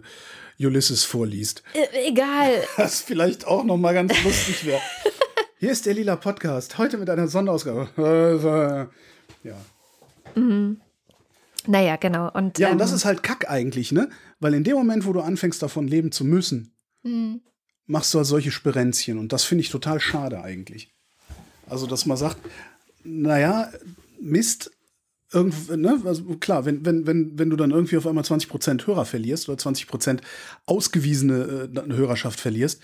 Ulysses 0.60 1.04
vorliest, 1.04 1.64
Äh, 1.74 2.08
egal. 2.10 2.64
was 2.78 3.02
vielleicht 3.02 3.46
auch 3.46 3.64
noch 3.64 3.78
mal 3.78 3.94
ganz 3.94 4.14
lustig 4.24 4.66
wäre. 4.66 4.82
Hier 5.60 5.72
ist 5.72 5.86
der 5.86 5.94
Lila 5.94 6.16
Podcast, 6.16 6.78
heute 6.78 6.98
mit 6.98 7.10
einer 7.10 7.28
Sonderausgabe. 7.28 7.90
ja. 9.44 9.56
Naja, 11.68 11.96
genau. 11.96 12.30
Und, 12.32 12.60
ja, 12.60 12.68
und 12.68 12.74
ähm, 12.74 12.78
das 12.78 12.92
ist 12.92 13.06
halt 13.06 13.24
Kack 13.24 13.50
eigentlich, 13.50 13.92
ne? 13.92 14.10
Weil 14.40 14.54
in 14.54 14.64
dem 14.64 14.76
Moment, 14.76 15.06
wo 15.06 15.14
du 15.14 15.22
anfängst, 15.22 15.62
davon 15.62 15.88
leben 15.88 16.12
zu 16.12 16.26
müssen, 16.26 16.76
hm. 17.04 17.42
machst 17.86 18.14
du 18.14 18.20
halt 18.20 18.28
solche 18.28 18.52
Sperenzchen. 18.52 19.18
Und 19.18 19.34
das 19.34 19.44
finde 19.44 19.64
ich 19.64 19.70
total 19.70 20.00
schade 20.00 20.42
eigentlich. 20.42 20.94
Also, 21.68 21.88
dass 21.88 22.06
man 22.06 22.18
sagt, 22.18 22.38
naja, 23.04 23.72
Mist, 24.20 24.72
irgend, 25.32 25.70
ne, 25.78 26.02
also 26.06 26.24
klar, 26.40 26.66
wenn, 26.66 26.86
wenn, 26.86 27.08
wenn, 27.08 27.38
wenn 27.38 27.50
du 27.50 27.56
dann 27.56 27.72
irgendwie 27.72 27.98
auf 27.98 28.08
einmal 28.08 28.24
20% 28.24 28.88
Hörer 28.88 29.06
verlierst 29.06 29.50
oder 29.50 29.58
20% 29.58 30.20
ausgewiesene 30.66 31.70
äh, 31.74 31.94
Hörerschaft 31.94 32.40
verlierst, 32.40 32.82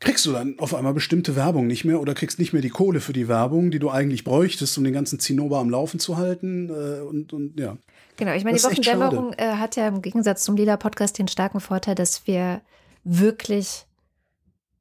kriegst 0.00 0.24
du 0.26 0.32
dann 0.32 0.58
auf 0.58 0.74
einmal 0.74 0.94
bestimmte 0.94 1.34
Werbung 1.34 1.66
nicht 1.66 1.84
mehr 1.84 2.00
oder 2.00 2.14
kriegst 2.14 2.38
nicht 2.38 2.52
mehr 2.52 2.62
die 2.62 2.68
Kohle 2.68 3.00
für 3.00 3.12
die 3.12 3.26
Werbung, 3.28 3.70
die 3.70 3.78
du 3.78 3.90
eigentlich 3.90 4.24
bräuchtest, 4.24 4.78
um 4.78 4.84
den 4.84 4.92
ganzen 4.92 5.18
Zinnober 5.18 5.58
am 5.58 5.70
Laufen 5.70 5.98
zu 5.98 6.16
halten. 6.16 6.70
Äh, 6.70 7.00
und, 7.00 7.32
und 7.32 7.58
ja. 7.58 7.76
Genau, 8.16 8.32
ich 8.32 8.44
meine, 8.44 8.56
die 8.56 8.62
Das 8.62 8.70
Wochendämmerung 8.70 9.32
äh, 9.34 9.54
hat 9.54 9.76
ja 9.76 9.88
im 9.88 10.02
Gegensatz 10.02 10.44
zum 10.44 10.56
Lila-Podcast 10.56 11.18
den 11.18 11.28
starken 11.28 11.60
Vorteil, 11.60 11.94
dass 11.94 12.26
wir 12.26 12.62
wirklich 13.04 13.86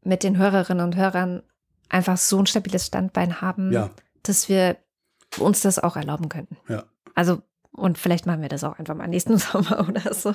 mit 0.04 0.24
den 0.24 0.38
Hörerinnen 0.38 0.86
und 0.86 0.96
Hörern 0.96 1.42
einfach 1.90 2.18
so 2.18 2.40
ein 2.40 2.46
stabiles 2.46 2.86
Standbein 2.86 3.42
haben, 3.42 3.72
Ja, 3.72 3.90
dass 4.24 4.50
wir 4.50 4.78
uns 5.40 5.62
das 5.62 5.80
auch 5.80 5.96
erlauben 5.96 6.30
könnten. 6.30 6.58
ja. 6.68 6.84
Also, 7.16 7.42
und 7.72 7.98
vielleicht 7.98 8.26
machen 8.28 8.42
wir 8.42 8.50
das 8.50 8.64
auch 8.64 8.78
einfach 8.80 8.96
mal 8.96 9.08
nächsten 9.08 9.38
Sommer 9.40 9.88
oder 9.88 10.14
so. 10.14 10.34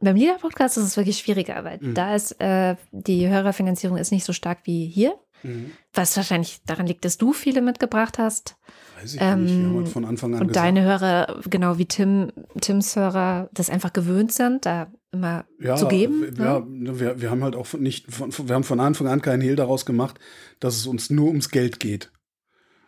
Beim 0.00 0.16
Lieder-Podcast 0.16 0.76
ist 0.78 0.84
es 0.84 0.96
wirklich 0.96 1.18
schwieriger, 1.18 1.64
weil 1.64 1.78
Mhm. 1.80 1.94
da 1.94 2.14
ist 2.14 2.40
äh, 2.40 2.76
die 2.92 3.28
Hörerfinanzierung 3.28 3.96
ist 3.96 4.12
nicht 4.12 4.24
so 4.24 4.32
stark 4.32 4.58
wie 4.64 4.86
hier. 4.86 5.14
Mhm. 5.42 5.72
Was 5.92 6.16
wahrscheinlich 6.16 6.60
daran 6.64 6.86
liegt, 6.86 7.04
dass 7.04 7.18
du 7.18 7.32
viele 7.32 7.62
mitgebracht 7.62 8.18
hast. 8.18 8.56
Weiß 9.00 9.14
ich 9.14 9.20
Ähm, 9.20 9.44
nicht. 9.44 9.54
Wir 9.56 9.64
haben 9.66 9.76
halt 9.76 9.88
von 9.88 10.04
Anfang 10.04 10.34
an 10.34 10.40
Und 10.40 10.48
gesagt, 10.48 10.64
deine 10.66 10.82
Hörer, 10.82 11.40
genau 11.48 11.78
wie 11.78 11.86
Tim, 11.86 12.32
Tims 12.60 12.96
Hörer, 12.96 13.48
das 13.52 13.68
einfach 13.70 13.92
gewöhnt 13.92 14.32
sind, 14.32 14.66
da 14.66 14.90
immer 15.12 15.44
ja, 15.60 15.76
zu 15.76 15.88
geben. 15.88 16.34
Ja, 16.38 16.60
ne? 16.60 16.98
wir, 17.00 17.20
wir 17.20 17.30
haben 17.30 17.44
halt 17.44 17.54
auch 17.54 17.72
nicht, 17.74 18.10
von, 18.12 18.32
wir 18.48 18.54
haben 18.54 18.64
von 18.64 18.80
Anfang 18.80 19.06
an 19.08 19.20
keinen 19.22 19.40
Hehl 19.42 19.56
daraus 19.56 19.84
gemacht, 19.86 20.18
dass 20.60 20.76
es 20.76 20.86
uns 20.86 21.10
nur 21.10 21.28
ums 21.28 21.50
Geld 21.50 21.80
geht. 21.80 22.10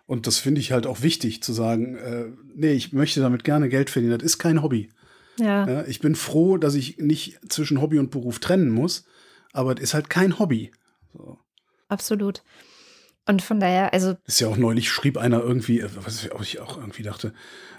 Und 0.08 0.26
das 0.26 0.38
finde 0.38 0.60
ich 0.60 0.72
halt 0.72 0.86
auch 0.86 1.02
wichtig 1.02 1.42
zu 1.42 1.52
sagen, 1.52 1.94
äh, 1.96 2.24
nee, 2.54 2.72
ich 2.72 2.92
möchte 2.94 3.20
damit 3.20 3.44
gerne 3.44 3.68
Geld 3.68 3.90
verdienen. 3.90 4.18
Das 4.18 4.24
ist 4.24 4.38
kein 4.38 4.62
Hobby. 4.62 4.88
ja. 5.38 5.68
Ja, 5.68 5.84
ich 5.86 6.00
bin 6.00 6.14
froh, 6.14 6.56
dass 6.56 6.74
ich 6.74 6.96
nicht 6.96 7.38
zwischen 7.52 7.80
Hobby 7.82 7.98
und 7.98 8.10
Beruf 8.10 8.38
trennen 8.38 8.70
muss, 8.70 9.04
aber 9.52 9.74
es 9.76 9.80
ist 9.82 9.94
halt 9.94 10.08
kein 10.08 10.38
Hobby. 10.38 10.72
So. 11.12 11.38
absolut. 11.88 12.42
Und 13.26 13.42
von 13.42 13.60
daher, 13.60 13.92
also 13.92 14.14
Ist 14.24 14.40
ja 14.40 14.48
auch 14.48 14.56
neulich 14.56 14.88
schrieb 14.88 15.18
einer 15.18 15.42
irgendwie, 15.42 15.80
äh, 15.80 15.88
was 16.02 16.24
ich 16.24 16.60
auch- 16.60 16.78
irgendwie 16.78 17.02
dachte, 17.02 17.34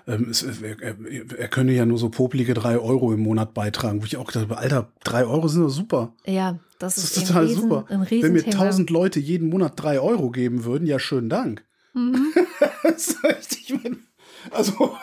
ähm, 0.06 0.28
es, 0.30 0.44
er, 0.44 0.80
er, 0.80 0.96
er 1.36 1.48
könne 1.48 1.72
ja 1.72 1.88
nur 1.88 1.98
so 1.98 2.10
poplige 2.10 2.54
drei 2.54 2.78
Euro 2.78 3.12
im 3.12 3.22
Monat 3.22 3.56
beitragen, 3.56 4.02
wo 4.02 4.06
ich 4.06 4.18
auch 4.18 4.30
dachte, 4.32 4.56
Alter, 4.56 4.94
drei 5.04 5.26
Euro 5.26 5.48
sind 5.48 5.64
doch 5.64 5.70
super. 5.70 6.14
ja, 6.28 6.60
das, 6.78 6.94
Das 6.96 7.04
ist, 7.06 7.18
ist 7.18 7.28
total 7.28 7.46
Riesen, 7.48 7.62
super. 7.64 7.86
Wenn 7.90 8.34
mir 8.34 8.46
tausend 8.52 8.92
Leute 8.92 9.20
jeden 9.20 9.50
Monat 9.50 9.74
drei 9.76 10.00
Euro 10.00 10.30
geben 10.30 10.66
würden, 10.66 10.86
ja, 10.86 11.00
schönen 11.00 11.30
Dank. 11.30 11.66
Mhm. 11.94 12.34
Das 12.84 13.16
heißt, 13.24 13.58
ich 13.60 13.74
mein, 13.84 14.06
also, 14.52 14.96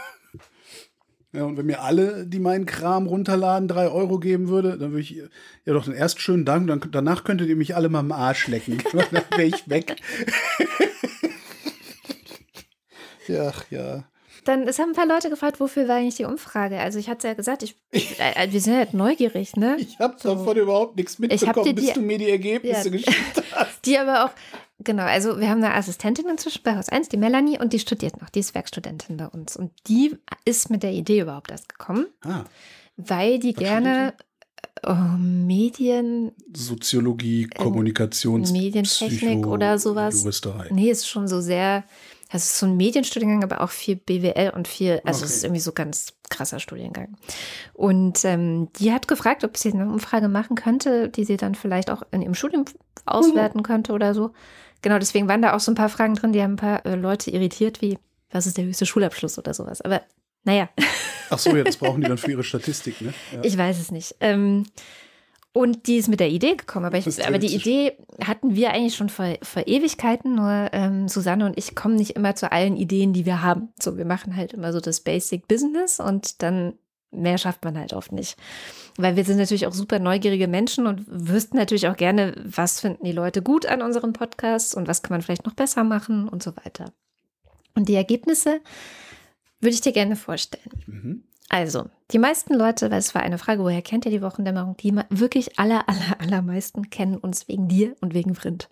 ja, 1.32 1.44
und 1.44 1.56
wenn 1.58 1.66
mir 1.66 1.82
alle, 1.82 2.26
die 2.26 2.38
meinen 2.38 2.64
Kram 2.66 3.06
runterladen, 3.06 3.68
drei 3.68 3.88
Euro 3.88 4.18
geben 4.18 4.48
würde, 4.48 4.78
dann 4.78 4.90
würde 4.92 5.02
ich, 5.02 5.10
ja 5.10 5.72
doch, 5.74 5.84
dann 5.84 5.94
erst 5.94 6.20
schönen 6.20 6.44
Dank, 6.44 6.66
dann, 6.68 6.80
danach 6.90 7.24
könntet 7.24 7.48
ihr 7.48 7.56
mich 7.56 7.76
alle 7.76 7.88
mal 7.88 8.00
am 8.00 8.12
Arsch 8.12 8.48
lecken. 8.48 8.82
dann 8.92 9.06
wäre 9.36 9.44
ich 9.44 9.68
weg. 9.68 9.96
ja, 13.28 13.48
ach, 13.48 13.64
ja. 13.70 14.04
Dann, 14.44 14.68
es 14.68 14.78
haben 14.78 14.90
ein 14.90 14.94
paar 14.94 15.08
Leute 15.08 15.28
gefragt, 15.28 15.58
wofür 15.58 15.88
war 15.88 15.96
eigentlich 15.96 16.14
die 16.14 16.24
Umfrage? 16.24 16.78
Also 16.78 17.00
ich 17.00 17.08
hatte 17.08 17.26
ja 17.26 17.34
gesagt, 17.34 17.64
ich, 17.64 17.74
äh, 17.90 18.52
wir 18.52 18.60
sind 18.60 18.76
halt 18.76 18.94
neugierig, 18.94 19.56
ne? 19.56 19.76
Ich 19.80 19.98
habe 19.98 20.14
So. 20.18 20.34
davon 20.36 20.56
überhaupt 20.56 20.94
nichts 20.96 21.14
Ich 21.14 21.18
mitbekommen, 21.18 21.64
dir 21.64 21.74
bis 21.74 21.86
die- 21.86 21.92
du 21.94 22.00
mir 22.00 22.18
die 22.18 22.30
Ergebnisse 22.30 22.88
Ja. 22.88 22.96
geschickt 22.96 23.42
hast. 23.52 23.84
Die 23.84 23.98
aber 23.98 24.26
auch, 24.26 24.30
genau, 24.78 25.04
also 25.04 25.38
wir 25.40 25.48
haben 25.48 25.62
eine 25.62 25.74
Assistentin 25.74 26.28
inzwischen 26.28 26.62
bei 26.62 26.76
Haus 26.76 26.88
1, 26.88 27.08
die 27.08 27.16
Melanie, 27.16 27.58
und 27.58 27.72
die 27.72 27.78
studiert 27.78 28.20
noch, 28.20 28.30
die 28.30 28.40
ist 28.40 28.54
Werkstudentin 28.54 29.16
bei 29.16 29.26
uns. 29.28 29.56
Und 29.56 29.72
die 29.88 30.16
ist 30.44 30.70
mit 30.70 30.82
der 30.82 30.92
Idee 30.92 31.20
überhaupt 31.20 31.50
erst 31.50 31.68
gekommen, 31.68 32.06
Ah, 32.24 32.44
weil 32.96 33.38
die 33.38 33.52
gerne 33.54 34.14
äh, 34.82 34.92
Medien, 35.18 36.32
Soziologie, 36.54 37.46
Kommunikations, 37.46 38.50
Ähm, 38.50 38.56
Medientechnik 38.56 39.20
Psycho- 39.20 39.50
oder 39.50 39.78
sowas. 39.78 40.20
Juristerei. 40.22 40.68
nee, 40.70 40.90
ist 40.90 41.08
schon 41.08 41.28
so 41.28 41.40
sehr, 41.40 41.84
das 42.30 42.44
ist 42.44 42.58
so 42.58 42.66
ein 42.66 42.76
Medienstudiengang, 42.76 43.42
aber 43.44 43.62
auch 43.62 43.70
viel 43.70 43.96
BWL 43.96 44.52
und 44.54 44.68
viel, 44.68 45.00
also 45.04 45.24
es 45.24 45.30
Okay. 45.30 45.36
ist 45.36 45.44
irgendwie 45.44 45.60
so 45.60 45.72
ganz 45.72 46.12
krasser 46.28 46.58
Studiengang. 46.60 47.16
Und 47.72 48.24
ähm, 48.24 48.68
die 48.78 48.92
hat 48.92 49.08
gefragt, 49.08 49.44
ob 49.44 49.56
sie 49.56 49.72
eine 49.72 49.86
Umfrage 49.88 50.28
machen 50.28 50.56
könnte, 50.56 51.08
die 51.08 51.24
sie 51.24 51.36
dann 51.36 51.54
vielleicht 51.54 51.90
auch 51.90 52.02
in 52.10 52.20
ihrem 52.22 52.34
Studium 52.34 52.64
auswerten 53.06 53.62
könnte 53.62 53.92
oder 53.92 54.12
so. 54.14 54.32
Genau, 54.86 55.00
deswegen 55.00 55.26
waren 55.26 55.42
da 55.42 55.52
auch 55.52 55.58
so 55.58 55.72
ein 55.72 55.74
paar 55.74 55.88
Fragen 55.88 56.14
drin, 56.14 56.32
die 56.32 56.40
haben 56.40 56.52
ein 56.52 56.56
paar 56.58 56.86
äh, 56.86 56.94
Leute 56.94 57.32
irritiert, 57.32 57.82
wie, 57.82 57.98
was 58.30 58.46
ist 58.46 58.56
der 58.56 58.66
höchste 58.66 58.86
Schulabschluss 58.86 59.36
oder 59.36 59.52
sowas. 59.52 59.80
Aber 59.80 60.00
naja, 60.44 60.68
Ach 61.30 61.40
so, 61.40 61.56
ja, 61.56 61.64
das 61.64 61.76
brauchen 61.76 62.02
die 62.02 62.06
dann 62.06 62.18
für 62.18 62.30
ihre 62.30 62.44
Statistik, 62.44 63.00
ne? 63.00 63.12
Ja. 63.32 63.40
ich 63.42 63.58
weiß 63.58 63.80
es 63.80 63.90
nicht. 63.90 64.14
Ähm, 64.20 64.62
und 65.52 65.88
die 65.88 65.96
ist 65.96 66.06
mit 66.06 66.20
der 66.20 66.28
Idee 66.28 66.54
gekommen, 66.54 66.86
aber, 66.86 66.98
ich, 66.98 67.26
aber 67.26 67.40
die. 67.40 67.52
Idee 67.52 67.94
hatten 68.24 68.54
wir 68.54 68.70
eigentlich 68.70 68.94
schon 68.94 69.08
vor, 69.08 69.26
vor 69.42 69.66
Ewigkeiten, 69.66 70.36
nur 70.36 70.68
ähm, 70.70 71.08
Susanne 71.08 71.46
und 71.46 71.58
ich 71.58 71.74
kommen 71.74 71.96
nicht 71.96 72.12
immer 72.12 72.36
zu 72.36 72.52
allen 72.52 72.76
Ideen, 72.76 73.12
die 73.12 73.26
wir 73.26 73.42
haben. 73.42 73.70
So, 73.82 73.96
wir 73.98 74.04
machen 74.04 74.36
halt 74.36 74.52
immer 74.52 74.72
so 74.72 74.78
das 74.78 75.00
Basic 75.00 75.48
Business 75.48 75.98
und 75.98 76.44
dann 76.44 76.74
mehr 77.10 77.38
schafft 77.38 77.64
man 77.64 77.78
halt 77.78 77.92
oft 77.92 78.12
nicht. 78.12 78.36
Weil 78.96 79.16
wir 79.16 79.24
sind 79.24 79.38
natürlich 79.38 79.66
auch 79.66 79.72
super 79.72 79.98
neugierige 79.98 80.48
Menschen 80.48 80.86
und 80.86 81.04
wüssten 81.06 81.56
natürlich 81.56 81.88
auch 81.88 81.96
gerne, 81.96 82.34
was 82.44 82.80
finden 82.80 83.04
die 83.04 83.12
Leute 83.12 83.42
gut 83.42 83.66
an 83.66 83.82
unseren 83.82 84.12
Podcasts 84.12 84.74
und 84.74 84.88
was 84.88 85.02
kann 85.02 85.14
man 85.14 85.22
vielleicht 85.22 85.46
noch 85.46 85.54
besser 85.54 85.84
machen 85.84 86.28
und 86.28 86.42
so 86.42 86.56
weiter. 86.56 86.92
Und 87.74 87.88
die 87.88 87.94
Ergebnisse 87.94 88.60
würde 89.60 89.74
ich 89.74 89.80
dir 89.80 89.92
gerne 89.92 90.16
vorstellen. 90.16 90.70
Mhm. 90.86 91.24
Also, 91.48 91.88
die 92.10 92.18
meisten 92.18 92.54
Leute, 92.54 92.90
weil 92.90 92.98
es 92.98 93.14
war 93.14 93.22
eine 93.22 93.38
Frage, 93.38 93.62
woher 93.62 93.82
kennt 93.82 94.04
ihr 94.04 94.10
die 94.10 94.22
Wochendämmerung? 94.22 94.76
Die 94.78 94.94
wirklich 95.10 95.58
aller, 95.58 95.88
aller, 95.88 96.20
allermeisten 96.20 96.90
kennen 96.90 97.16
uns 97.16 97.46
wegen 97.48 97.68
dir 97.68 97.94
und 98.00 98.14
wegen 98.14 98.34
Vrind. 98.34 98.68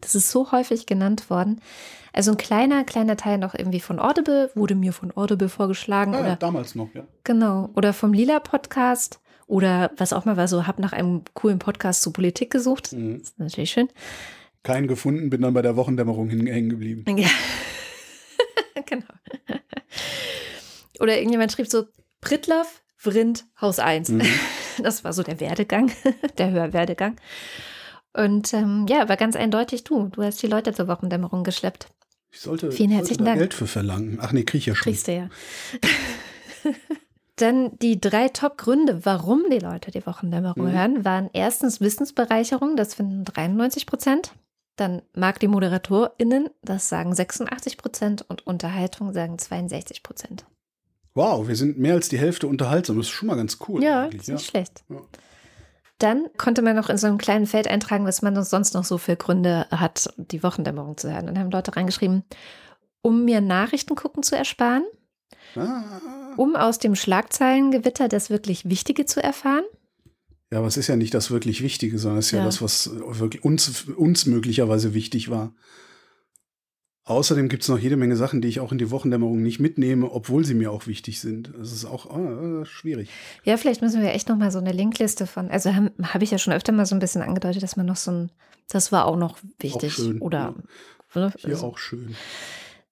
Das 0.00 0.14
ist 0.14 0.30
so 0.30 0.52
häufig 0.52 0.86
genannt 0.86 1.30
worden. 1.30 1.60
Also 2.12 2.32
ein 2.32 2.36
kleiner, 2.36 2.84
kleiner 2.84 3.16
Teil 3.16 3.38
noch 3.38 3.54
irgendwie 3.54 3.80
von 3.80 3.98
Audible, 3.98 4.50
wurde 4.54 4.74
mir 4.74 4.92
von 4.92 5.16
Audible 5.16 5.48
vorgeschlagen 5.48 6.14
ja, 6.14 6.20
oder 6.20 6.36
damals 6.36 6.74
noch, 6.74 6.92
ja. 6.94 7.06
genau, 7.22 7.70
oder 7.76 7.92
vom 7.92 8.12
Lila 8.12 8.40
Podcast 8.40 9.20
oder 9.46 9.90
was 9.96 10.12
auch 10.12 10.24
mal 10.24 10.36
war 10.36 10.48
so, 10.48 10.66
hab 10.66 10.78
nach 10.78 10.92
einem 10.92 11.22
coolen 11.34 11.58
Podcast 11.58 12.02
zu 12.02 12.12
Politik 12.12 12.50
gesucht. 12.50 12.92
Mhm. 12.92 13.18
Das 13.18 13.30
ist 13.30 13.38
natürlich 13.38 13.70
schön. 13.70 13.88
Keinen 14.62 14.88
gefunden, 14.88 15.30
bin 15.30 15.42
dann 15.42 15.54
bei 15.54 15.62
der 15.62 15.76
Wochendämmerung 15.76 16.30
hängen 16.30 16.68
geblieben. 16.68 17.04
Ja. 17.16 17.28
genau. 18.86 19.06
Oder 21.00 21.16
irgendjemand 21.16 21.50
schrieb 21.50 21.68
so, 21.68 21.86
Pritloff, 22.20 22.82
Vrind, 22.96 23.46
Haus 23.60 23.78
1. 23.78 24.10
Mhm. 24.10 24.22
Das 24.82 25.04
war 25.04 25.12
so 25.12 25.22
der 25.22 25.40
Werdegang, 25.40 25.90
der 26.38 26.52
Hörwerdegang. 26.52 27.16
Und 28.12 28.52
ähm, 28.54 28.86
ja, 28.88 29.08
war 29.08 29.16
ganz 29.16 29.36
eindeutig 29.36 29.84
du. 29.84 30.08
Du 30.08 30.22
hast 30.22 30.42
die 30.42 30.46
Leute 30.48 30.72
zur 30.72 30.88
Wochendämmerung 30.88 31.44
geschleppt. 31.44 31.88
Ich 32.32 32.40
sollte, 32.40 32.70
Vielen 32.72 32.90
sollte 32.90 32.94
herzlichen 32.96 33.24
da 33.24 33.30
Dank. 33.32 33.38
Geld 33.38 33.54
für 33.54 33.66
verlangen. 33.66 34.18
Ach 34.20 34.32
nee, 34.32 34.44
krieg 34.44 34.60
ich 34.60 34.66
ja 34.66 34.74
schon. 34.74 34.84
Kriegst 34.84 35.08
du 35.08 35.12
ja. 35.14 35.28
Dann 37.36 37.78
die 37.78 37.98
drei 38.00 38.28
Top-Gründe, 38.28 39.04
warum 39.06 39.44
die 39.50 39.58
Leute 39.58 39.90
die 39.90 40.04
Wochendämmerung 40.04 40.66
Mhm. 40.66 40.72
hören, 40.72 41.04
waren 41.04 41.30
erstens 41.32 41.80
Wissensbereicherung, 41.80 42.76
das 42.76 42.94
finden 42.94 43.24
93 43.24 43.86
Prozent. 43.86 44.32
Dann 44.76 45.02
mag 45.14 45.40
die 45.40 45.48
ModeratorInnen, 45.48 46.50
das 46.62 46.88
sagen 46.88 47.14
86 47.14 47.78
Prozent. 47.78 48.24
Und 48.28 48.46
Unterhaltung 48.46 49.12
sagen 49.12 49.38
62 49.38 50.02
Prozent. 50.02 50.44
Wow, 51.14 51.48
wir 51.48 51.56
sind 51.56 51.78
mehr 51.78 51.94
als 51.94 52.08
die 52.08 52.18
Hälfte 52.18 52.46
unterhaltsam. 52.46 52.96
Das 52.96 53.06
ist 53.06 53.10
schon 53.12 53.28
mal 53.28 53.36
ganz 53.36 53.58
cool. 53.68 53.82
Ja, 53.82 54.04
eigentlich, 54.04 54.22
ist 54.22 54.28
nicht 54.28 54.46
schlecht. 54.46 54.84
Ja. 54.88 55.00
Dann 56.00 56.26
konnte 56.36 56.62
man 56.62 56.74
noch 56.74 56.88
in 56.90 56.96
so 56.98 57.06
einem 57.06 57.18
kleinen 57.18 57.46
Feld 57.46 57.68
eintragen, 57.68 58.06
was 58.06 58.22
man 58.22 58.42
sonst 58.42 58.74
noch 58.74 58.84
so 58.84 58.98
für 58.98 59.14
Gründe 59.16 59.66
hat, 59.70 60.12
die 60.16 60.42
Wochendämmerung 60.42 60.96
zu 60.96 61.12
hören. 61.12 61.28
Und 61.28 61.38
haben 61.38 61.50
Leute 61.50 61.76
reingeschrieben, 61.76 62.24
um 63.02 63.24
mir 63.24 63.40
Nachrichten 63.40 63.94
gucken 63.94 64.22
zu 64.22 64.36
ersparen, 64.36 64.82
Ah, 65.56 65.82
um 66.36 66.56
aus 66.56 66.78
dem 66.78 66.94
Schlagzeilengewitter 66.96 68.08
das 68.08 68.30
wirklich 68.30 68.68
Wichtige 68.68 69.04
zu 69.06 69.22
erfahren. 69.22 69.64
ja, 70.52 70.58
aber 70.58 70.66
es 70.68 70.76
ist 70.76 70.86
ja 70.88 70.96
nicht 70.96 71.14
das 71.14 71.30
wirklich 71.30 71.62
Wichtige, 71.62 71.98
sondern 71.98 72.18
es 72.18 72.26
ist 72.26 72.32
ja, 72.32 72.38
Ja. 72.38 72.44
das, 72.44 72.60
was 72.62 72.90
wirklich 72.94 73.44
uns, 73.44 73.84
uns 73.96 74.26
möglicherweise 74.26 74.94
wichtig 74.94 75.30
war. 75.30 75.52
Außerdem 77.10 77.48
gibt 77.48 77.64
es 77.64 77.68
noch 77.68 77.78
jede 77.80 77.96
Menge 77.96 78.14
Sachen, 78.14 78.40
die 78.40 78.46
ich 78.46 78.60
auch 78.60 78.70
in 78.70 78.78
die 78.78 78.92
Wochendämmerung 78.92 79.42
nicht 79.42 79.58
mitnehme, 79.58 80.12
obwohl 80.12 80.44
sie 80.44 80.54
mir 80.54 80.70
auch 80.70 80.86
wichtig 80.86 81.20
sind. 81.20 81.52
Das 81.58 81.72
ist 81.72 81.84
auch 81.84 82.08
ah, 82.08 82.64
schwierig. 82.64 83.10
Ja, 83.42 83.56
vielleicht 83.56 83.82
müssen 83.82 84.00
wir 84.00 84.12
echt 84.12 84.28
noch 84.28 84.36
mal 84.36 84.52
so 84.52 84.60
eine 84.60 84.70
Linkliste 84.70 85.26
von, 85.26 85.50
also 85.50 85.74
habe 85.74 85.90
hab 86.04 86.22
ich 86.22 86.30
ja 86.30 86.38
schon 86.38 86.52
öfter 86.52 86.70
mal 86.70 86.86
so 86.86 86.94
ein 86.94 87.00
bisschen 87.00 87.22
angedeutet, 87.22 87.64
dass 87.64 87.76
man 87.76 87.86
noch 87.86 87.96
so 87.96 88.12
ein, 88.12 88.30
das 88.68 88.92
war 88.92 89.06
auch 89.06 89.16
noch 89.16 89.38
wichtig. 89.58 89.92
schön, 89.92 90.20
Oder 90.20 90.54
ne, 91.16 91.32
Hier 91.38 91.50
also, 91.50 91.66
auch 91.66 91.78
schön. 91.78 92.14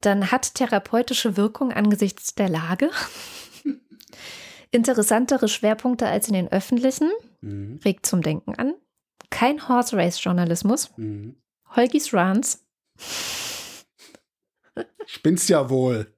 Dann 0.00 0.32
hat 0.32 0.56
therapeutische 0.56 1.36
Wirkung 1.36 1.72
angesichts 1.72 2.34
der 2.34 2.48
Lage. 2.48 2.90
Interessantere 4.72 5.46
Schwerpunkte 5.46 6.08
als 6.08 6.26
in 6.26 6.34
den 6.34 6.48
öffentlichen, 6.48 7.08
Mhm. 7.40 7.78
regt 7.84 8.04
zum 8.04 8.22
Denken 8.22 8.56
an. 8.56 8.74
Kein 9.30 9.68
Horse 9.68 9.96
Race 9.96 10.20
Journalismus. 10.20 10.90
Mhm. 10.96 11.36
Holgis 11.76 12.12
Runs. 12.12 12.64
Spinnst 15.06 15.48
ja 15.48 15.70
wohl. 15.70 16.12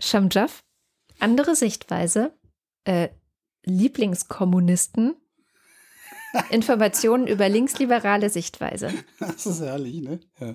Shamjaf, 0.00 0.64
andere 1.20 1.54
Sichtweise, 1.54 2.32
äh, 2.84 3.08
Lieblingskommunisten, 3.64 5.14
Informationen 6.50 7.26
über 7.26 7.48
linksliberale 7.48 8.30
Sichtweise. 8.30 8.92
Das 9.18 9.46
ist 9.46 9.60
herrlich, 9.60 10.02
ne? 10.02 10.20
Ja. 10.40 10.54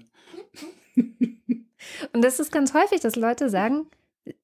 Und 2.13 2.21
das 2.21 2.39
ist 2.39 2.51
ganz 2.51 2.73
häufig, 2.73 3.01
dass 3.01 3.15
Leute 3.15 3.49
sagen, 3.49 3.87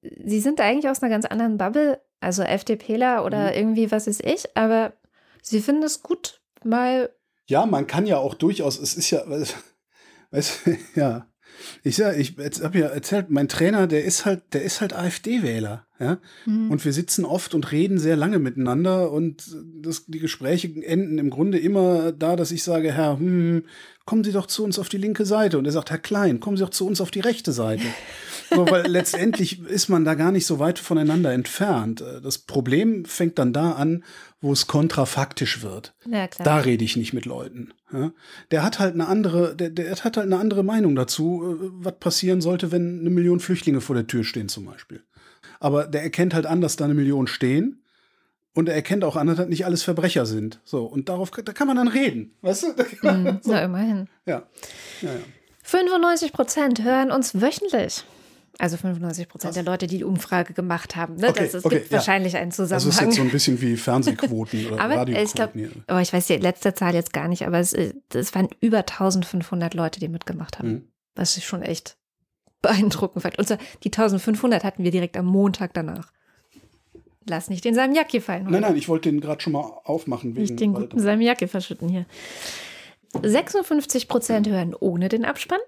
sie 0.02 0.40
sind 0.40 0.60
eigentlich 0.60 0.88
aus 0.90 1.02
einer 1.02 1.10
ganz 1.10 1.24
anderen 1.24 1.56
Bubble, 1.56 2.00
also 2.20 2.42
FDPler 2.42 3.24
oder 3.24 3.50
Mhm. 3.50 3.56
irgendwie 3.56 3.90
was 3.90 4.06
weiß 4.06 4.20
ich, 4.20 4.56
aber 4.56 4.92
sie 5.42 5.60
finden 5.60 5.82
es 5.82 6.02
gut, 6.02 6.42
mal 6.64 7.10
Ja, 7.46 7.64
man 7.66 7.86
kann 7.86 8.06
ja 8.06 8.18
auch 8.18 8.34
durchaus, 8.34 8.78
es 8.78 8.94
ist 8.94 9.10
ja, 9.10 9.22
weißt 10.30 10.66
du, 10.66 10.76
ja. 10.96 11.26
Ich 11.82 11.96
sag, 11.96 12.16
ich 12.18 12.34
habe 12.62 12.78
ja 12.78 12.86
erzählt, 12.86 13.30
mein 13.30 13.48
Trainer, 13.48 13.86
der 13.86 14.04
ist 14.04 14.24
halt, 14.24 14.42
der 14.52 14.62
ist 14.62 14.80
halt 14.80 14.94
AfD-Wähler, 14.94 15.86
ja. 15.98 16.18
hm, 16.44 16.70
Und 16.70 16.84
wir 16.84 16.92
sitzen 16.92 17.24
oft 17.24 17.54
und 17.54 17.72
reden 17.72 17.98
sehr 17.98 18.16
lange 18.16 18.38
miteinander 18.38 19.10
und 19.10 19.44
das, 19.82 20.06
die 20.06 20.18
Gespräche 20.18 20.68
enden 20.84 21.18
im 21.18 21.30
Grunde 21.30 21.58
immer 21.58 22.12
da, 22.12 22.36
dass 22.36 22.50
ich 22.50 22.62
sage, 22.62 22.92
Herr, 22.92 23.18
hm, 23.18 23.64
kommen 24.06 24.24
Sie 24.24 24.32
doch 24.32 24.46
zu 24.46 24.64
uns 24.64 24.78
auf 24.78 24.88
die 24.88 24.98
linke 24.98 25.24
Seite. 25.24 25.58
Und 25.58 25.66
er 25.66 25.72
sagt, 25.72 25.90
Herr 25.90 25.98
Klein, 25.98 26.40
kommen 26.40 26.56
Sie 26.56 26.62
doch 26.64 26.70
zu 26.70 26.86
uns 26.86 27.00
auf 27.00 27.10
die 27.10 27.20
rechte 27.20 27.52
Seite. 27.52 27.84
so, 28.50 28.68
weil 28.70 28.86
letztendlich 28.86 29.60
ist 29.60 29.88
man 29.88 30.04
da 30.04 30.14
gar 30.14 30.32
nicht 30.32 30.46
so 30.46 30.58
weit 30.58 30.78
voneinander 30.78 31.32
entfernt. 31.32 32.04
Das 32.22 32.38
Problem 32.38 33.04
fängt 33.04 33.38
dann 33.38 33.52
da 33.52 33.72
an, 33.72 34.04
wo 34.40 34.52
es 34.52 34.66
kontrafaktisch 34.66 35.62
wird. 35.62 35.94
ja 36.06 36.26
klar. 36.28 36.44
Da 36.44 36.56
rede 36.58 36.84
ich 36.84 36.96
nicht 36.96 37.12
mit 37.12 37.24
Leuten. 37.26 37.72
Ja? 37.92 38.12
Der 38.50 38.62
hat 38.62 38.78
halt 38.78 38.94
eine 38.94 39.06
andere, 39.08 39.54
der, 39.56 39.70
der 39.70 39.90
hat 39.90 40.04
halt 40.04 40.18
eine 40.18 40.38
andere 40.38 40.62
Meinung 40.64 40.94
dazu, 40.96 41.58
äh, 41.60 41.68
was 41.84 41.98
passieren 41.98 42.40
sollte, 42.40 42.72
wenn 42.72 43.00
eine 43.00 43.10
Million 43.10 43.40
Flüchtlinge 43.40 43.80
vor 43.80 43.94
der 43.94 44.06
Tür 44.06 44.24
stehen, 44.24 44.48
zum 44.48 44.64
Beispiel. 44.66 45.02
Aber 45.60 45.86
der 45.86 46.02
erkennt 46.02 46.34
halt 46.34 46.46
an, 46.46 46.60
dass 46.60 46.76
da 46.76 46.84
eine 46.86 46.94
Million 46.94 47.26
stehen. 47.26 47.76
Und 48.52 48.68
er 48.68 48.74
erkennt 48.74 49.04
auch 49.04 49.14
an, 49.14 49.28
dass 49.28 49.36
das 49.36 49.46
nicht 49.48 49.64
alles 49.64 49.84
Verbrecher 49.84 50.26
sind. 50.26 50.60
So, 50.64 50.84
und 50.84 51.08
darauf 51.08 51.30
da 51.30 51.52
kann 51.52 51.68
man 51.68 51.76
dann 51.76 51.86
reden. 51.86 52.34
Weißt 52.42 52.64
du? 52.64 52.66
Da 52.76 52.82
kann 53.00 53.22
man, 53.22 53.34
Hm, 53.34 53.40
so. 53.42 53.52
Na, 53.52 53.62
immerhin. 53.62 54.08
ja. 54.26 54.42
ja, 55.02 55.12
ja. 55.12 55.20
95 55.62 56.32
Prozent 56.32 56.82
hören 56.82 57.12
uns 57.12 57.40
wöchentlich. 57.40 58.02
Also 58.60 58.76
95 58.76 59.28
Prozent 59.28 59.56
der 59.56 59.62
Leute, 59.62 59.86
die 59.86 59.98
die 59.98 60.04
Umfrage 60.04 60.52
gemacht 60.52 60.94
haben. 60.94 61.16
Ne? 61.16 61.28
Okay, 61.30 61.44
das, 61.44 61.54
es 61.54 61.64
okay, 61.64 61.76
gibt 61.76 61.90
ja. 61.90 61.96
wahrscheinlich 61.96 62.36
einen 62.36 62.50
Das 62.50 62.58
ist 62.58 62.70
Zusammenhang. 62.70 63.06
jetzt 63.06 63.16
so 63.16 63.22
ein 63.22 63.30
bisschen 63.30 63.60
wie 63.62 63.76
Fernsehquoten 63.76 64.66
oder 64.72 64.80
aber 64.80 64.92
ich 64.92 64.98
Radioquoten. 64.98 65.34
glaube, 65.34 65.58
hier. 65.58 65.70
aber 65.86 66.02
ich 66.02 66.12
weiß 66.12 66.26
die 66.26 66.36
letzte 66.36 66.74
Zahl 66.74 66.94
jetzt 66.94 67.14
gar 67.14 67.26
nicht, 67.28 67.46
aber 67.46 67.58
es, 67.58 67.72
äh, 67.72 67.94
es 68.12 68.34
waren 68.34 68.48
über 68.60 68.78
1500 68.78 69.72
Leute, 69.72 69.98
die 69.98 70.08
mitgemacht 70.08 70.58
haben. 70.58 70.68
Mhm. 70.68 70.88
Was 71.14 71.38
ich 71.38 71.46
schon 71.46 71.62
echt 71.62 71.96
beeindruckend 72.60 73.22
fand. 73.22 73.38
Und 73.38 73.48
zwar 73.48 73.56
die 73.82 73.88
1500 73.88 74.62
hatten 74.62 74.84
wir 74.84 74.90
direkt 74.90 75.16
am 75.16 75.24
Montag 75.24 75.72
danach. 75.72 76.12
Lass 77.26 77.48
nicht 77.48 77.64
den 77.64 77.74
Salmiakki 77.74 78.20
fallen. 78.20 78.46
Nein, 78.50 78.60
nein, 78.60 78.76
ich 78.76 78.88
wollte 78.90 79.10
den 79.10 79.20
gerade 79.22 79.40
schon 79.40 79.54
mal 79.54 79.60
aufmachen. 79.84 80.34
Wegen, 80.36 80.42
Nicht 80.42 80.60
den 80.60 80.74
guten 80.74 81.00
Salmiakki 81.00 81.48
verschütten 81.48 81.88
hier. 81.88 82.04
56 83.22 84.08
Prozent 84.08 84.48
hören 84.48 84.74
ohne 84.78 85.08
den 85.08 85.24
Abspann 85.24 85.60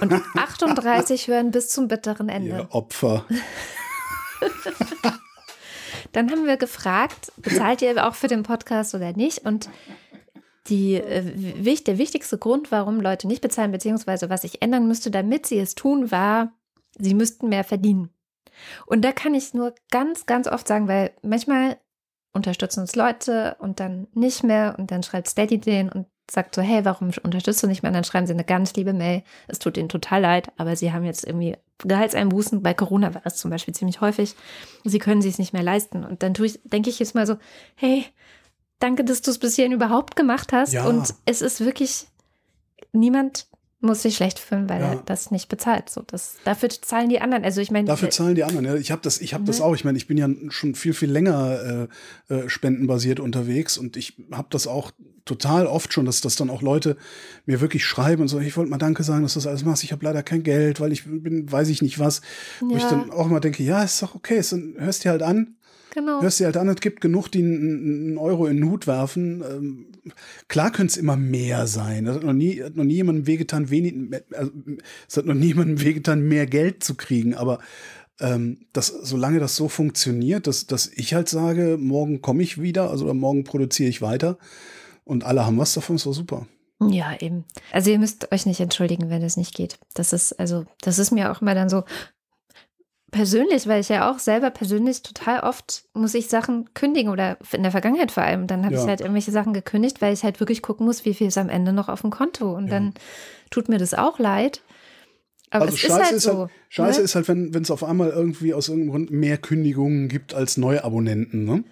und 0.00 0.22
38 0.36 1.28
hören 1.28 1.50
bis 1.50 1.68
zum 1.68 1.88
bitteren 1.88 2.28
Ende. 2.28 2.48
Ihr 2.48 2.68
Opfer. 2.70 3.24
Dann 6.12 6.30
haben 6.30 6.46
wir 6.46 6.56
gefragt, 6.56 7.32
bezahlt 7.36 7.82
ihr 7.82 8.06
auch 8.06 8.14
für 8.14 8.28
den 8.28 8.42
Podcast 8.42 8.94
oder 8.94 9.12
nicht? 9.12 9.44
Und 9.44 9.68
die, 10.68 10.94
äh, 10.94 11.74
der 11.82 11.98
wichtigste 11.98 12.38
Grund, 12.38 12.70
warum 12.70 13.00
Leute 13.00 13.26
nicht 13.26 13.42
bezahlen, 13.42 13.72
beziehungsweise 13.72 14.30
was 14.30 14.42
sich 14.42 14.62
ändern 14.62 14.86
müsste, 14.86 15.10
damit 15.10 15.46
sie 15.46 15.58
es 15.58 15.74
tun, 15.74 16.10
war, 16.10 16.52
sie 16.98 17.14
müssten 17.14 17.48
mehr 17.48 17.64
verdienen. 17.64 18.10
Und 18.86 19.04
da 19.04 19.12
kann 19.12 19.34
ich 19.34 19.54
nur 19.54 19.74
ganz, 19.90 20.26
ganz 20.26 20.48
oft 20.48 20.66
sagen, 20.66 20.88
weil 20.88 21.12
manchmal 21.22 21.78
unterstützen 22.32 22.80
uns 22.80 22.96
Leute 22.96 23.56
und 23.60 23.80
dann 23.80 24.08
nicht 24.12 24.42
mehr 24.44 24.76
und 24.78 24.90
dann 24.90 25.02
schreibt 25.02 25.28
Steady 25.28 25.58
den 25.58 25.88
und 25.88 26.06
sagt 26.30 26.54
so, 26.54 26.62
hey, 26.62 26.84
warum 26.84 27.10
unterstützt 27.22 27.62
du 27.62 27.66
nicht 27.66 27.82
mehr? 27.82 27.90
Und 27.90 27.94
dann 27.94 28.04
schreiben 28.04 28.26
sie 28.26 28.32
eine 28.32 28.44
ganz 28.44 28.74
liebe 28.74 28.92
Mail. 28.92 29.22
Es 29.46 29.58
tut 29.58 29.76
ihnen 29.76 29.88
total 29.88 30.20
leid, 30.20 30.52
aber 30.56 30.76
sie 30.76 30.92
haben 30.92 31.04
jetzt 31.04 31.24
irgendwie 31.24 31.56
Gehaltseinbußen. 31.78 32.62
Bei 32.62 32.74
Corona 32.74 33.14
war 33.14 33.22
das 33.22 33.36
zum 33.36 33.50
Beispiel 33.50 33.74
ziemlich 33.74 34.00
häufig. 34.00 34.34
Sie 34.84 34.98
können 34.98 35.22
sich 35.22 35.32
es 35.32 35.38
nicht 35.38 35.52
mehr 35.52 35.62
leisten. 35.62 36.04
Und 36.04 36.22
dann 36.22 36.34
tue 36.34 36.46
ich, 36.46 36.60
denke 36.64 36.90
ich 36.90 36.98
jetzt 36.98 37.14
mal 37.14 37.26
so, 37.26 37.36
hey, 37.76 38.04
danke, 38.78 39.04
dass 39.04 39.22
du 39.22 39.30
es 39.30 39.38
bis 39.38 39.56
hierhin 39.56 39.72
überhaupt 39.72 40.16
gemacht 40.16 40.52
hast. 40.52 40.72
Ja. 40.72 40.86
Und 40.86 41.14
es 41.24 41.40
ist 41.40 41.64
wirklich, 41.64 42.08
niemand 42.92 43.46
muss 43.80 44.02
sich 44.02 44.16
schlecht 44.16 44.38
fühlen, 44.40 44.68
weil 44.68 44.80
Ja. 44.80 44.92
er 44.94 45.02
das 45.06 45.30
nicht 45.30 45.48
bezahlt. 45.48 45.88
So, 45.88 46.02
das, 46.06 46.36
dafür 46.44 46.68
zahlen 46.68 47.08
die 47.08 47.20
anderen. 47.20 47.44
Also 47.44 47.60
ich 47.60 47.70
meine, 47.70 47.86
Dafür 47.86 48.10
zahlen 48.10 48.34
die 48.34 48.42
anderen. 48.44 48.64
Ja, 48.66 48.74
ich 48.74 48.90
habe 48.90 49.02
das, 49.02 49.20
ich 49.20 49.34
habe 49.34 49.44
das 49.44 49.60
Ne? 49.60 49.64
auch. 49.64 49.74
Ich 49.74 49.84
meine, 49.84 49.96
ich 49.98 50.06
bin 50.08 50.18
ja 50.18 50.28
schon 50.48 50.74
viel, 50.74 50.92
viel 50.94 51.10
länger 51.10 51.88
äh, 52.28 52.34
äh, 52.34 52.48
spendenbasiert 52.48 53.20
unterwegs 53.20 53.78
und 53.78 53.96
ich 53.96 54.16
habe 54.32 54.48
das 54.50 54.66
auch 54.66 54.90
total 55.24 55.66
oft 55.66 55.92
schon, 55.92 56.06
dass 56.06 56.22
das 56.22 56.36
dann 56.36 56.48
auch 56.50 56.62
Leute 56.62 56.96
mir 57.44 57.60
wirklich 57.60 57.84
schreiben 57.84 58.22
und 58.22 58.28
so, 58.28 58.40
ich 58.40 58.56
wollte 58.56 58.70
mal 58.70 58.78
Danke 58.78 59.02
sagen, 59.02 59.22
dass 59.22 59.34
du 59.34 59.38
das 59.40 59.46
alles 59.46 59.62
machst. 59.64 59.84
Ich 59.84 59.92
habe 59.92 60.02
leider 60.04 60.22
kein 60.22 60.42
Geld, 60.42 60.80
weil 60.80 60.90
ich 60.90 61.04
bin, 61.04 61.50
weiß 61.52 61.68
ich 61.68 61.82
nicht 61.82 61.98
was. 61.98 62.22
Wo 62.60 62.74
ich 62.74 62.82
Ja. 62.82 62.90
dann 62.90 63.10
auch 63.10 63.26
mal 63.28 63.38
denke, 63.40 63.62
ja, 63.62 63.82
ist 63.82 64.02
doch 64.02 64.14
okay, 64.14 64.42
dann 64.50 64.74
hörst 64.78 65.04
dir 65.04 65.10
halt 65.10 65.22
an. 65.22 65.57
Genau. 65.98 66.22
Hörst 66.22 66.40
dir 66.40 66.46
halt 66.46 66.56
an, 66.56 66.68
es 66.68 66.80
gibt 66.80 67.00
genug, 67.00 67.28
die 67.28 67.40
einen 67.40 68.18
Euro 68.18 68.46
in 68.46 68.58
den 68.58 68.70
Hut 68.70 68.86
werfen. 68.86 69.42
Ähm, 69.42 69.86
klar 70.48 70.70
könnte 70.70 70.92
es 70.92 70.96
immer 70.96 71.16
mehr 71.16 71.66
sein. 71.66 72.04
Das 72.04 72.16
hat 72.16 72.24
noch 72.24 72.32
nie, 72.32 72.62
hat 72.62 72.76
noch 72.76 72.84
nie 72.84 72.94
jemandem 72.94 73.26
wehgetan, 73.26 73.70
wenig, 73.70 73.94
also, 74.34 74.50
es 75.08 75.16
hat 75.16 75.26
noch 75.26 75.34
nie 75.34 75.48
jemandem 75.48 75.80
wehgetan, 75.84 76.22
mehr 76.22 76.46
Geld 76.46 76.84
zu 76.84 76.94
kriegen. 76.94 77.34
Aber 77.34 77.58
ähm, 78.20 78.66
das, 78.72 78.88
solange 78.88 79.38
das 79.38 79.56
so 79.56 79.68
funktioniert, 79.68 80.46
dass, 80.46 80.66
dass 80.66 80.88
ich 80.88 81.14
halt 81.14 81.28
sage, 81.28 81.76
morgen 81.78 82.22
komme 82.22 82.42
ich 82.42 82.60
wieder, 82.60 82.90
also 82.90 83.04
oder 83.04 83.14
morgen 83.14 83.44
produziere 83.44 83.88
ich 83.88 84.02
weiter 84.02 84.38
und 85.04 85.24
alle 85.24 85.46
haben 85.46 85.58
was 85.58 85.74
davon, 85.74 85.96
ist 85.96 86.06
doch 86.06 86.12
super. 86.12 86.46
Ja, 86.80 87.16
eben. 87.20 87.44
Also 87.72 87.90
ihr 87.90 87.98
müsst 87.98 88.30
euch 88.32 88.46
nicht 88.46 88.60
entschuldigen, 88.60 89.10
wenn 89.10 89.22
es 89.22 89.36
nicht 89.36 89.54
geht. 89.54 89.78
Das 89.94 90.12
ist, 90.12 90.38
also, 90.38 90.64
das 90.80 90.98
ist 90.98 91.10
mir 91.10 91.32
auch 91.32 91.42
immer 91.42 91.54
dann 91.54 91.68
so 91.68 91.82
persönlich, 93.10 93.66
weil 93.66 93.80
ich 93.80 93.88
ja 93.88 94.10
auch 94.10 94.18
selber 94.18 94.50
persönlich 94.50 95.02
total 95.02 95.40
oft 95.40 95.84
muss 95.94 96.14
ich 96.14 96.28
Sachen 96.28 96.72
kündigen 96.74 97.10
oder 97.10 97.38
in 97.52 97.62
der 97.62 97.72
Vergangenheit 97.72 98.12
vor 98.12 98.22
allem. 98.22 98.46
Dann 98.46 98.64
habe 98.64 98.74
Ja. 98.74 98.82
ich 98.82 98.86
halt 98.88 99.00
irgendwelche 99.00 99.30
Sachen 99.32 99.52
gekündigt, 99.54 100.00
weil 100.02 100.12
ich 100.12 100.24
halt 100.24 100.40
wirklich 100.40 100.62
gucken 100.62 100.86
muss, 100.86 101.04
wie 101.04 101.14
viel 101.14 101.28
ist 101.28 101.38
am 101.38 101.48
Ende 101.48 101.72
noch 101.72 101.88
auf 101.88 102.02
dem 102.02 102.10
Konto. 102.10 102.54
Und 102.54 102.64
Ja. 102.66 102.72
dann 102.72 102.94
tut 103.50 103.68
mir 103.68 103.78
das 103.78 103.94
auch 103.94 104.18
leid. 104.18 104.62
Aber 105.50 105.64
also 105.64 105.74
es 105.74 105.80
scheiße 105.80 105.94
ist 105.94 106.04
halt 106.04 106.12
ist 106.16 106.22
so. 106.24 106.38
halt, 106.40 106.50
scheiße 106.68 106.98
ne? 107.00 107.04
ist 107.04 107.14
halt, 107.14 107.28
wenn 107.28 107.62
es 107.62 107.70
auf 107.70 107.82
einmal 107.82 108.10
irgendwie 108.10 108.52
aus 108.52 108.68
irgendeinem 108.68 108.90
Grund 108.90 109.10
mehr 109.10 109.38
Kündigungen 109.38 110.08
gibt 110.08 110.34
als 110.34 110.58
Neuabonnenten. 110.58 111.44
Ne? 111.44 111.64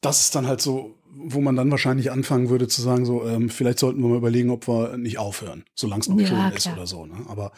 Das 0.00 0.20
ist 0.20 0.36
dann 0.36 0.46
halt 0.46 0.60
so, 0.60 0.94
wo 1.12 1.40
man 1.40 1.56
dann 1.56 1.70
wahrscheinlich 1.72 2.12
anfangen 2.12 2.48
würde 2.48 2.68
zu 2.68 2.82
sagen, 2.82 3.04
so, 3.04 3.26
ähm, 3.26 3.48
vielleicht 3.50 3.80
sollten 3.80 4.00
wir 4.02 4.08
mal 4.10 4.18
überlegen, 4.18 4.50
ob 4.50 4.68
wir 4.68 4.96
nicht 4.98 5.18
aufhören, 5.18 5.64
solange 5.74 6.02
es 6.02 6.08
noch 6.08 6.20
Ja, 6.20 6.26
schön 6.28 6.52
ist 6.52 6.62
klar. 6.62 6.76
oder 6.76 6.86
so. 6.86 7.06
Ne? 7.06 7.16
Aber 7.28 7.50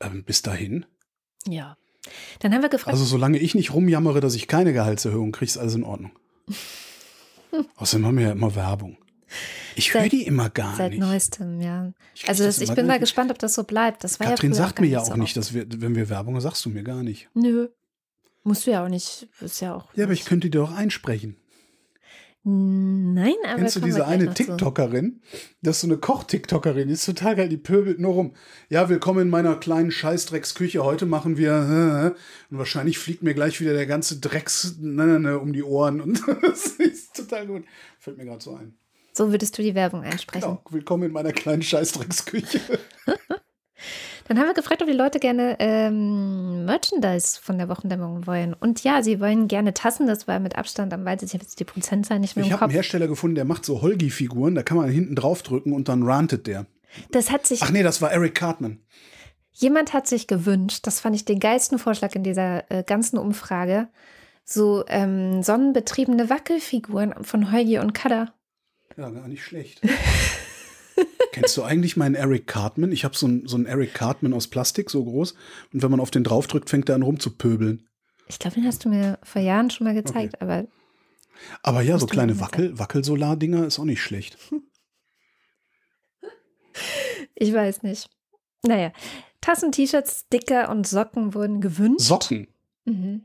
ähm, 0.00 0.24
bis 0.24 0.42
dahin. 0.42 0.84
Ja. 1.46 1.78
Dann 2.40 2.54
haben 2.54 2.62
wir 2.62 2.68
gefragt, 2.68 2.92
Also 2.92 3.04
solange 3.04 3.38
ich 3.38 3.54
nicht 3.54 3.72
rumjammere, 3.74 4.20
dass 4.20 4.34
ich 4.34 4.46
keine 4.48 4.72
Gehaltserhöhung 4.72 5.32
kriege, 5.32 5.50
ist 5.50 5.58
alles 5.58 5.74
in 5.74 5.84
Ordnung. 5.84 6.12
Außerdem 7.76 8.06
haben 8.06 8.18
wir 8.18 8.26
ja 8.26 8.32
immer 8.32 8.54
Werbung. 8.54 8.96
Ich 9.76 9.94
höre 9.94 10.02
Seit- 10.02 10.12
die 10.12 10.22
immer 10.26 10.50
gar 10.50 10.74
seit 10.76 10.90
nicht. 10.90 11.00
neuestem, 11.00 11.60
ja. 11.60 11.92
Ich 12.14 12.28
Also 12.28 12.44
das 12.44 12.56
das, 12.58 12.68
ich 12.68 12.74
bin 12.74 12.86
mal 12.86 12.98
gespannt, 12.98 13.30
ob 13.30 13.38
das 13.38 13.54
so 13.54 13.64
bleibt. 13.64 14.02
Das 14.02 14.18
war 14.18 14.26
Katrin 14.26 14.50
ja 14.52 14.56
sagt 14.56 14.80
mir 14.80 14.86
ja 14.88 15.00
auch 15.00 15.16
nicht, 15.16 15.36
dass 15.36 15.54
wir, 15.54 15.66
wenn 15.68 15.94
wir 15.94 16.08
Werbung, 16.08 16.40
sagst 16.40 16.64
du 16.64 16.70
mir 16.70 16.82
gar 16.82 17.02
nicht. 17.02 17.28
Nö. 17.34 17.68
Musst 18.42 18.66
du 18.66 18.70
ja 18.72 18.84
auch 18.84 18.88
nicht. 18.88 19.28
Ist 19.40 19.60
ja 19.60 19.74
auch. 19.74 19.94
Ja, 19.94 20.04
aber 20.04 20.12
ich 20.12 20.24
könnte 20.24 20.48
die 20.48 20.56
doch 20.58 20.72
einsprechen. 20.74 21.36
Nein, 22.42 23.34
aber. 23.44 23.56
Kennst 23.56 23.76
du 23.76 23.80
diese 23.80 24.06
eine. 24.06 24.32
TikTokerin? 24.32 25.20
Das 25.60 25.76
ist 25.76 25.80
so 25.82 25.86
eine 25.88 25.98
Koch-TikTokerin, 25.98 26.88
die 26.88 26.94
ist 26.94 27.04
total 27.04 27.36
geil, 27.36 27.50
die 27.50 27.58
pöbelt 27.58 27.98
nur 28.00 28.14
rum. 28.14 28.32
Ja, 28.70 28.88
willkommen 28.88 29.20
in 29.20 29.28
meiner 29.28 29.56
kleinen 29.56 29.90
Scheißdrecksküche. 29.90 30.82
Heute 30.82 31.04
machen 31.04 31.36
wir. 31.36 31.52
äh, 31.52 32.50
Und 32.50 32.58
wahrscheinlich 32.58 32.98
fliegt 32.98 33.22
mir 33.22 33.34
gleich 33.34 33.60
wieder 33.60 33.74
der 33.74 33.84
ganze 33.86 34.20
Drecks 34.20 34.76
ne, 34.80 35.06
ne, 35.06 35.20
ne, 35.20 35.38
um 35.38 35.52
die 35.52 35.62
Ohren. 35.62 36.00
Und 36.00 36.22
das 36.42 36.66
ist 36.78 37.14
total 37.14 37.46
gut. 37.46 37.64
Fällt 37.98 38.16
mir 38.16 38.24
gerade 38.24 38.42
so 38.42 38.54
ein. 38.54 38.74
So 39.12 39.30
würdest 39.30 39.58
du 39.58 39.62
die 39.62 39.74
Werbung 39.74 40.02
einsprechen. 40.02 40.48
Genau, 40.48 40.62
willkommen 40.70 41.02
in 41.02 41.12
meiner 41.12 41.32
kleinen 41.32 41.62
Scheißdrecksküche. 41.62 42.60
Dann 44.30 44.38
haben 44.38 44.46
wir 44.46 44.54
gefragt, 44.54 44.80
ob 44.80 44.86
die 44.86 44.94
Leute 44.94 45.18
gerne 45.18 45.56
ähm, 45.58 46.64
Merchandise 46.64 47.36
von 47.42 47.58
der 47.58 47.68
Wochendämmerung 47.68 48.28
wollen. 48.28 48.54
Und 48.54 48.84
ja, 48.84 49.02
sie 49.02 49.18
wollen 49.18 49.48
gerne 49.48 49.74
Tassen. 49.74 50.06
Das 50.06 50.28
war 50.28 50.38
mit 50.38 50.56
Abstand 50.56 50.94
am 50.94 51.04
weitesten. 51.04 51.26
Ich 51.26 51.34
habe 51.34 51.42
jetzt 51.42 51.58
die 51.58 51.64
Prozentzahl 51.64 52.20
nicht 52.20 52.36
mehr 52.36 52.44
Ich 52.44 52.50
im 52.52 52.54
habe 52.54 52.66
einen. 52.66 52.72
Hersteller 52.72 53.08
gefunden, 53.08 53.34
der 53.34 53.44
macht 53.44 53.64
so 53.64 53.82
Holgi-Figuren. 53.82 54.54
Da 54.54 54.62
kann 54.62 54.76
man 54.76 54.88
hinten 54.88 55.16
drauf 55.16 55.42
drücken 55.42 55.72
und 55.72 55.88
dann 55.88 56.04
rantet 56.04 56.46
der. 56.46 56.66
Das 57.10 57.32
hat 57.32 57.44
sich, 57.44 57.60
Ach 57.64 57.72
nee, 57.72 57.82
das 57.82 58.02
war 58.02 58.12
Eric 58.12 58.36
Cartman. 58.36 58.78
jemand 59.50 59.92
hat 59.94 60.06
sich 60.06 60.28
gewünscht, 60.28 60.86
das 60.86 61.00
fand 61.00 61.16
ich 61.16 61.24
den 61.24 61.40
geilsten 61.40 61.80
Vorschlag 61.80 62.14
in 62.14 62.22
dieser 62.22 62.70
äh, 62.70 62.84
ganzen 62.84 63.18
Umfrage, 63.18 63.88
so 64.44 64.84
ähm, 64.86 65.42
sonnenbetriebene 65.42 66.30
Wackelfiguren 66.30 67.14
von 67.24 67.50
Holgi 67.50 67.80
und 67.80 67.94
Kada. 67.94 68.32
Ja, 68.96 69.10
gar 69.10 69.26
nicht 69.26 69.42
schlecht. 69.42 69.80
Kennst 71.32 71.56
du 71.56 71.62
eigentlich 71.62 71.96
meinen 71.96 72.14
Eric 72.14 72.46
Cartman? 72.46 72.92
Ich 72.92 73.04
habe 73.04 73.16
so 73.16 73.26
einen 73.26 73.46
so 73.46 73.56
einen 73.56 73.66
Eric 73.66 73.94
Cartman 73.94 74.32
aus 74.32 74.48
Plastik, 74.48 74.90
so 74.90 75.04
groß. 75.04 75.34
Und 75.72 75.82
wenn 75.82 75.90
man 75.90 76.00
auf 76.00 76.10
den 76.10 76.24
draufdrückt, 76.24 76.70
fängt 76.70 76.88
er 76.88 76.96
an 76.96 77.02
rumzupöbeln. 77.02 77.86
Ich 78.26 78.38
glaube, 78.38 78.56
den 78.56 78.66
hast 78.66 78.84
du 78.84 78.88
mir 78.88 79.18
vor 79.22 79.42
Jahren 79.42 79.70
schon 79.70 79.86
mal 79.86 79.94
gezeigt, 79.94 80.40
aber 80.40 80.66
Aber 81.62 81.82
ja, 81.82 81.98
so 81.98 82.06
kleine 82.06 82.40
Wackel, 82.40 82.78
Wackelsolar-Dinger 82.78 83.66
ist 83.66 83.78
auch 83.78 83.84
nicht 83.84 84.02
schlecht. 84.02 84.38
ich 87.34 87.52
weiß 87.52 87.82
nicht. 87.82 88.08
Naja, 88.62 88.92
Tassen, 89.40 89.72
T-Shirts, 89.72 90.26
Sticker 90.26 90.68
und 90.70 90.86
Socken 90.86 91.34
wurden 91.34 91.60
gewünscht. 91.60 92.06
Socken. 92.06 92.48
Mhm. 92.84 93.24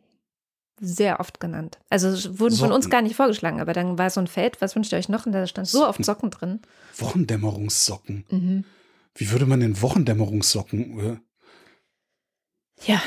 Sehr 0.79 1.19
oft 1.21 1.39
genannt. 1.39 1.79
Also 1.89 2.09
es 2.09 2.37
wurden 2.39 2.55
von 2.57 2.71
uns 2.71 2.85
Socken. 2.85 2.91
gar 2.91 3.01
nicht 3.01 3.15
vorgeschlagen, 3.15 3.61
aber 3.61 3.71
dann 3.73 3.97
war 3.97 4.09
so 4.09 4.19
ein 4.19 4.27
Feld, 4.27 4.61
was 4.61 4.75
wünscht 4.75 4.91
ihr 4.91 4.97
euch 4.97 5.07
noch? 5.09 5.25
Und 5.25 5.31
da 5.31 5.47
stand 5.47 5.67
so 5.67 5.87
oft 5.87 6.03
Socken 6.03 6.31
drin. 6.31 6.59
Wochendämmerungssocken. 6.97 8.25
Mhm. 8.29 8.65
Wie 9.15 9.31
würde 9.31 9.45
man 9.45 9.61
denn 9.61 9.81
Wochendämmerungssocken? 9.81 10.99
äh, 10.99 11.17
Ja. 12.85 13.01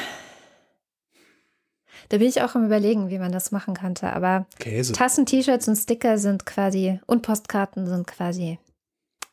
Da 2.08 2.16
bin 2.16 2.26
ich 2.26 2.40
auch 2.40 2.54
am 2.54 2.64
überlegen, 2.64 3.10
wie 3.10 3.18
man 3.18 3.32
das 3.32 3.50
machen 3.52 3.74
könnte. 3.74 4.10
Aber 4.14 4.46
Käse. 4.58 4.94
Tassen, 4.94 5.26
T-Shirts 5.26 5.68
und 5.68 5.76
Sticker 5.76 6.16
sind 6.16 6.46
quasi 6.46 7.00
und 7.06 7.20
Postkarten 7.20 7.86
sind 7.86 8.06
quasi 8.06 8.58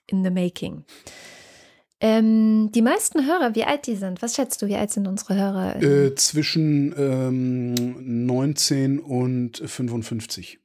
in 0.08 0.26
the 0.26 0.30
making. 0.30 0.84
Ähm, 2.02 2.72
die 2.74 2.82
meisten 2.82 3.26
Hörer, 3.26 3.56
wie 3.56 3.64
alt 3.64 3.88
die 3.88 3.96
sind, 3.96 4.22
was 4.22 4.36
schätzt 4.36 4.62
du, 4.62 4.68
wie 4.68 4.76
alt 4.76 4.92
sind 4.92 5.08
unsere 5.08 5.36
Hörer? 5.36 5.82
Äh, 5.82 6.16
zwischen 6.16 6.94
ähm, 6.98 8.26
19 8.26 9.00
und 9.00 9.58
55. 9.66 10.60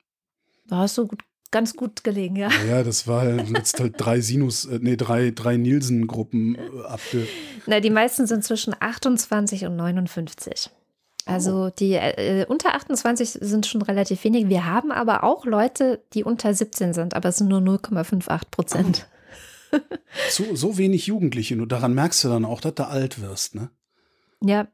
Da 0.66 0.78
hast 0.78 0.98
du 0.98 1.06
gut, 1.06 1.20
ganz 1.52 1.74
gut 1.76 2.02
gelegen, 2.02 2.34
ja. 2.36 2.48
Ja, 2.68 2.82
das 2.82 3.06
war 3.06 3.22
halt 3.22 3.48
jetzt 3.48 3.78
halt 3.78 3.94
drei 3.96 4.20
Sinus, 4.20 4.64
äh, 4.64 4.80
nee, 4.82 4.96
drei, 4.96 5.30
drei 5.30 5.56
Nielsen-Gruppen 5.56 6.56
äh, 6.56 6.86
abge. 6.88 7.26
Na, 7.66 7.78
die 7.80 7.90
meisten 7.90 8.26
sind 8.26 8.42
zwischen 8.44 8.74
28 8.78 9.66
und 9.66 9.76
59. 9.76 10.70
Also 11.26 11.66
Oh. 11.66 11.70
die 11.70 11.92
äh, 11.94 12.44
unter 12.48 12.74
28 12.74 13.30
sind 13.40 13.66
schon 13.66 13.82
relativ 13.82 14.24
wenig. 14.24 14.48
Wir 14.48 14.64
haben 14.66 14.90
aber 14.90 15.22
auch 15.22 15.44
Leute, 15.46 16.00
die 16.12 16.24
unter 16.24 16.52
17 16.52 16.92
sind, 16.92 17.14
aber 17.14 17.28
es 17.28 17.36
sind 17.36 17.48
nur 17.48 17.60
0,58 17.60 18.40
Prozent. 18.50 19.06
So, 20.30 20.54
so 20.56 20.76
wenig 20.78 21.06
Jugendliche, 21.06 21.56
nur 21.56 21.66
daran 21.68 21.94
merkst 21.94 22.24
du 22.24 22.28
dann 22.28 22.44
auch, 22.44 22.60
dass 22.60 22.74
du 22.74 22.86
alt 22.86 23.20
wirst, 23.20 23.54
ne? 23.54 23.70
Ja, 24.42 24.66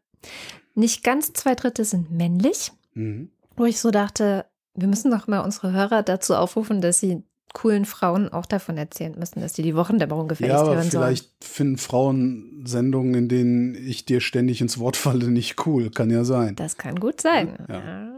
nicht 0.75 1.03
ganz 1.05 1.33
zwei 1.33 1.55
Drittel 1.55 1.85
sind 1.85 2.11
männlich, 2.11 2.73
Mhm. 2.95 3.31
wo 3.57 3.65
ich 3.67 3.79
so 3.81 3.91
dachte, 3.91 4.47
wir 4.75 4.89
müssen 4.89 5.11
doch 5.11 5.27
mal 5.27 5.41
unsere 5.41 5.73
Hörer 5.73 6.03
dazu 6.03 6.35
aufrufen, 6.35 6.81
dass 6.81 7.01
sie 7.01 7.23
coolen 7.55 7.85
Frauen 7.87 8.29
auch 8.31 8.45
davon 8.47 8.77
erzählen 8.77 9.15
müssen, 9.19 9.41
dass 9.41 9.55
die 9.55 9.63
die 9.63 9.75
Wochendämmerung 9.77 10.29
gefälligst 10.29 10.55
Ja, 10.57 10.61
aber 10.61 10.75
hören 10.77 10.91
sollen. 10.91 10.91
vielleicht 11.05 11.45
finden 11.45 11.79
Frauen 11.79 12.63
Sendungen, 12.67 13.15
in 13.15 13.29
denen 13.29 13.75
ich 13.75 14.05
dir 14.05 14.21
ständig 14.21 14.61
ins 14.61 14.79
Wort 14.79 14.97
falle, 14.97 15.29
nicht 15.31 15.67
cool. 15.67 15.91
Kann 15.91 16.11
ja 16.11 16.25
sein. 16.25 16.55
Das 16.57 16.77
kann 16.77 17.01
gut 17.01 17.21
sein. 17.23 17.57
Ja. 17.69 17.75
Ja, 17.79 18.13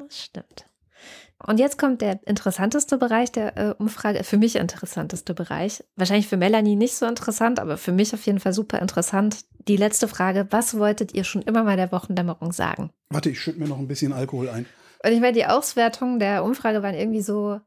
das 0.00 0.24
stimmt. 0.24 0.66
Und 1.46 1.58
jetzt 1.58 1.78
kommt 1.78 2.00
der 2.02 2.20
interessanteste 2.26 2.98
Bereich 2.98 3.32
der 3.32 3.56
äh, 3.56 3.74
Umfrage, 3.78 4.22
für 4.24 4.36
mich 4.36 4.56
interessanteste 4.56 5.34
Bereich. 5.34 5.82
Wahrscheinlich 5.96 6.28
für 6.28 6.36
Melanie 6.36 6.76
nicht 6.76 6.94
so 6.94 7.06
interessant, 7.06 7.58
aber 7.58 7.76
für 7.76 7.92
mich 7.92 8.14
auf 8.14 8.24
jeden 8.26 8.38
Fall 8.40 8.52
super 8.52 8.78
interessant. 8.80 9.44
Die 9.68 9.76
letzte 9.76 10.08
Frage, 10.08 10.46
was 10.50 10.78
wolltet 10.78 11.14
ihr 11.14 11.24
schon 11.24 11.42
immer 11.42 11.64
mal 11.64 11.76
der 11.76 11.90
Wochendämmerung 11.92 12.52
sagen? 12.52 12.90
Warte, 13.10 13.30
ich 13.30 13.40
schütte 13.40 13.58
mir 13.58 13.68
noch 13.68 13.78
ein 13.78 13.88
bisschen 13.88 14.12
Alkohol 14.12 14.48
ein. 14.48 14.66
Und 15.04 15.12
ich 15.12 15.20
meine, 15.20 15.32
die 15.32 15.46
Auswertungen 15.46 16.18
der 16.20 16.44
Umfrage 16.44 16.82
waren 16.82 16.94
irgendwie 16.94 17.22
so 17.22 17.60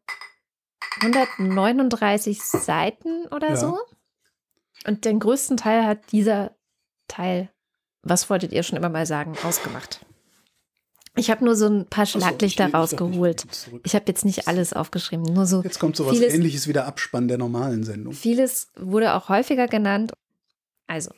139 1.02 2.42
Seiten 2.42 3.28
oder 3.28 3.50
Ja. 3.52 3.56
so. 3.58 3.78
Und 4.88 5.06
den 5.06 5.20
größten 5.20 5.58
Teil 5.58 5.86
hat 5.86 6.12
dieser 6.12 6.56
Teil, 7.08 7.50
was 8.04 8.30
wolltet 8.30 8.54
ihr 8.54 8.64
schon 8.64 8.78
immer 8.78 8.90
mal 8.90 9.06
sagen, 9.06 9.34
ausgemacht. 9.44 10.06
Ich 11.18 11.30
habe 11.32 11.46
nur 11.46 11.56
so 11.56 11.68
ein 11.68 11.86
paar 11.88 12.06
Schlaglichter 12.06 12.68
ich 12.68 12.74
rausgeholt. 12.74 13.46
Ich 13.84 13.96
habe 13.96 14.06
jetzt 14.08 14.26
nicht 14.26 14.48
alles 14.48 14.74
aufgeschrieben, 14.74 15.24
nur 15.34 15.46
so 15.46 15.62
Jetzt 15.62 15.80
kommt 15.80 15.96
sowas 15.96 16.14
vieles- 16.18 16.34
ähnliches 16.34 16.68
wie 16.68 16.74
der 16.74 16.86
Abspann 16.88 17.28
der 17.28 17.38
normalen 17.38 17.84
Sendung. 17.84 18.14
Vieles 18.14 18.70
wurde 18.78 19.14
auch 19.14 19.30
häufiger 19.30 19.68
genannt. 19.68 20.12
Also, 20.88 21.12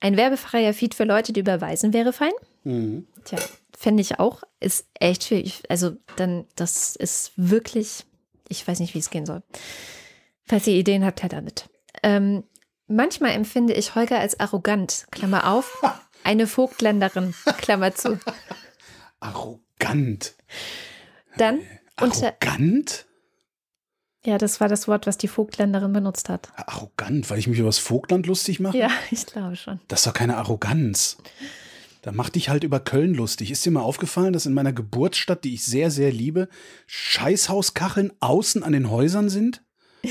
ein 0.00 0.16
werbefreier 0.16 0.74
Feed 0.74 0.94
für 0.94 1.04
Leute, 1.04 1.32
die 1.32 1.40
überweisen, 1.40 1.92
wäre 1.92 2.12
fein. 2.12 2.32
Mhm. 2.64 3.06
Tja, 3.24 3.38
fände 3.76 4.00
ich 4.02 4.18
auch. 4.18 4.42
Ist 4.60 4.86
echt. 5.00 5.30
Ich- 5.30 5.62
Also, 5.68 5.96
dann, 6.16 6.46
das 6.56 6.94
ist 6.96 7.32
wirklich, 7.36 8.04
ich 8.48 8.66
weiß 8.66 8.80
nicht, 8.80 8.94
wie 8.94 8.98
es 8.98 9.10
gehen 9.10 9.26
soll. 9.26 9.42
Falls 10.44 10.66
ihr 10.66 10.74
Ideen 10.74 11.04
habt, 11.04 11.22
her 11.22 11.28
damit. 11.30 11.68
Ähm, 12.02 12.44
manchmal 12.86 13.30
empfinde 13.32 13.72
ich 13.72 13.94
Holger 13.94 14.18
als 14.20 14.38
arrogant, 14.38 15.06
Klammer 15.10 15.50
auf, 15.50 15.82
eine 16.24 16.46
Vogtländerin, 16.46 17.34
Klammer 17.58 17.94
zu. 17.94 18.18
Arrogant. 19.20 20.34
Dann 21.36 21.60
unter, 22.00 22.34
Arrogant? 22.40 23.06
ja, 24.24 24.38
das 24.38 24.60
war 24.60 24.68
das 24.68 24.88
Wort, 24.88 25.06
was 25.06 25.18
die 25.18 25.28
Vogtländerin 25.28 25.92
benutzt 25.92 26.28
hat. 26.28 26.48
Arrogant, 26.56 27.28
weil 27.30 27.38
ich 27.38 27.46
mich 27.46 27.58
über 27.58 27.68
das 27.68 27.78
Vogtland 27.78 28.26
lustig 28.26 28.60
mache? 28.60 28.76
Ja, 28.76 28.90
ich 29.10 29.26
glaube 29.26 29.56
schon. 29.56 29.80
Das 29.88 30.00
ist 30.00 30.06
doch 30.06 30.14
keine 30.14 30.36
Arroganz. 30.36 31.18
Da 32.02 32.12
mach 32.12 32.28
dich 32.28 32.50
halt 32.50 32.64
über 32.64 32.80
Köln 32.80 33.14
lustig. 33.14 33.50
Ist 33.50 33.64
dir 33.64 33.70
mal 33.70 33.80
aufgefallen, 33.80 34.34
dass 34.34 34.44
in 34.44 34.52
meiner 34.52 34.74
Geburtsstadt, 34.74 35.42
die 35.44 35.54
ich 35.54 35.64
sehr, 35.64 35.90
sehr 35.90 36.12
liebe, 36.12 36.48
Scheißhauskacheln 36.86 38.12
außen 38.20 38.62
an 38.62 38.72
den 38.72 38.90
Häusern 38.90 39.30
sind? 39.30 39.62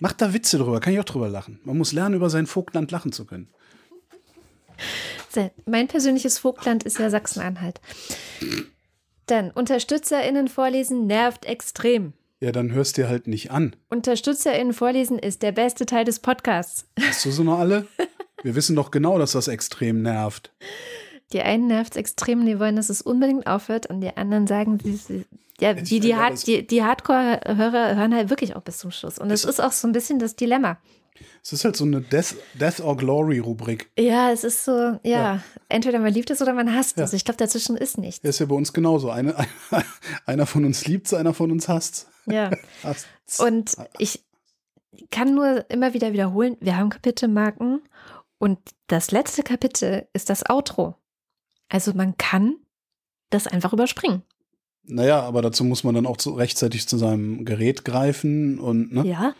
Macht 0.00 0.20
da 0.20 0.32
Witze 0.32 0.58
drüber, 0.58 0.80
kann 0.80 0.92
ich 0.92 1.00
auch 1.00 1.04
drüber 1.04 1.28
lachen. 1.28 1.60
Man 1.64 1.78
muss 1.78 1.92
lernen, 1.92 2.14
über 2.14 2.30
sein 2.30 2.46
Vogtland 2.46 2.90
lachen 2.90 3.10
zu 3.10 3.24
können. 3.24 3.48
So, 5.34 5.50
Mein 5.66 5.88
persönliches 5.88 6.38
Vogtland 6.38 6.84
ist 6.84 6.98
ja 6.98 7.10
Sachsen-Anhalt. 7.10 7.80
Dann, 9.26 9.50
UnterstützerInnen 9.50 10.48
vorlesen 10.48 11.06
nervt 11.06 11.44
extrem. 11.46 12.12
Ja, 12.40 12.52
dann 12.52 12.72
hörst 12.72 12.96
dir 12.96 13.08
halt 13.08 13.26
nicht 13.26 13.50
an. 13.50 13.74
UnterstützerInnen 13.90 14.74
vorlesen 14.74 15.18
ist 15.18 15.42
der 15.42 15.52
beste 15.52 15.86
Teil 15.86 16.04
des 16.04 16.20
Podcasts. 16.20 16.86
Hast 17.00 17.24
du 17.24 17.30
so 17.30 17.42
noch 17.42 17.58
alle? 17.58 17.86
Wir 18.42 18.54
wissen 18.54 18.76
doch 18.76 18.90
genau, 18.90 19.18
dass 19.18 19.32
das 19.32 19.48
extrem 19.48 20.02
nervt. 20.02 20.52
Die 21.32 21.40
einen 21.40 21.66
nervt 21.66 21.94
es 21.94 21.96
extrem 21.96 22.44
die 22.44 22.60
wollen, 22.60 22.76
dass 22.76 22.90
es 22.90 23.00
unbedingt 23.00 23.46
aufhört 23.46 23.86
und 23.86 24.02
die 24.02 24.14
anderen 24.16 24.46
sagen, 24.46 24.78
sie, 24.82 24.96
sie, 24.96 25.24
ja, 25.58 25.72
die, 25.72 26.00
die, 26.00 26.14
Hard, 26.14 26.46
die, 26.46 26.66
die 26.66 26.82
Hardcore-Hörer 26.82 27.96
hören 27.96 28.14
halt 28.14 28.28
wirklich 28.28 28.54
auch 28.54 28.62
bis 28.62 28.78
zum 28.78 28.90
Schluss. 28.90 29.18
Und 29.18 29.30
es 29.30 29.44
ist 29.44 29.60
auch 29.60 29.72
so 29.72 29.88
ein 29.88 29.92
bisschen 29.92 30.18
das 30.18 30.36
Dilemma. 30.36 30.78
Es 31.42 31.52
ist 31.52 31.64
halt 31.64 31.76
so 31.76 31.84
eine 31.84 32.00
Death, 32.00 32.34
Death 32.54 32.80
or 32.80 32.96
Glory-Rubrik. 32.96 33.90
Ja, 33.98 34.30
es 34.32 34.42
ist 34.44 34.64
so, 34.64 34.72
ja, 34.72 35.00
Ja. 35.04 35.42
entweder 35.68 35.98
man 36.00 36.12
liebt 36.12 36.30
es 36.30 36.42
oder 36.42 36.52
man 36.54 36.74
hasst 36.74 36.96
Ja. 36.96 37.04
es. 37.04 37.12
Ich 37.12 37.24
glaube, 37.24 37.38
dazwischen 37.38 37.76
ist 37.76 37.98
nichts. 37.98 38.20
Das 38.22 38.30
ist 38.36 38.38
ja 38.40 38.46
bei 38.46 38.54
uns 38.56 38.72
genauso. 38.72 39.10
Eine, 39.10 39.34
einer 40.26 40.46
von 40.46 40.64
uns 40.64 40.86
liebt's, 40.86 41.14
einer 41.14 41.34
von 41.34 41.50
uns 41.52 41.68
hasst's. 41.68 42.08
Ja. 42.26 42.50
Hasst's. 42.82 43.38
Und 43.40 43.76
ich 43.98 44.24
kann 45.10 45.34
nur 45.34 45.68
immer 45.70 45.92
wieder 45.94 46.12
wiederholen, 46.12 46.56
wir 46.60 46.76
haben 46.76 46.88
Kapitelmarken 46.90 47.82
und 48.38 48.58
das 48.86 49.10
letzte 49.10 49.42
Kapitel 49.42 50.08
ist 50.12 50.30
das 50.30 50.48
Outro. 50.48 50.94
Also 51.68 51.92
man 51.94 52.16
kann 52.16 52.56
das 53.30 53.46
einfach 53.46 53.72
überspringen. 53.72 54.22
Naja, 54.86 55.20
aber 55.22 55.42
dazu 55.42 55.64
muss 55.64 55.82
man 55.84 55.94
dann 55.94 56.06
auch 56.06 56.16
zu, 56.18 56.32
rechtzeitig 56.34 56.86
zu 56.88 56.98
seinem 56.98 57.44
Gerät 57.44 57.84
greifen 57.84 58.58
und 58.60 58.92
ne? 58.92 59.04
Ja. 59.06 59.34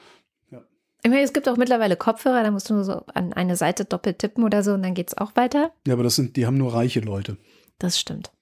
Ich 1.05 1.11
meine, 1.11 1.23
es 1.23 1.35
gibt 1.35 1.49
auch 1.51 1.59
mittlerweile 1.59 1.97
Kopfhörer, 1.97 2.43
da 2.43 2.51
musst 2.51 2.71
du 2.71 2.75
nur 2.75 2.85
so 2.85 3.03
an 3.13 3.35
eine 3.35 3.57
Seite 3.57 3.85
doppelt 3.85 4.21
tippen 4.21 4.43
oder 4.43 4.63
so 4.63 4.73
und 4.73 4.83
dann 4.83 4.95
geht 4.95 5.09
es 5.09 5.19
auch 5.19 5.37
weiter. 5.37 5.71
Ja, 5.87 5.93
aber 5.93 6.03
das 6.03 6.17
sind, 6.17 6.37
die 6.37 6.47
haben 6.47 6.57
nur 6.57 6.73
reiche 6.73 7.01
Leute. 7.01 7.37
Das 7.79 8.01
stimmt. 8.01 8.33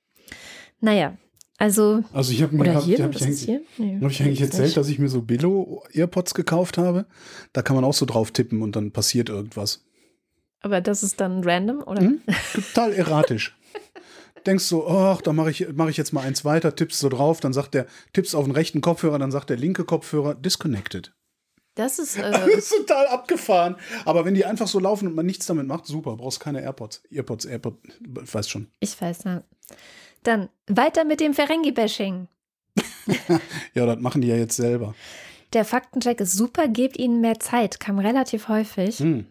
Naja, 0.81 1.17
also, 1.59 2.05
Also 2.13 2.33
ich 2.33 2.41
habe 2.41 2.55
mir 2.55 2.73
hab, 2.73 2.85
hier, 2.85 3.03
hab 3.03 3.11
das 3.11 3.23
ich 3.23 3.29
ist 3.29 3.49
eigentlich, 3.49 3.65
hier. 3.77 3.85
Nee, 3.85 4.01
hab 4.01 4.11
ich 4.13 4.23
eigentlich 4.23 4.41
erzählt, 4.41 4.65
nicht. 4.65 4.77
dass 4.77 4.89
ich 4.89 5.01
mir 5.01 5.09
so 5.09 5.23
Billo 5.23 5.83
Earpods 5.93 6.35
gekauft 6.35 6.79
habe. 6.79 7.07
Da 7.53 7.63
kann 7.63 7.75
man 7.75 7.85
auch 7.85 7.95
so 7.95 8.07
drauf 8.07 8.31
tippen 8.31 8.63
und 8.63 8.77
dann 8.77 8.93
passiert 8.93 9.29
irgendwas. 9.29 9.85
Aber 10.61 10.81
das 10.81 11.03
ist 11.03 11.21
dann 11.21 11.43
random, 11.43 11.83
oder? 11.83 12.03
Hm? 12.03 12.21
Total 12.53 12.93
erratisch. 12.93 13.57
Denkst 14.47 14.65
so, 14.65 14.87
ach, 14.87 15.21
da 15.21 15.33
mache 15.33 15.51
ich, 15.51 15.67
mach 15.75 15.89
ich 15.89 15.97
jetzt 15.97 16.13
mal 16.13 16.23
eins 16.23 16.45
weiter, 16.45 16.77
tippst 16.77 17.01
so 17.01 17.09
drauf, 17.09 17.41
dann 17.41 17.53
sagt 17.53 17.75
der, 17.75 17.87
tippst 18.13 18.37
auf 18.37 18.45
den 18.45 18.53
rechten 18.53 18.81
Kopfhörer, 18.81 19.19
dann 19.19 19.33
sagt 19.33 19.51
der 19.51 19.57
linke 19.57 19.85
Kopfhörer 19.85 20.37
disconnected. 20.37 21.13
Das 21.75 21.99
ist, 21.99 22.19
Das 22.21 22.47
äh, 22.47 22.51
ist 22.53 22.71
total 22.71 23.07
abgefahren. 23.07 23.77
Aber 24.05 24.25
wenn 24.25 24.35
die 24.35 24.45
einfach 24.45 24.69
so 24.69 24.79
laufen 24.79 25.09
und 25.09 25.15
man 25.15 25.27
nichts 25.27 25.47
damit 25.47 25.67
macht, 25.67 25.87
super, 25.87 26.17
brauchst 26.17 26.41
keine 26.41 26.61
AirPods. 26.63 27.03
AirPods, 27.11 27.45
AirPods, 27.47 27.77
weiß 28.01 28.49
schon. 28.49 28.69
ich 28.81 29.01
weiß 29.01 29.25
nicht. 29.25 29.43
Dann 30.23 30.49
weiter 30.69 31.05
mit 31.05 31.21
dem 31.21 31.35
Ferengi-Bashing. 31.35 32.29
Ja, 33.75 33.87
das 33.87 33.99
machen 33.99 34.21
die 34.21 34.29
ja 34.29 34.37
jetzt 34.37 34.57
selber. 34.57 34.95
Der 35.53 35.65
Faktencheck 35.65 36.21
ist 36.21 36.33
super, 36.35 36.69
gebt 36.69 36.97
ihnen 36.99 37.21
mehr 37.21 37.41
Zeit, 37.41 37.81
kam 37.81 37.99
relativ 37.99 38.49
häufig. 38.49 38.99
Hm. 39.01 39.27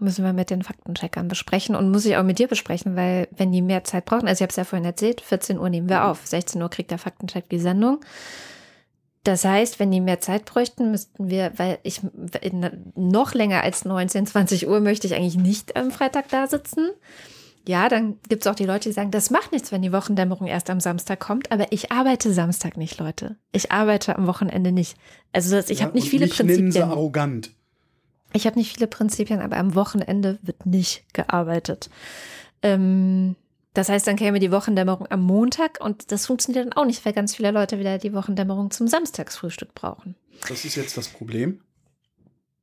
Müssen 0.00 0.24
wir 0.24 0.32
mit 0.32 0.48
den 0.50 0.62
Faktencheckern 0.62 1.28
besprechen 1.28 1.74
und 1.76 1.90
muss 1.90 2.06
ich 2.06 2.16
auch 2.16 2.22
mit 2.22 2.38
dir 2.38 2.48
besprechen, 2.48 2.96
weil 2.96 3.28
wenn 3.36 3.52
die 3.52 3.60
mehr 3.62 3.84
Zeit 3.84 4.06
brauchen, 4.06 4.26
also 4.26 4.38
ich 4.38 4.42
habe 4.42 4.50
es 4.50 4.56
ja 4.56 4.64
vorhin 4.64 4.86
erzählt, 4.86 5.20
14 5.20 5.58
Uhr 5.58 5.68
nehmen 5.68 5.88
wir 5.90 5.98
Mhm. 6.00 6.06
auf, 6.06 6.26
16 6.26 6.62
Uhr 6.62 6.70
kriegt 6.70 6.90
der 6.90 6.98
Faktencheck 6.98 7.48
die 7.50 7.58
Sendung. 7.58 8.00
Das 9.24 9.44
heißt, 9.44 9.78
wenn 9.78 9.90
die 9.90 10.00
mehr 10.00 10.20
Zeit 10.20 10.46
bräuchten, 10.46 10.90
müssten 10.90 11.28
wir, 11.28 11.52
weil 11.56 11.78
ich 11.82 12.00
noch 12.94 13.34
länger 13.34 13.62
als 13.62 13.84
19, 13.84 14.26
20 14.26 14.66
Uhr 14.66 14.80
möchte 14.80 15.06
ich 15.06 15.14
eigentlich 15.14 15.36
nicht 15.36 15.76
am 15.76 15.90
Freitag 15.90 16.28
da 16.30 16.46
sitzen. 16.46 16.90
Ja, 17.68 17.90
dann 17.90 18.18
gibt 18.28 18.44
es 18.44 18.50
auch 18.50 18.54
die 18.54 18.64
Leute, 18.64 18.88
die 18.88 18.94
sagen, 18.94 19.10
das 19.10 19.30
macht 19.30 19.52
nichts, 19.52 19.70
wenn 19.70 19.82
die 19.82 19.92
Wochendämmerung 19.92 20.46
erst 20.46 20.70
am 20.70 20.80
Samstag 20.80 21.20
kommt, 21.20 21.52
aber 21.52 21.70
ich 21.70 21.92
arbeite 21.92 22.32
Samstag 22.32 22.78
nicht, 22.78 22.98
Leute. 22.98 23.36
Ich 23.52 23.70
arbeite 23.70 24.16
am 24.16 24.26
Wochenende 24.26 24.72
nicht. 24.72 24.96
Also 25.32 25.54
das, 25.54 25.68
ich 25.68 25.80
ja, 25.80 25.86
habe 25.86 25.94
nicht 25.94 26.08
viele 26.08 26.26
Prinzipien. 26.26 26.72
Sie 26.72 26.82
arrogant. 26.82 27.50
Ich 28.32 28.46
habe 28.46 28.58
nicht 28.58 28.72
viele 28.72 28.86
Prinzipien, 28.86 29.40
aber 29.40 29.58
am 29.58 29.74
Wochenende 29.74 30.38
wird 30.40 30.64
nicht 30.64 31.04
gearbeitet. 31.12 31.90
Ähm, 32.62 33.36
das 33.74 33.88
heißt, 33.88 34.06
dann 34.06 34.16
käme 34.16 34.40
die 34.40 34.50
Wochendämmerung 34.50 35.06
am 35.10 35.22
Montag 35.22 35.78
und 35.80 36.10
das 36.10 36.26
funktioniert 36.26 36.66
dann 36.66 36.72
auch 36.72 36.84
nicht, 36.84 37.04
weil 37.04 37.12
ganz 37.12 37.36
viele 37.36 37.50
Leute 37.52 37.78
wieder 37.78 37.98
die 37.98 38.12
Wochendämmerung 38.12 38.70
zum 38.70 38.88
Samstagsfrühstück 38.88 39.74
brauchen. 39.74 40.16
Das 40.48 40.64
ist 40.64 40.74
jetzt 40.74 40.96
das 40.96 41.08
Problem. 41.08 41.60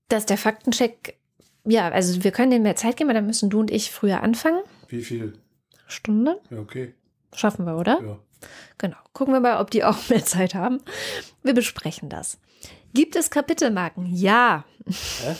Dass 0.10 0.26
der 0.26 0.38
Faktencheck, 0.38 1.18
ja, 1.66 1.89
also 1.89 2.24
wir 2.24 2.32
können 2.32 2.51
denen 2.51 2.64
mehr 2.64 2.76
Zeit 2.76 2.97
geben, 2.97 3.10
aber 3.10 3.20
dann 3.20 3.28
müssen 3.28 3.49
du 3.49 3.60
und 3.60 3.72
ich 3.72 3.91
früher 3.91 4.22
anfangen. 4.22 4.62
Wie 4.89 5.01
viel? 5.01 5.34
Stunde? 5.88 6.41
Ja, 6.49 6.60
okay. 6.60 6.93
Schaffen 7.34 7.66
wir, 7.66 7.78
oder? 7.78 8.01
Ja. 8.01 8.20
Genau. 8.78 8.97
Gucken 9.14 9.34
wir 9.34 9.39
mal, 9.39 9.60
ob 9.62 9.72
die 9.72 9.84
auch 9.84 10.10
mehr 10.10 10.26
Zeit 10.26 10.55
haben. 10.55 10.80
Wir 11.43 11.53
besprechen 11.53 12.10
das. 12.10 12.38
Gibt 12.93 13.16
es 13.16 13.30
Kapitelmarken? 13.30 14.05
Ja. 14.14 14.66
Hä? 14.86 15.36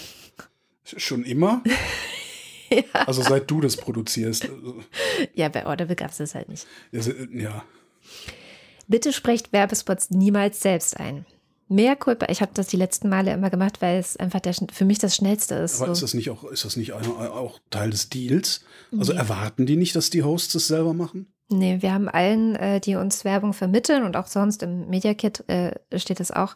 Schon 0.95 1.24
immer? 1.24 1.61
ja. 2.70 2.84
Also 3.05 3.22
seit 3.22 3.49
du 3.49 3.61
das 3.61 3.78
produzierst. 3.78 4.49
Ja, 5.34 5.49
bei 5.49 5.65
Audible 5.65 5.95
gab 5.95 6.11
es 6.11 6.18
das 6.18 6.36
halt 6.36 6.49
nicht. 6.49 6.65
Ja. 6.91 7.63
Bitte 8.88 9.11
sprecht 9.11 9.51
Werbespots 9.53 10.11
niemals 10.11 10.61
selbst 10.61 10.97
ein. 10.99 11.26
Mehr 11.70 11.97
Culpa. 11.97 12.28
Ich 12.30 12.41
habe 12.41 12.51
das 12.53 12.68
die 12.68 12.78
letzten 12.78 13.09
Male 13.09 13.34
immer 13.34 13.49
gemacht, 13.49 13.82
weil 13.82 13.99
es 13.99 14.15
einfach 14.15 14.39
der, 14.39 14.55
für 14.72 14.86
mich 14.86 14.99
das 14.99 15.15
Schnellste 15.15 15.55
ist. 15.55 15.82
Aber 15.82 15.88
so. 15.88 15.91
ist 15.91 16.01
das 16.03 16.13
nicht 16.13 16.30
auch, 16.30 16.45
ist 16.45 16.63
das 16.63 16.78
nicht 16.78 16.93
auch 16.93 17.59
Teil 17.70 17.89
des 17.89 18.09
Deals? 18.09 18.63
Also 18.97 19.11
nee. 19.11 19.20
erwarten 19.20 19.65
die 19.65 19.76
nicht, 19.76 19.95
dass 19.95 20.09
die 20.09 20.24
Hosts 20.24 20.55
es 20.55 20.68
selber 20.68 20.93
machen? 20.93 21.28
Nee, 21.49 21.82
wir 21.82 21.93
haben 21.93 22.07
allen, 22.07 22.55
äh, 22.55 22.80
die 22.80 22.95
uns 22.95 23.26
Werbung 23.26 23.53
vermitteln 23.53 24.03
und 24.03 24.15
auch 24.15 24.28
sonst 24.28 24.63
im 24.63 24.89
Media 24.89 25.13
Kit 25.13 25.43
äh, 25.47 25.72
steht 25.97 26.20
es 26.20 26.32
auch, 26.32 26.55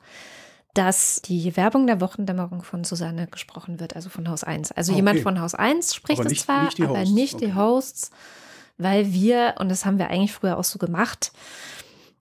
dass 0.73 1.21
die 1.21 1.55
Werbung 1.57 1.87
der 1.87 2.01
Wochendämmerung 2.01 2.63
von 2.63 2.83
Susanne 2.83 3.27
gesprochen 3.27 3.79
wird, 3.79 3.95
also 3.95 4.09
von 4.09 4.29
Haus 4.29 4.43
1. 4.43 4.71
Also 4.71 4.91
okay. 4.91 4.99
jemand 4.99 5.19
von 5.19 5.39
Haus 5.41 5.55
1 5.55 5.95
spricht 5.95 6.23
es 6.23 6.41
zwar, 6.41 6.65
nicht 6.65 6.81
aber 6.81 7.03
nicht 7.05 7.35
okay. 7.35 7.47
die 7.47 7.55
Hosts, 7.55 8.11
weil 8.77 9.13
wir, 9.13 9.55
und 9.59 9.69
das 9.69 9.85
haben 9.85 9.99
wir 9.99 10.09
eigentlich 10.09 10.33
früher 10.33 10.57
auch 10.57 10.63
so 10.63 10.79
gemacht, 10.79 11.31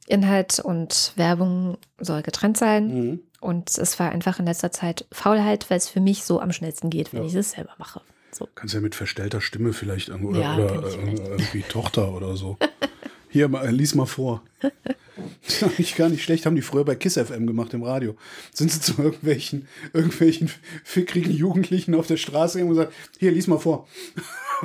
Inhalt 0.07 0.59
und 0.59 1.12
Werbung 1.16 1.78
soll 1.98 2.22
getrennt 2.22 2.57
sein. 2.57 2.86
Mhm. 2.88 3.20
Und 3.40 3.78
es 3.78 3.98
war 3.98 4.11
einfach 4.11 4.38
in 4.38 4.46
letzter 4.46 4.70
Zeit 4.70 5.07
Faulheit, 5.12 5.70
weil 5.70 5.78
es 5.78 5.88
für 5.88 6.01
mich 6.01 6.24
so 6.24 6.40
am 6.40 6.53
schnellsten 6.53 6.90
geht, 6.90 7.12
wenn 7.12 7.22
ja. 7.22 7.28
ich 7.28 7.34
es 7.34 7.53
selber 7.53 7.72
mache. 7.78 8.03
So. 8.32 8.48
Kannst 8.55 8.74
ja 8.74 8.80
mit 8.80 8.94
verstellter 8.94 9.40
Stimme 9.40 9.72
vielleicht 9.72 10.11
oder, 10.11 10.40
ja, 10.40 10.55
oder 10.57 10.86
äh, 10.86 10.94
irgendwie 10.94 11.62
Tochter 11.62 12.12
oder 12.12 12.36
so. 12.36 12.59
Hier, 13.31 13.49
mal, 13.49 13.70
lies 13.70 13.95
mal 13.95 14.07
vor. 14.07 14.43
Nicht 15.78 15.97
gar 15.97 16.09
nicht 16.09 16.22
schlecht, 16.22 16.47
haben 16.47 16.57
die 16.57 16.62
früher 16.62 16.85
bei 16.85 16.95
KISS 16.95 17.18
FM 17.18 17.47
gemacht 17.47 17.74
im 17.74 17.83
Radio. 17.83 18.16
Sind 18.53 18.72
sie 18.72 18.81
zu 18.81 19.03
irgendwelchen, 19.03 19.68
irgendwelchen 19.93 20.51
fickrigen 20.85 21.33
Jugendlichen 21.33 21.95
auf 21.95 22.07
der 22.07 22.16
Straße 22.16 22.62
und 22.62 22.70
gesagt, 22.70 22.93
hier, 23.18 23.31
lies 23.31 23.47
mal 23.47 23.59
vor. 23.59 23.87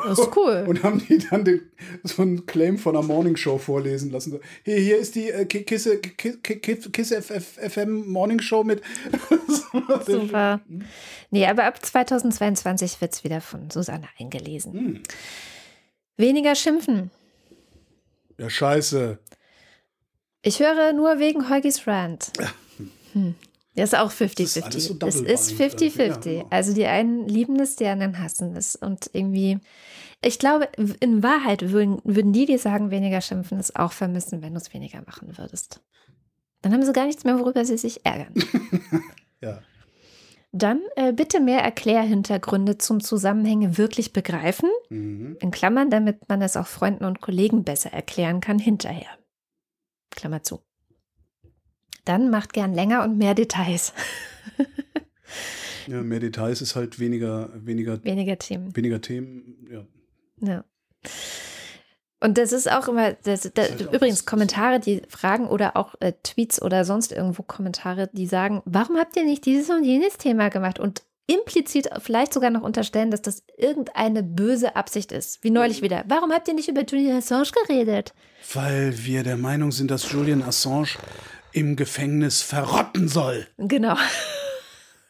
Das 0.04 0.20
ist 0.20 0.36
cool. 0.36 0.66
Und 0.68 0.84
haben 0.84 1.06
die 1.08 1.20
dann 1.20 1.46
den, 1.46 1.62
so 2.04 2.22
einen 2.22 2.46
Claim 2.46 2.78
von 2.78 2.96
einer 2.96 3.06
Morningshow 3.06 3.58
vorlesen 3.58 4.12
lassen. 4.12 4.40
Hier, 4.64 4.78
hier 4.78 4.98
ist 4.98 5.16
die 5.16 5.30
äh, 5.30 5.46
KISS, 5.46 5.90
KISS, 6.18 6.92
KISS 6.92 7.14
FM 7.14 8.08
Morningshow 8.08 8.64
mit. 8.64 8.82
Super. 10.06 10.62
Nee, 11.32 11.46
aber 11.46 11.64
ab 11.64 11.84
2022 11.84 13.00
wird 13.02 13.14
es 13.14 13.24
wieder 13.24 13.42
von 13.42 13.70
Susanne 13.70 14.08
eingelesen. 14.20 14.74
Hm. 14.74 15.04
Weniger 16.18 16.56
schimpfen. 16.56 17.12
Ja, 18.38 18.50
scheiße. 18.50 19.20
Ich 20.42 20.60
höre 20.60 20.94
nur 20.94 21.20
wegen 21.20 21.50
Heugis 21.50 21.88
Rant. 21.88 22.32
Hm. 23.14 23.36
Das 23.76 23.92
ist 23.92 24.00
auch 24.00 24.12
50-50. 24.12 25.00
Das 25.00 25.16
ist 25.16 25.52
50-50. 25.52 25.98
Ja, 26.08 26.16
genau. 26.18 26.48
Also 26.50 26.74
die 26.74 26.86
einen 26.86 27.28
lieben 27.28 27.60
es, 27.60 27.76
die 27.76 27.88
anderen 27.88 28.20
hassen 28.20 28.56
es. 28.56 28.76
Und 28.76 29.10
irgendwie, 29.12 29.60
ich 30.24 30.40
glaube, 30.40 30.70
in 31.00 31.24
Wahrheit 31.24 31.72
würden, 31.72 32.00
würden 32.04 32.32
die, 32.32 32.46
die 32.46 32.58
sagen, 32.58 32.90
weniger 32.90 33.20
schimpfen, 33.20 33.60
es 33.60 33.76
auch 33.76 33.92
vermissen, 33.92 34.42
wenn 34.42 34.54
du 34.54 34.60
es 34.60 34.74
weniger 34.74 35.02
machen 35.06 35.38
würdest. 35.38 35.82
Dann 36.62 36.74
haben 36.74 36.86
sie 36.86 36.94
gar 36.94 37.06
nichts 37.06 37.26
mehr, 37.26 37.38
worüber 37.38 37.66
sie 37.66 37.78
sich 37.78 38.06
ärgern. 38.06 38.34
ja. 39.42 39.62
Dann 40.58 40.80
äh, 40.96 41.12
bitte 41.12 41.42
mehr 41.42 41.60
Erklärhintergründe 41.60 42.78
zum 42.78 43.02
Zusammenhänge 43.02 43.78
wirklich 43.78 44.14
begreifen. 44.14 44.70
Mhm. 44.90 45.36
In 45.42 45.52
Klammern, 45.52 45.90
damit 45.90 46.30
man 46.30 46.42
es 46.42 46.56
auch 46.56 46.68
Freunden 46.68 47.04
und 47.04 47.20
Kollegen 47.20 47.66
besser 47.66 47.92
erklären 47.92 48.40
kann 48.40 48.58
hinterher. 48.58 49.10
Klammer 50.12 50.44
zu. 50.44 50.62
Dann 52.06 52.30
macht 52.30 52.54
gern 52.54 52.74
länger 52.74 53.04
und 53.04 53.18
mehr 53.18 53.34
Details. 53.34 53.92
ja, 55.88 56.02
mehr 56.02 56.22
Details 56.22 56.62
ist 56.62 56.78
halt 56.78 57.00
weniger, 57.00 57.50
weniger, 57.54 58.02
weniger 58.06 58.38
Themen. 58.38 58.74
Weniger 58.78 59.02
Themen, 59.02 59.68
ja. 59.70 59.86
Ja. 60.40 60.64
Und 62.22 62.38
das 62.38 62.54
ist 62.54 62.72
auch 62.72 62.88
immer, 62.88 63.14
das, 63.14 63.42
das, 63.42 63.52
das 63.54 63.70
halt 63.72 63.94
übrigens 63.94 64.26
Kommentare, 64.26 64.80
die 64.80 65.02
fragen 65.10 65.48
oder 65.48 65.76
auch 65.76 65.96
äh, 66.00 66.14
Tweets 66.24 66.62
oder 66.62 66.86
sonst 66.86 67.12
irgendwo 67.12 67.44
Kommentare, 67.44 68.10
die 68.14 68.26
sagen, 68.26 68.62
warum 68.66 68.98
habt 68.98 69.16
ihr 69.16 69.26
nicht 69.26 69.46
dieses 69.46 69.70
und 69.70 69.84
jenes 69.84 70.18
Thema 70.18 70.50
gemacht? 70.50 70.80
Und 70.80 71.04
implizit 71.28 71.90
vielleicht 72.00 72.34
sogar 72.34 72.52
noch 72.52 72.62
unterstellen, 72.62 73.12
dass 73.12 73.22
das 73.22 73.44
irgendeine 73.58 74.24
böse 74.24 74.76
Absicht 74.76 75.12
ist. 75.12 75.44
Wie 75.44 75.50
neulich 75.50 75.82
wieder. 75.82 76.04
Warum 76.08 76.32
habt 76.32 76.48
ihr 76.48 76.54
nicht 76.54 76.70
über 76.70 76.84
Julian 76.84 77.18
Assange 77.18 77.50
geredet? 77.68 78.14
Weil 78.54 79.06
wir 79.06 79.24
der 79.24 79.38
Meinung 79.38 79.72
sind, 79.72 79.90
dass 79.92 80.12
Julian 80.12 80.44
Assange 80.44 80.98
im 81.52 81.76
Gefängnis 81.76 82.42
verrotten 82.42 83.08
soll. 83.08 83.48
Genau. 83.58 83.96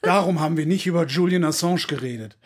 Darum 0.01 0.39
haben 0.39 0.55
wir 0.55 0.65
nicht 0.65 0.85
über 0.85 1.05
Julian 1.05 1.43
Assange 1.43 1.85
geredet. 1.87 2.37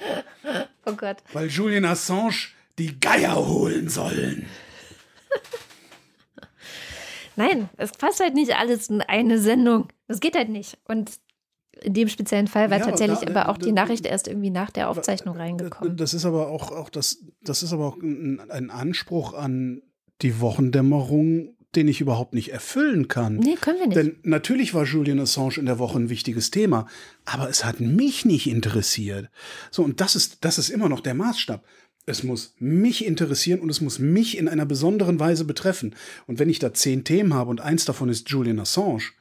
Oh 0.86 0.94
Gott. 0.94 1.18
Weil 1.34 1.50
Julian 1.50 1.86
Assange 1.86 2.48
die 2.80 3.00
Geier 3.00 3.48
holen 3.48 3.90
sollen. 3.90 4.48
Nein, 7.36 7.70
es 7.78 7.92
passt 7.92 8.20
halt 8.20 8.34
nicht 8.34 8.56
alles 8.58 8.90
in 8.90 9.02
eine 9.02 9.40
Sendung. 9.40 9.88
Das 10.08 10.20
geht 10.20 10.36
halt 10.36 10.50
nicht. 10.50 10.78
Und 10.86 11.20
in 11.82 11.94
dem 11.94 12.10
speziellen 12.10 12.48
Fall 12.48 12.70
war 12.70 12.80
ja, 12.80 12.86
tatsächlich 12.86 13.20
da, 13.20 13.30
aber 13.30 13.50
auch 13.50 13.58
die 13.58 13.72
Nachricht 13.72 14.06
erst 14.06 14.28
irgendwie 14.28 14.50
nach 14.50 14.72
der 14.72 14.90
Aufzeichnung 14.90 15.38
reingekommen. 15.38 15.96
Das 15.96 16.14
ist 16.14 16.26
aber 16.26 16.50
auch, 16.50 16.72
auch 16.72 16.90
das, 16.90 17.24
das 17.42 17.64
ist 17.64 17.72
aber 17.72 17.88
auch 17.88 17.98
ein, 17.98 18.42
ein 18.50 18.70
Anspruch 18.70 19.34
an 19.34 19.82
die 20.22 20.42
Wochendämmerung, 20.42 21.56
den 21.76 21.88
ich 21.88 22.02
überhaupt 22.02 22.34
nicht 22.34 22.52
erfüllen 22.52 23.08
kann. 23.08 23.38
Nee, 23.38 23.56
können 23.56 23.80
wir 23.80 23.88
nicht. 23.88 23.98
Denn 23.98 24.18
natürlich 24.24 24.74
war 24.74 24.86
Julian 24.86 25.20
Assange 25.20 25.58
in 25.58 25.66
der 25.66 25.80
Woche 25.80 26.00
ein 26.00 26.10
wichtiges 26.10 26.52
Thema, 26.52 26.88
aber 27.26 27.50
es 27.50 27.64
hat 27.64 27.80
mich 27.80 28.26
nicht 28.26 28.48
interessiert. 28.50 29.30
So, 29.72 29.84
und 29.84 30.02
das 30.02 30.16
ist, 30.16 30.44
das 30.44 30.58
ist 30.58 30.70
immer 30.70 30.90
noch 30.90 31.00
der 31.00 31.14
Maßstab. 31.14 31.64
Es 32.10 32.24
muss 32.24 32.56
mich 32.58 33.06
interessieren 33.06 33.60
und 33.60 33.70
es 33.70 33.82
muss 33.82 34.00
mich 34.00 34.38
in 34.38 34.48
einer 34.48 34.66
besonderen 34.66 35.20
Weise 35.20 35.46
betreffen. 35.46 35.96
Und 36.26 36.40
wenn 36.40 36.50
ich 36.50 36.58
da 36.58 36.74
zehn 36.74 37.04
Themen 37.04 37.36
habe 37.36 37.52
und 37.52 37.62
eins 37.62 37.86
davon 37.86 38.10
ist 38.10 38.30
Julian 38.30 38.60
Assange, 38.60 39.12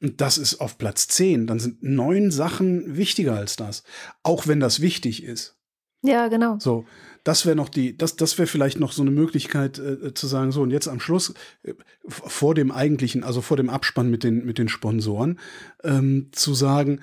und 0.00 0.20
das 0.20 0.38
ist 0.38 0.60
auf 0.60 0.78
Platz 0.78 1.08
10. 1.08 1.46
Dann 1.46 1.58
sind 1.58 1.82
neun 1.82 2.30
Sachen 2.30 2.96
wichtiger 2.96 3.34
als 3.34 3.56
das. 3.56 3.82
Auch 4.22 4.46
wenn 4.46 4.60
das 4.60 4.80
wichtig 4.80 5.22
ist. 5.22 5.56
Ja, 6.02 6.28
genau. 6.28 6.56
So, 6.60 6.84
das 7.24 7.46
wäre 7.46 7.56
noch 7.56 7.68
die, 7.68 7.96
das, 7.96 8.14
das 8.14 8.38
wäre 8.38 8.46
vielleicht 8.46 8.78
noch 8.78 8.92
so 8.92 9.02
eine 9.02 9.10
Möglichkeit 9.10 9.78
äh, 9.78 10.14
zu 10.14 10.26
sagen, 10.28 10.52
so, 10.52 10.62
und 10.62 10.70
jetzt 10.70 10.88
am 10.88 11.00
Schluss, 11.00 11.34
äh, 11.64 11.74
vor 12.08 12.54
dem 12.54 12.70
eigentlichen, 12.70 13.24
also 13.24 13.40
vor 13.40 13.56
dem 13.56 13.68
Abspann 13.68 14.10
mit 14.10 14.22
den, 14.22 14.44
mit 14.44 14.58
den 14.58 14.68
Sponsoren, 14.68 15.40
ähm, 15.82 16.28
zu 16.32 16.54
sagen, 16.54 17.00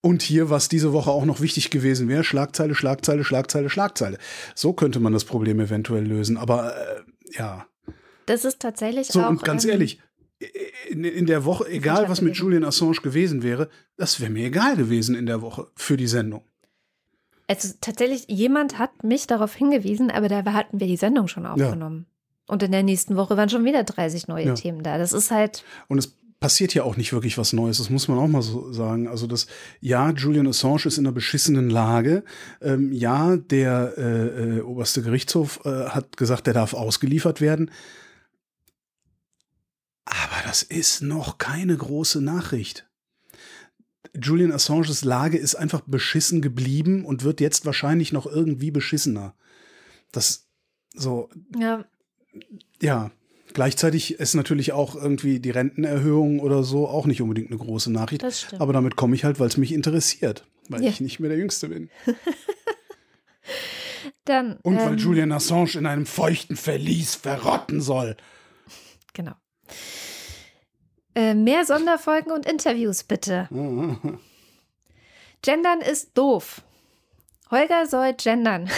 und 0.00 0.22
hier, 0.22 0.50
was 0.50 0.68
diese 0.68 0.92
Woche 0.92 1.10
auch 1.10 1.24
noch 1.24 1.40
wichtig 1.40 1.70
gewesen 1.70 2.08
wäre, 2.08 2.24
Schlagzeile, 2.24 2.74
Schlagzeile, 2.74 3.24
Schlagzeile, 3.24 3.68
Schlagzeile. 3.68 4.18
So 4.54 4.72
könnte 4.72 5.00
man 5.00 5.12
das 5.12 5.24
Problem 5.24 5.60
eventuell 5.60 6.06
lösen. 6.06 6.36
Aber 6.36 6.76
äh, 6.76 7.00
ja. 7.36 7.66
Das 8.26 8.44
ist 8.44 8.60
tatsächlich 8.60 9.08
so, 9.08 9.20
auch. 9.20 9.24
So, 9.24 9.30
und 9.30 9.44
ganz 9.44 9.64
ehrlich, 9.64 10.00
in, 10.88 11.04
in 11.04 11.26
der 11.26 11.44
Woche, 11.44 11.68
egal 11.68 12.08
was 12.08 12.20
mit 12.20 12.36
Julian 12.36 12.64
Assange 12.64 13.00
gewesen 13.02 13.42
wäre, 13.42 13.68
das 13.96 14.20
wäre 14.20 14.30
mir 14.30 14.46
egal 14.46 14.76
gewesen 14.76 15.14
in 15.14 15.26
der 15.26 15.42
Woche 15.42 15.68
für 15.74 15.96
die 15.96 16.06
Sendung. 16.06 16.44
Also 17.48 17.74
tatsächlich, 17.80 18.26
jemand 18.28 18.78
hat 18.78 19.02
mich 19.02 19.26
darauf 19.26 19.54
hingewiesen, 19.54 20.10
aber 20.10 20.28
da 20.28 20.44
hatten 20.52 20.80
wir 20.80 20.86
die 20.86 20.98
Sendung 20.98 21.28
schon 21.28 21.46
aufgenommen. 21.46 22.06
Ja. 22.08 22.14
Und 22.54 22.62
in 22.62 22.72
der 22.72 22.82
nächsten 22.82 23.16
Woche 23.16 23.36
waren 23.36 23.48
schon 23.48 23.64
wieder 23.64 23.84
30 23.84 24.28
neue 24.28 24.46
ja. 24.46 24.54
Themen 24.54 24.82
da. 24.82 24.96
Das 24.96 25.12
ist 25.12 25.30
halt. 25.30 25.64
Und 25.88 25.98
es 25.98 26.17
passiert 26.40 26.72
ja 26.74 26.84
auch 26.84 26.96
nicht 26.96 27.12
wirklich 27.12 27.36
was 27.36 27.52
Neues, 27.52 27.78
das 27.78 27.90
muss 27.90 28.08
man 28.08 28.18
auch 28.18 28.28
mal 28.28 28.42
so 28.42 28.72
sagen. 28.72 29.08
Also 29.08 29.26
das, 29.26 29.46
ja, 29.80 30.10
Julian 30.10 30.46
Assange 30.46 30.86
ist 30.86 30.98
in 30.98 31.06
einer 31.06 31.14
beschissenen 31.14 31.70
Lage. 31.70 32.24
Ähm, 32.60 32.92
ja, 32.92 33.36
der 33.36 33.94
äh, 33.96 34.58
äh, 34.58 34.60
oberste 34.60 35.02
Gerichtshof 35.02 35.60
äh, 35.64 35.86
hat 35.88 36.16
gesagt, 36.16 36.46
der 36.46 36.54
darf 36.54 36.74
ausgeliefert 36.74 37.40
werden. 37.40 37.70
Aber 40.04 40.42
das 40.44 40.62
ist 40.62 41.02
noch 41.02 41.38
keine 41.38 41.76
große 41.76 42.22
Nachricht. 42.22 42.86
Julian 44.14 44.52
Assanges 44.52 45.04
Lage 45.04 45.36
ist 45.38 45.54
einfach 45.54 45.82
beschissen 45.86 46.40
geblieben 46.40 47.04
und 47.04 47.24
wird 47.24 47.40
jetzt 47.40 47.66
wahrscheinlich 47.66 48.12
noch 48.12 48.26
irgendwie 48.26 48.70
beschissener. 48.70 49.34
Das 50.12 50.46
so, 50.94 51.28
Ja, 51.58 51.84
ja. 52.80 53.10
Gleichzeitig 53.54 54.14
ist 54.20 54.34
natürlich 54.34 54.72
auch 54.72 54.94
irgendwie 54.94 55.40
die 55.40 55.50
Rentenerhöhung 55.50 56.40
oder 56.40 56.62
so 56.62 56.86
auch 56.88 57.06
nicht 57.06 57.22
unbedingt 57.22 57.50
eine 57.50 57.58
große 57.58 57.90
Nachricht. 57.90 58.24
Aber 58.58 58.72
damit 58.72 58.96
komme 58.96 59.14
ich 59.14 59.24
halt, 59.24 59.40
weil 59.40 59.48
es 59.48 59.56
mich 59.56 59.72
interessiert, 59.72 60.44
weil 60.68 60.82
Ja. 60.82 60.90
ich 60.90 61.00
nicht 61.00 61.18
mehr 61.20 61.28
der 61.30 61.38
Jüngste 61.38 61.68
bin. 61.68 61.90
Dann. 64.24 64.58
Und 64.62 64.76
weil 64.76 64.92
ähm, 64.92 64.98
Julian 64.98 65.32
Assange 65.32 65.74
in 65.74 65.86
einem 65.86 66.06
feuchten 66.06 66.56
Verlies 66.56 67.14
verrotten 67.14 67.80
soll. 67.80 68.16
Genau. 69.14 69.32
Äh, 71.14 71.34
mehr 71.34 71.64
Sonderfolgen 71.64 72.30
und 72.32 72.46
Interviews 72.46 73.02
bitte. 73.04 73.48
Gendern 75.42 75.80
ist 75.80 76.16
doof. 76.16 76.62
Holger 77.50 77.86
soll 77.86 78.12
gendern. 78.14 78.68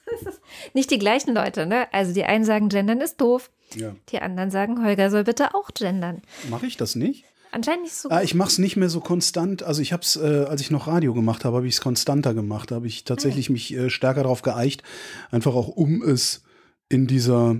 Nicht 0.74 0.90
die 0.90 0.98
gleichen 0.98 1.34
Leute, 1.34 1.64
ne? 1.66 1.86
Also 1.92 2.12
die 2.12 2.24
einen 2.24 2.44
sagen, 2.44 2.68
gendern 2.68 3.00
ist 3.00 3.20
doof. 3.20 3.50
Ja. 3.76 3.94
Die 4.10 4.18
anderen 4.20 4.50
sagen, 4.50 4.84
Holger 4.84 5.10
soll 5.10 5.24
bitte 5.24 5.54
auch 5.54 5.70
gendern. 5.74 6.20
Mache 6.50 6.66
ich 6.66 6.76
das 6.76 6.94
nicht? 6.94 7.24
Anscheinend 7.52 7.84
nicht 7.84 7.94
so 7.94 8.10
Ah, 8.10 8.22
ich 8.22 8.34
mache 8.34 8.48
es 8.48 8.58
nicht 8.58 8.74
mehr 8.76 8.88
so 8.88 9.00
konstant. 9.00 9.62
Also 9.62 9.80
ich 9.80 9.92
habe 9.92 10.02
es, 10.02 10.16
äh, 10.16 10.44
als 10.48 10.60
ich 10.60 10.72
noch 10.72 10.88
Radio 10.88 11.14
gemacht 11.14 11.44
habe, 11.44 11.56
habe 11.58 11.68
ich 11.68 11.74
es 11.74 11.80
konstanter 11.80 12.34
gemacht. 12.34 12.72
Da 12.72 12.76
habe 12.76 12.88
ich 12.88 13.04
tatsächlich 13.04 13.48
mich 13.48 13.72
äh, 13.74 13.90
stärker 13.90 14.24
darauf 14.24 14.42
geeicht, 14.42 14.82
einfach 15.30 15.54
auch 15.54 15.68
um 15.68 16.02
es 16.02 16.42
in 16.88 17.06
dieser 17.06 17.56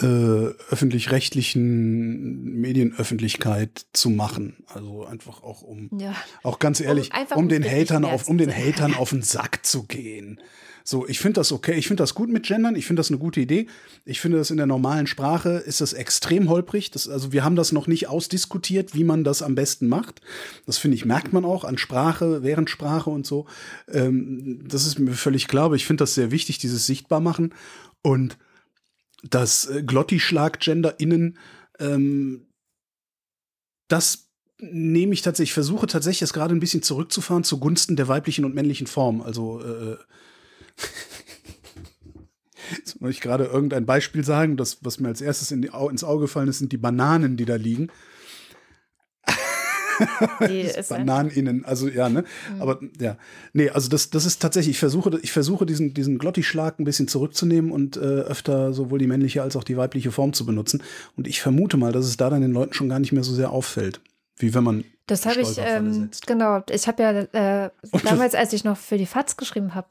äh, 0.00 0.04
öffentlich-rechtlichen 0.04 2.60
Medienöffentlichkeit 2.60 3.86
zu 3.92 4.10
machen. 4.10 4.56
Also 4.66 5.06
einfach 5.06 5.42
auch 5.42 5.62
um, 5.62 5.88
Ja. 5.98 6.14
auch 6.42 6.58
ganz 6.58 6.80
ehrlich, 6.80 7.10
um 7.34 7.44
um 7.44 7.48
den 7.48 7.64
Hatern 7.64 8.04
auf, 8.04 8.28
um 8.28 8.38
den. 8.38 8.54
Hatern 8.54 8.94
auf 8.98 9.10
den 9.10 9.22
Sack 9.22 9.64
zu 9.64 9.84
gehen. 9.84 10.40
So, 10.86 11.08
ich 11.08 11.18
finde 11.18 11.40
das 11.40 11.50
okay. 11.50 11.78
Ich 11.78 11.88
finde 11.88 12.02
das 12.02 12.14
gut 12.14 12.28
mit 12.28 12.44
Gendern. 12.44 12.76
Ich 12.76 12.86
finde 12.86 13.00
das 13.00 13.08
eine 13.08 13.18
gute 13.18 13.40
Idee. 13.40 13.68
Ich 14.04 14.20
finde 14.20 14.36
das 14.36 14.50
in 14.50 14.58
der 14.58 14.66
normalen 14.66 15.06
Sprache 15.06 15.52
ist 15.52 15.80
das 15.80 15.94
extrem 15.94 16.50
holprig. 16.50 16.90
Das, 16.90 17.08
also 17.08 17.32
wir 17.32 17.42
haben 17.42 17.56
das 17.56 17.72
noch 17.72 17.86
nicht 17.86 18.08
ausdiskutiert, 18.08 18.94
wie 18.94 19.02
man 19.02 19.24
das 19.24 19.40
am 19.40 19.54
besten 19.54 19.88
macht. 19.88 20.20
Das 20.66 20.76
finde 20.76 20.96
ich, 20.96 21.06
merkt 21.06 21.32
man 21.32 21.46
auch 21.46 21.64
an 21.64 21.78
Sprache, 21.78 22.42
während 22.42 22.68
Sprache 22.68 23.08
und 23.08 23.26
so. 23.26 23.46
Ähm, 23.90 24.62
das 24.68 24.86
ist 24.86 24.98
mir 24.98 25.14
völlig 25.14 25.48
klar. 25.48 25.64
Aber 25.64 25.76
ich 25.76 25.86
finde 25.86 26.02
das 26.02 26.14
sehr 26.14 26.30
wichtig, 26.30 26.58
dieses 26.58 26.84
Sichtbarmachen. 26.84 27.54
Und 28.02 28.36
das 29.22 29.64
äh, 29.64 29.82
Glotti-Schlag-GenderInnen, 29.82 31.38
ähm, 31.80 32.46
das 33.88 34.28
nehme 34.58 35.14
ich 35.14 35.22
tatsächlich, 35.22 35.50
ich 35.50 35.54
versuche 35.54 35.86
tatsächlich 35.86 36.22
es 36.22 36.34
gerade 36.34 36.54
ein 36.54 36.60
bisschen 36.60 36.82
zurückzufahren 36.82 37.42
zugunsten 37.42 37.96
der 37.96 38.08
weiblichen 38.08 38.44
und 38.44 38.54
männlichen 38.54 38.86
Form. 38.86 39.22
Also 39.22 39.62
äh, 39.62 39.96
Jetzt 42.76 43.00
muss 43.00 43.10
ich 43.10 43.20
gerade 43.20 43.44
irgendein 43.44 43.84
Beispiel 43.86 44.24
sagen, 44.24 44.56
das, 44.56 44.78
was 44.82 44.98
mir 44.98 45.08
als 45.08 45.20
erstes 45.20 45.50
in 45.50 45.62
die, 45.62 45.70
ins 45.90 46.04
Auge 46.04 46.22
gefallen 46.22 46.48
ist, 46.48 46.58
sind 46.58 46.72
die 46.72 46.78
Bananen, 46.78 47.36
die 47.36 47.44
da 47.44 47.56
liegen. 47.56 47.88
Ein- 50.40 50.70
Bananeninnen, 50.88 51.64
also 51.64 51.88
ja, 51.88 52.08
ne? 52.08 52.24
Aber 52.58 52.80
ja, 53.00 53.16
nee, 53.52 53.70
also 53.70 53.88
das, 53.88 54.10
das 54.10 54.26
ist 54.26 54.42
tatsächlich, 54.42 54.72
ich 54.74 54.78
versuche, 54.80 55.18
ich 55.22 55.30
versuche 55.30 55.66
diesen, 55.66 55.94
diesen 55.94 56.18
Glotti-Schlag 56.18 56.80
ein 56.80 56.84
bisschen 56.84 57.06
zurückzunehmen 57.06 57.70
und 57.70 57.96
äh, 57.96 58.00
öfter 58.00 58.72
sowohl 58.72 58.98
die 58.98 59.06
männliche 59.06 59.42
als 59.42 59.54
auch 59.54 59.62
die 59.62 59.76
weibliche 59.76 60.10
Form 60.10 60.32
zu 60.32 60.44
benutzen. 60.46 60.82
Und 61.16 61.28
ich 61.28 61.40
vermute 61.40 61.76
mal, 61.76 61.92
dass 61.92 62.06
es 62.06 62.16
da 62.16 62.28
dann 62.28 62.42
den 62.42 62.50
Leuten 62.52 62.74
schon 62.74 62.88
gar 62.88 62.98
nicht 62.98 63.12
mehr 63.12 63.22
so 63.22 63.32
sehr 63.32 63.50
auffällt, 63.50 64.00
wie 64.36 64.52
wenn 64.52 64.64
man 64.64 64.84
Das 65.06 65.26
habe 65.26 65.40
ich, 65.42 65.58
ähm, 65.58 66.10
genau. 66.26 66.62
Ich 66.70 66.88
habe 66.88 67.02
ja 67.02 67.10
äh, 67.66 67.70
damals, 68.04 68.34
als 68.34 68.52
ich 68.52 68.64
noch 68.64 68.76
für 68.76 68.98
die 68.98 69.06
FATS 69.06 69.36
geschrieben 69.36 69.74
habe, 69.76 69.88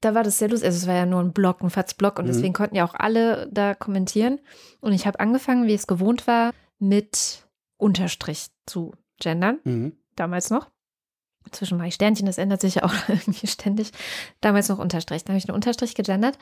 da 0.00 0.14
war 0.14 0.22
das 0.22 0.38
sehr 0.38 0.48
lustig. 0.48 0.66
Also 0.66 0.76
es 0.78 0.86
war 0.86 0.94
ja 0.94 1.06
nur 1.06 1.20
ein 1.20 1.32
Blog, 1.32 1.62
ein 1.62 1.70
FATS-Blog 1.70 2.18
und 2.18 2.24
Mhm. 2.26 2.28
deswegen 2.32 2.52
konnten 2.54 2.76
ja 2.76 2.84
auch 2.86 2.94
alle 2.94 3.48
da 3.52 3.74
kommentieren. 3.74 4.40
Und 4.80 4.92
ich 4.92 5.06
habe 5.06 5.20
angefangen, 5.20 5.66
wie 5.66 5.74
es 5.74 5.86
gewohnt 5.86 6.26
war, 6.26 6.52
mit 6.78 7.46
Unterstrich 7.76 8.46
zu 8.66 8.92
gendern. 9.20 9.58
Mhm. 9.64 9.92
Damals 10.16 10.50
noch. 10.50 10.70
Inzwischen 11.46 11.78
mache 11.78 11.88
ich 11.88 11.94
Sternchen, 11.94 12.26
das 12.26 12.36
ändert 12.36 12.60
sich 12.60 12.74
ja 12.76 12.82
auch 12.84 12.92
irgendwie 13.08 13.46
ständig. 13.46 13.90
Damals 14.40 14.68
noch 14.68 14.78
Unterstrich. 14.78 15.24
Dann 15.24 15.32
habe 15.34 15.38
ich 15.38 15.48
einen 15.48 15.54
Unterstrich 15.54 15.94
gegendert. 15.94 16.36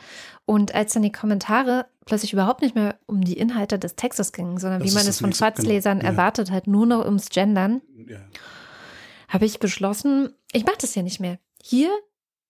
Und 0.47 0.75
als 0.75 0.95
dann 0.95 1.03
die 1.03 1.13
Kommentare 1.13 1.87
plötzlich 2.07 2.33
überhaupt 2.33 2.61
nicht 2.63 2.75
mehr 2.75 2.99
um 3.07 3.23
die 3.23 3.39
Inhalte 3.39 3.79
des 3.79 3.95
Textes 3.97 4.33
gingen, 4.33 4.59
sondern 4.59 4.81
Das 4.81 4.91
wie 4.91 4.95
man 4.95 5.07
es 5.07 5.21
von 5.21 5.31
genau. 5.31 5.39
FATS-Lesern 5.39 6.01
Ja. 6.01 6.05
erwartet 6.07 6.51
hat, 6.51 6.67
nur 6.67 6.87
noch 6.87 7.05
ums 7.05 7.29
Gendern, 7.29 7.83
ja. 8.09 8.19
habe 9.29 9.45
ich 9.45 9.61
beschlossen, 9.61 10.35
ich 10.53 10.65
mache 10.65 10.79
das 10.81 10.95
ja 10.95 11.03
nicht 11.03 11.21
mehr. 11.21 11.39
Hier 11.63 11.91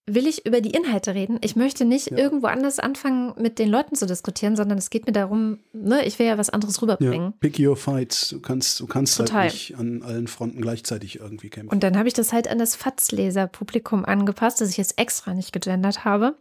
will 0.09 0.27
ich 0.29 0.47
über 0.47 0.61
die 0.61 0.71
Inhalte 0.71 1.15
reden. 1.15 1.39
Ich 1.43 1.57
möchte 1.57 1.85
nicht 1.85 2.13
Ja. 2.13 2.19
irgendwo 2.19 2.47
anders 2.47 2.79
anfangen, 2.79 3.35
mit 3.39 3.59
den 3.59 3.69
Leuten 3.69 3.97
zu 3.97 4.07
diskutieren, 4.07 4.55
sondern 4.55 4.79
es 4.79 4.89
geht 4.91 5.05
mir 5.07 5.13
darum, 5.13 5.59
ne, 5.73 6.05
ich 6.07 6.19
will 6.21 6.27
ja 6.27 6.39
was 6.39 6.49
anderes 6.51 6.77
Ja, 6.77 6.83
rüberbringen. 6.83 7.33
pick 7.41 7.59
your 7.59 7.77
fights. 7.77 8.29
Du 8.29 8.41
kannst, 8.41 8.79
du 8.79 8.87
kannst 8.87 9.17
Total. 9.17 9.43
halt 9.43 9.53
nicht 9.53 9.77
an 9.77 10.03
allen 10.05 10.29
Fronten 10.29 10.61
gleichzeitig 10.61 11.19
irgendwie 11.19 11.51
kämpfen. 11.51 11.73
Und 11.75 11.83
dann 11.83 11.99
habe 11.99 12.07
ich 12.07 12.15
das 12.15 12.33
halt 12.33 12.47
an 12.49 12.59
das 12.59 12.77
FATS-Leser-Publikum 12.77 14.05
angepasst, 14.05 14.61
dass 14.61 14.71
ich 14.71 14.77
jetzt 14.77 14.99
extra 14.99 15.35
nicht 15.35 15.53
gegendert 15.53 16.05
habe. 16.05 16.37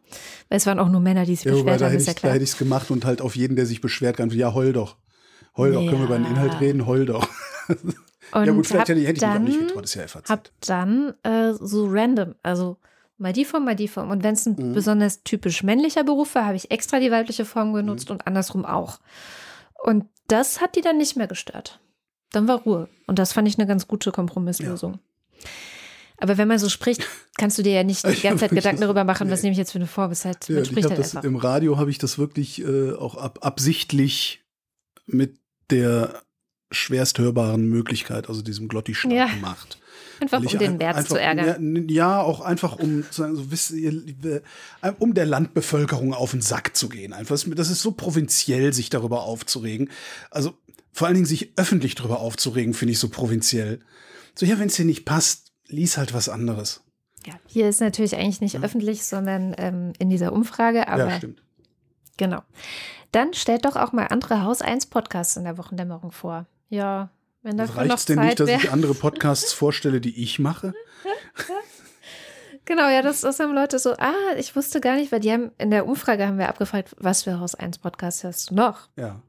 Weil 0.49 0.57
es 0.57 0.65
waren 0.67 0.77
auch 0.79 0.89
nur 0.89 1.01
Männer, 1.01 1.25
die 1.25 1.35
sich 1.35 1.45
Ja, 1.45 1.53
beschwert 1.53 1.81
haben, 1.81 1.93
ja 1.93 1.99
ich, 1.99 2.05
da 2.21 2.27
hätte 2.29 2.43
ich 2.43 2.51
es 2.51 2.57
gemacht 2.57 2.91
und 2.91 3.03
halt 3.05 3.21
auf 3.21 3.35
jeden, 3.35 3.55
der 3.55 3.65
sich 3.65 3.81
beschwert, 3.81 4.17
kann, 4.17 4.29
ja, 4.29 4.53
heul 4.53 4.73
doch. 4.73 4.97
Heul 5.57 5.71
doch, 5.71 5.79
können 5.79 5.99
wir 5.99 6.05
über 6.05 6.17
den 6.17 6.25
Ja. 6.25 6.31
Inhalt 6.31 6.59
reden, 6.59 6.85
heul 6.85 7.05
doch. 7.05 7.27
Ja 8.33 8.51
gut, 8.51 8.67
vielleicht 8.67 8.89
hätte 8.89 8.99
ich, 8.99 9.07
hätte 9.07 9.17
ich 9.23 9.31
mich 9.31 9.35
auch 9.35 9.39
nicht 9.39 9.59
getraut, 9.67 9.83
das 9.83 9.91
ist 9.91 9.95
ja 9.95 10.07
FAZ. 10.07 10.29
Hab 10.29 10.49
dann 10.61 11.13
äh, 11.23 11.53
so 11.53 11.87
random, 11.87 12.33
also 12.43 12.77
mal 13.17 13.33
die 13.33 13.45
Form, 13.45 13.65
mal 13.65 13.75
die 13.75 13.87
Form. 13.87 14.09
Und 14.11 14.23
wenn 14.23 14.33
es 14.33 14.45
ein 14.45 14.55
Mhm. 14.57 14.73
besonders 14.73 15.23
typisch 15.23 15.63
männlicher 15.63 16.03
Beruf 16.03 16.35
war, 16.35 16.45
habe 16.45 16.55
ich 16.55 16.71
extra 16.71 16.99
die 16.99 17.11
weibliche 17.11 17.45
Form 17.45 17.73
genutzt 17.73 18.09
Mhm. 18.09 18.13
und 18.15 18.27
andersrum 18.27 18.65
auch. 18.65 18.99
Und 19.83 20.05
das 20.27 20.61
hat 20.61 20.75
die 20.75 20.81
dann 20.81 20.97
nicht 20.97 21.15
mehr 21.15 21.27
gestört. 21.27 21.79
Dann 22.31 22.47
war 22.47 22.59
Ruhe. 22.61 22.89
Und 23.07 23.19
das 23.19 23.33
fand 23.33 23.47
ich 23.47 23.57
eine 23.57 23.67
ganz 23.67 23.87
gute 23.87 24.11
Kompromisslösung. 24.11 24.99
Aber 26.17 26.37
wenn 26.37 26.47
man 26.47 26.59
so 26.59 26.69
spricht, 26.69 27.05
kannst 27.37 27.57
du 27.57 27.61
dir 27.63 27.73
ja 27.73 27.83
nicht 27.83 28.03
die 28.07 28.21
ganze 28.21 28.41
Zeit 28.47 28.51
Gedanken 28.51 28.81
darüber 28.81 29.03
machen, 29.03 29.29
was 29.29 29.41
nee. 29.41 29.47
nehme 29.47 29.51
ich 29.53 29.57
jetzt 29.59 29.71
für 29.73 29.77
eine 29.79 29.87
Form. 29.87 30.11
Es 30.11 30.25
halt, 30.25 30.47
Ja, 30.49 30.55
man 30.55 30.65
spricht 30.65 30.89
halt 30.89 30.97
das, 30.99 31.15
einfach. 31.15 31.27
Im 31.27 31.35
Radio 31.35 31.77
habe 31.77 31.91
ich 31.91 31.97
das 31.97 32.17
wirklich 32.17 32.61
äh, 32.61 32.93
auch 32.93 33.15
ab, 33.15 33.39
absichtlich 33.41 34.41
mit 35.05 35.37
der 35.69 36.21
schwerst 36.71 37.19
hörbaren 37.19 37.67
Möglichkeit, 37.67 38.27
also 38.29 38.41
diesem 38.41 38.67
Glotti-Schlag 38.67 39.13
Ja. 39.13 39.27
gemacht. 39.27 39.77
Einfach 40.19 40.39
um 40.39 40.47
den 40.59 40.81
einfach, 40.81 41.03
zu 41.03 41.19
ärgern. 41.19 41.87
Ja, 41.89 42.17
ja, 42.17 42.21
auch 42.21 42.41
einfach 42.41 42.77
um 42.77 43.03
zu 43.09 43.21
sagen, 43.21 43.35
so, 43.35 43.51
wisst 43.51 43.71
ihr, 43.71 43.91
liebe- 43.91 44.43
äh, 44.81 44.91
um 44.99 45.13
der 45.13 45.25
Landbevölkerung 45.25 46.13
auf 46.13 46.31
den 46.31 46.41
Sack 46.41 46.75
zu 46.75 46.89
gehen. 46.89 47.13
Einfach, 47.13 47.37
das 47.37 47.69
ist 47.69 47.81
so 47.81 47.91
provinziell, 47.91 48.73
sich 48.73 48.89
darüber 48.89 49.23
aufzuregen. 49.23 49.89
Also 50.31 50.53
vor 50.91 51.07
allen 51.07 51.15
Dingen 51.15 51.25
sich 51.25 51.51
öffentlich 51.57 51.95
darüber 51.95 52.19
aufzuregen, 52.19 52.73
finde 52.73 52.93
ich 52.93 52.99
so 52.99 53.09
provinziell. 53.09 53.81
So, 54.35 54.45
ja, 54.45 54.59
wenn 54.59 54.67
es 54.67 54.75
dir 54.75 54.85
nicht 54.85 55.05
passt, 55.05 55.51
lies 55.67 55.97
halt 55.97 56.13
was 56.13 56.29
anderes. 56.29 56.83
Ja, 57.25 57.33
hier 57.47 57.67
ist 57.67 57.81
natürlich 57.81 58.15
eigentlich 58.15 58.41
nicht 58.41 58.61
öffentlich, 58.61 59.03
sondern 59.03 59.55
ähm, 59.57 59.93
in 59.97 60.09
dieser 60.09 60.31
Umfrage. 60.31 60.87
Aber 60.87 61.09
ja, 61.09 61.17
stimmt. 61.17 61.41
Genau. 62.17 62.43
Dann 63.11 63.33
stellt 63.33 63.65
doch 63.65 63.75
auch 63.75 63.93
mal 63.93 64.07
andere 64.07 64.43
Haus 64.43 64.61
1 64.61 64.87
Podcasts 64.87 65.35
in 65.37 65.43
der 65.43 65.57
Wochendämmerung 65.57 66.11
vor. 66.11 66.45
Ja, 66.69 67.09
wenn 67.45 67.57
dafür 67.57 67.83
noch 67.83 67.91
Reicht 67.91 68.09
denn 68.09 68.17
Zeit 68.17 68.25
nicht, 68.25 68.39
dass 68.39 68.47
wäre. 68.47 68.59
ich 68.63 68.71
andere 68.71 68.95
Podcasts 68.95 69.53
vorstelle, 69.53 70.01
die 70.01 70.21
ich 70.21 70.39
mache? 70.39 70.73
Genau, 72.67 72.89
ja, 72.89 73.03
das, 73.03 73.21
das 73.21 73.39
haben 73.39 73.53
Leute 73.53 73.77
so, 73.77 73.93
ah, 73.93 74.33
ich 74.37 74.55
wusste 74.55 74.81
gar 74.81 74.95
nicht, 74.95 75.11
weil 75.11 75.19
die 75.19 75.31
haben, 75.31 75.51
in 75.59 75.69
der 75.69 75.85
Umfrage 75.85 76.25
haben 76.25 76.39
wir 76.39 76.49
abgefragt, 76.49 76.95
was 76.97 77.21
für 77.21 77.39
Haus 77.39 77.53
1 77.53 77.77
Podcasts 77.77 78.23
hörst 78.23 78.49
du 78.49 78.55
noch? 78.55 78.89
Ja. 78.95 79.21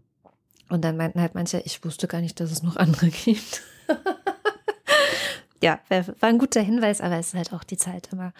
Und 0.70 0.82
dann 0.82 0.96
meinten 0.96 1.20
halt 1.20 1.34
manche, 1.34 1.60
ich 1.60 1.84
wusste 1.84 2.08
gar 2.08 2.22
nicht, 2.22 2.40
dass 2.40 2.50
es 2.50 2.62
noch 2.62 2.76
andere 2.76 3.08
gibt. 3.10 3.60
ja, 5.62 5.80
war 5.90 6.06
war 6.08 6.30
ein 6.30 6.38
guter 6.38 6.62
Hinweis, 6.62 7.02
aber 7.02 7.18
es 7.18 7.28
ist 7.28 7.34
halt 7.34 7.52
auch 7.52 7.62
die 7.62 7.76
Zeit 7.76 8.08
immer. 8.10 8.32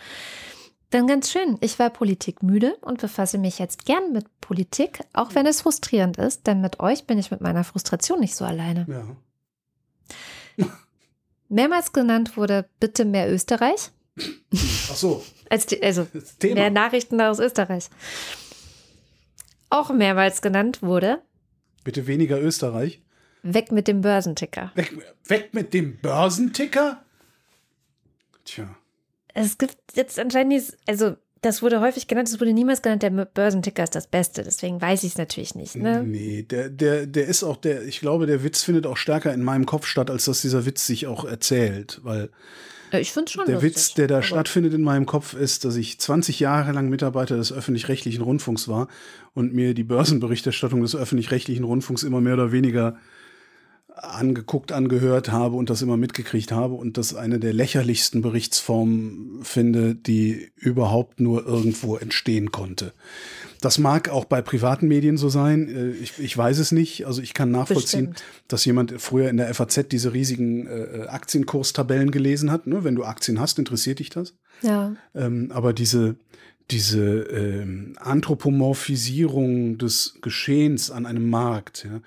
Dann 0.88 1.06
ganz 1.06 1.30
schön, 1.30 1.58
ich 1.60 1.78
war 1.78 1.90
politikmüde 1.90 2.76
und 2.80 3.02
befasse 3.02 3.36
mich 3.36 3.58
jetzt 3.58 3.84
gern 3.84 4.14
mit 4.14 4.24
Politik, 4.40 5.00
auch 5.12 5.34
wenn 5.34 5.44
es 5.44 5.60
frustrierend 5.60 6.16
ist, 6.16 6.46
denn 6.46 6.62
mit 6.62 6.80
euch 6.80 7.06
bin 7.06 7.18
ich 7.18 7.30
mit 7.30 7.42
meiner 7.42 7.64
Frustration 7.64 8.18
nicht 8.20 8.34
so 8.34 8.46
alleine. 8.46 8.86
ja. 8.88 9.04
Mehrmals 11.48 11.92
genannt 11.92 12.36
wurde 12.36 12.68
bitte 12.80 13.04
mehr 13.04 13.32
Österreich. 13.32 13.90
Ach 14.18 14.96
so, 14.96 15.24
Als 15.50 15.66
also 15.82 16.06
mehr 16.42 16.70
Nachrichten 16.70 17.20
aus 17.20 17.38
Österreich. 17.38 17.88
Auch 19.68 19.90
mehrmals 19.90 20.42
genannt 20.42 20.82
wurde 20.82 21.22
Bitte 21.84 22.06
weniger 22.06 22.40
Österreich. 22.40 23.02
weg 23.42 23.70
mit 23.72 23.88
dem 23.88 24.00
Börsenticker. 24.00 24.72
Weg, 24.74 24.96
weg 25.24 25.50
mit 25.52 25.74
dem 25.74 25.98
Börsenticker? 25.98 27.04
Tja. 28.44 28.76
Es 29.34 29.58
gibt 29.58 29.76
jetzt 29.94 30.18
anscheinend, 30.18 30.76
also 30.86 31.16
das 31.42 31.62
wurde 31.62 31.80
häufig 31.80 32.06
genannt, 32.06 32.28
es 32.28 32.40
wurde 32.40 32.52
niemals 32.52 32.82
genannt, 32.82 33.02
der 33.02 33.10
Börsenticker 33.10 33.84
ist 33.84 33.94
das 33.94 34.06
Beste, 34.06 34.42
deswegen 34.42 34.80
weiß 34.80 35.04
ich 35.04 35.12
es 35.12 35.18
natürlich 35.18 35.54
nicht. 35.54 35.76
Ne? 35.76 36.02
Nee, 36.02 36.42
der, 36.42 36.70
der, 36.70 37.06
der 37.06 37.26
ist 37.26 37.42
auch, 37.42 37.56
der, 37.56 37.84
ich 37.84 38.00
glaube, 38.00 38.26
der 38.26 38.42
Witz 38.42 38.62
findet 38.62 38.86
auch 38.86 38.96
stärker 38.96 39.32
in 39.32 39.44
meinem 39.44 39.66
Kopf 39.66 39.86
statt, 39.86 40.10
als 40.10 40.24
dass 40.24 40.42
dieser 40.42 40.66
Witz 40.66 40.86
sich 40.86 41.06
auch 41.06 41.24
erzählt, 41.24 42.00
weil 42.02 42.30
Ich 42.92 43.12
finde 43.12 43.30
schon 43.30 43.44
der 43.46 43.56
lustig, 43.56 43.76
Witz, 43.76 43.94
der 43.94 44.08
da 44.08 44.22
stattfindet 44.22 44.72
in 44.72 44.82
meinem 44.82 45.06
Kopf, 45.06 45.34
ist, 45.34 45.64
dass 45.64 45.76
ich 45.76 45.98
20 45.98 46.40
Jahre 46.40 46.72
lang 46.72 46.88
Mitarbeiter 46.88 47.36
des 47.36 47.52
öffentlich-rechtlichen 47.52 48.22
Rundfunks 48.22 48.66
war 48.66 48.88
und 49.34 49.54
mir 49.54 49.74
die 49.74 49.84
Börsenberichterstattung 49.84 50.80
des 50.80 50.96
öffentlich-rechtlichen 50.96 51.64
Rundfunks 51.64 52.02
immer 52.02 52.20
mehr 52.20 52.34
oder 52.34 52.50
weniger 52.52 52.96
angeguckt, 53.96 54.72
angehört 54.72 55.32
habe 55.32 55.56
und 55.56 55.70
das 55.70 55.80
immer 55.82 55.96
mitgekriegt 55.96 56.52
habe 56.52 56.74
und 56.74 56.98
das 56.98 57.14
eine 57.14 57.38
der 57.38 57.52
lächerlichsten 57.54 58.20
Berichtsformen 58.20 59.40
finde, 59.42 59.94
die 59.94 60.50
überhaupt 60.56 61.18
nur 61.18 61.46
irgendwo 61.46 61.96
entstehen 61.96 62.52
konnte. 62.52 62.92
Das 63.62 63.78
mag 63.78 64.10
auch 64.10 64.26
bei 64.26 64.42
privaten 64.42 64.86
Medien 64.86 65.16
so 65.16 65.30
sein. 65.30 65.68
Äh, 65.68 65.90
Ich, 66.02 66.18
ich 66.18 66.36
weiß 66.36 66.58
es 66.58 66.72
nicht. 66.72 67.06
Also 67.06 67.22
ich 67.22 67.32
kann 67.32 67.50
nachvollziehen, 67.50 68.10
Bestimmt. 68.10 68.24
dass 68.48 68.64
jemand 68.66 69.00
früher 69.00 69.30
in 69.30 69.38
der 69.38 69.52
FAZ 69.54 69.86
diese 69.90 70.12
riesigen 70.12 70.66
äh, 70.66 71.06
Aktienkurstabellen 71.08 72.10
gelesen 72.10 72.50
hat. 72.52 72.66
Ne? 72.66 72.84
Wenn 72.84 72.96
du 72.96 73.04
Aktien 73.04 73.40
hast, 73.40 73.58
interessiert 73.58 73.98
dich 73.98 74.10
das. 74.10 74.34
Ja. 74.60 74.94
Ähm, 75.14 75.50
aber 75.54 75.72
diese, 75.72 76.16
diese 76.70 77.20
ähm, 77.22 77.94
Anthropomorphisierung 78.00 79.78
des 79.78 80.18
Geschehens 80.20 80.90
an 80.90 81.06
einem 81.06 81.30
Markt, 81.30 81.84
ja. 81.84 82.00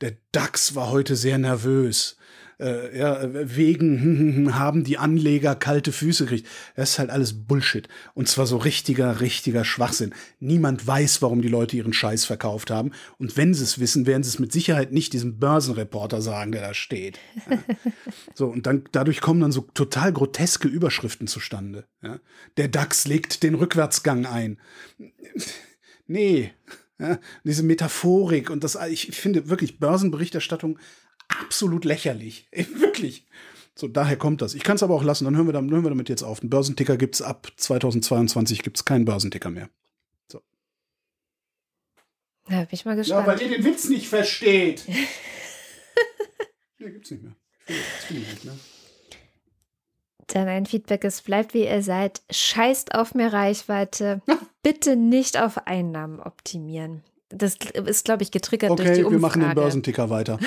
der 0.00 0.14
DAX 0.32 0.74
war 0.74 0.90
heute 0.90 1.16
sehr 1.16 1.38
nervös. 1.38 2.16
Äh, 2.58 2.98
ja, 2.98 3.20
wegen 3.32 4.54
haben 4.54 4.82
die 4.82 4.96
Anleger 4.96 5.54
kalte 5.54 5.92
Füße 5.92 6.24
gekriegt. 6.24 6.48
Das 6.74 6.92
ist 6.92 6.98
halt 6.98 7.10
alles 7.10 7.44
Bullshit. 7.46 7.88
Und 8.14 8.28
zwar 8.28 8.46
so 8.46 8.56
richtiger, 8.56 9.20
richtiger 9.20 9.64
Schwachsinn. 9.64 10.14
Niemand 10.40 10.86
weiß, 10.86 11.20
warum 11.20 11.42
die 11.42 11.48
Leute 11.48 11.76
ihren 11.76 11.92
Scheiß 11.92 12.24
verkauft 12.24 12.70
haben. 12.70 12.92
Und 13.18 13.36
wenn 13.36 13.52
sie 13.52 13.62
es 13.62 13.78
wissen, 13.78 14.06
werden 14.06 14.22
sie 14.22 14.30
es 14.30 14.38
mit 14.38 14.52
Sicherheit 14.52 14.92
nicht 14.92 15.12
diesem 15.12 15.38
Börsenreporter 15.38 16.22
sagen, 16.22 16.52
der 16.52 16.62
da 16.62 16.74
steht. 16.74 17.18
Ja. 17.50 17.58
So, 18.34 18.46
und 18.46 18.66
dann 18.66 18.84
dadurch 18.92 19.20
kommen 19.20 19.40
dann 19.40 19.52
so 19.52 19.62
total 19.74 20.12
groteske 20.12 20.68
Überschriften 20.68 21.26
zustande. 21.26 21.86
Ja. 22.02 22.20
Der 22.56 22.68
DAX 22.68 23.06
legt 23.06 23.42
den 23.42 23.54
Rückwärtsgang 23.54 24.26
ein. 24.26 24.58
Nee. 26.06 26.52
Ja, 26.98 27.18
diese 27.44 27.62
Metaphorik 27.62 28.48
und 28.48 28.64
das, 28.64 28.78
ich 28.88 29.08
finde 29.08 29.50
wirklich 29.50 29.78
Börsenberichterstattung 29.78 30.78
absolut 31.42 31.84
lächerlich. 31.84 32.48
Wirklich. 32.52 33.26
So, 33.74 33.88
daher 33.88 34.16
kommt 34.16 34.40
das. 34.40 34.54
Ich 34.54 34.62
kann 34.64 34.76
es 34.76 34.82
aber 34.82 34.94
auch 34.94 35.04
lassen, 35.04 35.24
dann 35.26 35.36
hören 35.36 35.46
wir, 35.46 35.52
dann 35.52 35.70
hören 35.70 35.84
wir 35.84 35.90
damit 35.90 36.08
jetzt 36.08 36.22
auf. 36.22 36.40
Einen 36.40 36.50
Börsenticker 36.50 36.96
gibt 36.96 37.16
es 37.16 37.22
ab 37.22 37.48
2022 37.56 38.62
gibt 38.62 38.78
es 38.78 38.84
keinen 38.84 39.04
Börsenticker 39.04 39.50
mehr. 39.50 39.68
Ja, 42.48 42.58
bin 42.60 42.68
ich 42.70 42.84
mal 42.84 42.96
gespannt. 42.96 43.40
ihr 43.40 43.48
den 43.48 43.64
Witz 43.64 43.88
nicht 43.88 44.08
versteht. 44.08 44.84
nee, 46.78 46.90
gibt's 46.90 47.10
nicht 47.10 47.22
mehr. 47.22 47.34
Ich 47.66 48.10
will, 48.10 48.20
nicht 48.20 48.44
mehr. 48.44 48.54
Dann 50.28 50.48
ein 50.48 50.66
Feedback, 50.66 51.04
es 51.04 51.22
bleibt 51.22 51.54
wie 51.54 51.66
ihr 51.66 51.82
seid. 51.82 52.22
Scheißt 52.30 52.94
auf 52.94 53.14
mehr 53.14 53.32
Reichweite. 53.32 54.22
Bitte 54.62 54.96
nicht 54.96 55.40
auf 55.40 55.66
Einnahmen 55.66 56.20
optimieren. 56.20 57.02
Das 57.28 57.56
ist, 57.56 58.04
glaube 58.04 58.22
ich, 58.22 58.30
getriggert 58.30 58.70
durch 58.70 58.80
die 58.80 59.04
Okay, 59.04 59.04
Umfrage. 59.04 59.14
wir 59.14 59.20
machen 59.20 59.42
den 59.42 59.54
Börsenticker 59.54 60.10
weiter. 60.10 60.38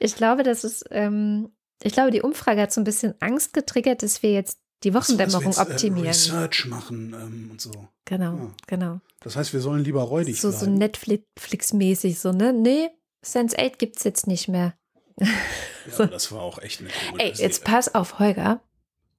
Ich 0.00 0.16
glaube, 0.16 0.42
das 0.42 0.64
ist, 0.64 0.84
ähm, 0.90 1.50
ich 1.82 1.92
glaube, 1.92 2.10
die 2.10 2.22
Umfrage 2.22 2.60
hat 2.62 2.72
so 2.72 2.80
ein 2.80 2.84
bisschen 2.84 3.14
Angst 3.20 3.52
getriggert, 3.52 4.02
dass 4.02 4.22
wir 4.22 4.32
jetzt 4.32 4.58
die 4.84 4.92
Wochendämmerung 4.94 5.42
wir 5.44 5.48
jetzt, 5.50 5.58
äh, 5.58 5.72
optimieren. 5.72 6.06
Research 6.08 6.66
machen 6.66 7.14
ähm, 7.18 7.48
und 7.50 7.60
so. 7.60 7.70
genau, 8.04 8.36
Ja. 8.36 8.50
genau. 8.66 9.00
Das 9.20 9.34
heißt, 9.36 9.52
wir 9.52 9.60
sollen 9.60 9.82
lieber 9.84 10.02
räudig 10.02 10.40
So, 10.40 10.50
so 10.50 10.66
bleiben. 10.66 10.78
Netflix-mäßig, 10.78 12.18
so, 12.18 12.32
ne? 12.32 12.52
Nee, 12.52 12.90
Sense 13.22 13.56
8 13.58 13.78
gibt 13.78 13.96
es 13.96 14.04
jetzt 14.04 14.26
nicht 14.26 14.48
mehr. 14.48 14.74
ja, 15.18 15.26
das 16.06 16.30
war 16.32 16.42
auch 16.42 16.58
echt 16.60 16.80
eine 16.80 16.90
coole 17.10 17.22
Ey, 17.22 17.32
jetzt 17.36 17.64
pass 17.64 17.94
auf, 17.94 18.18
Holger. 18.18 18.60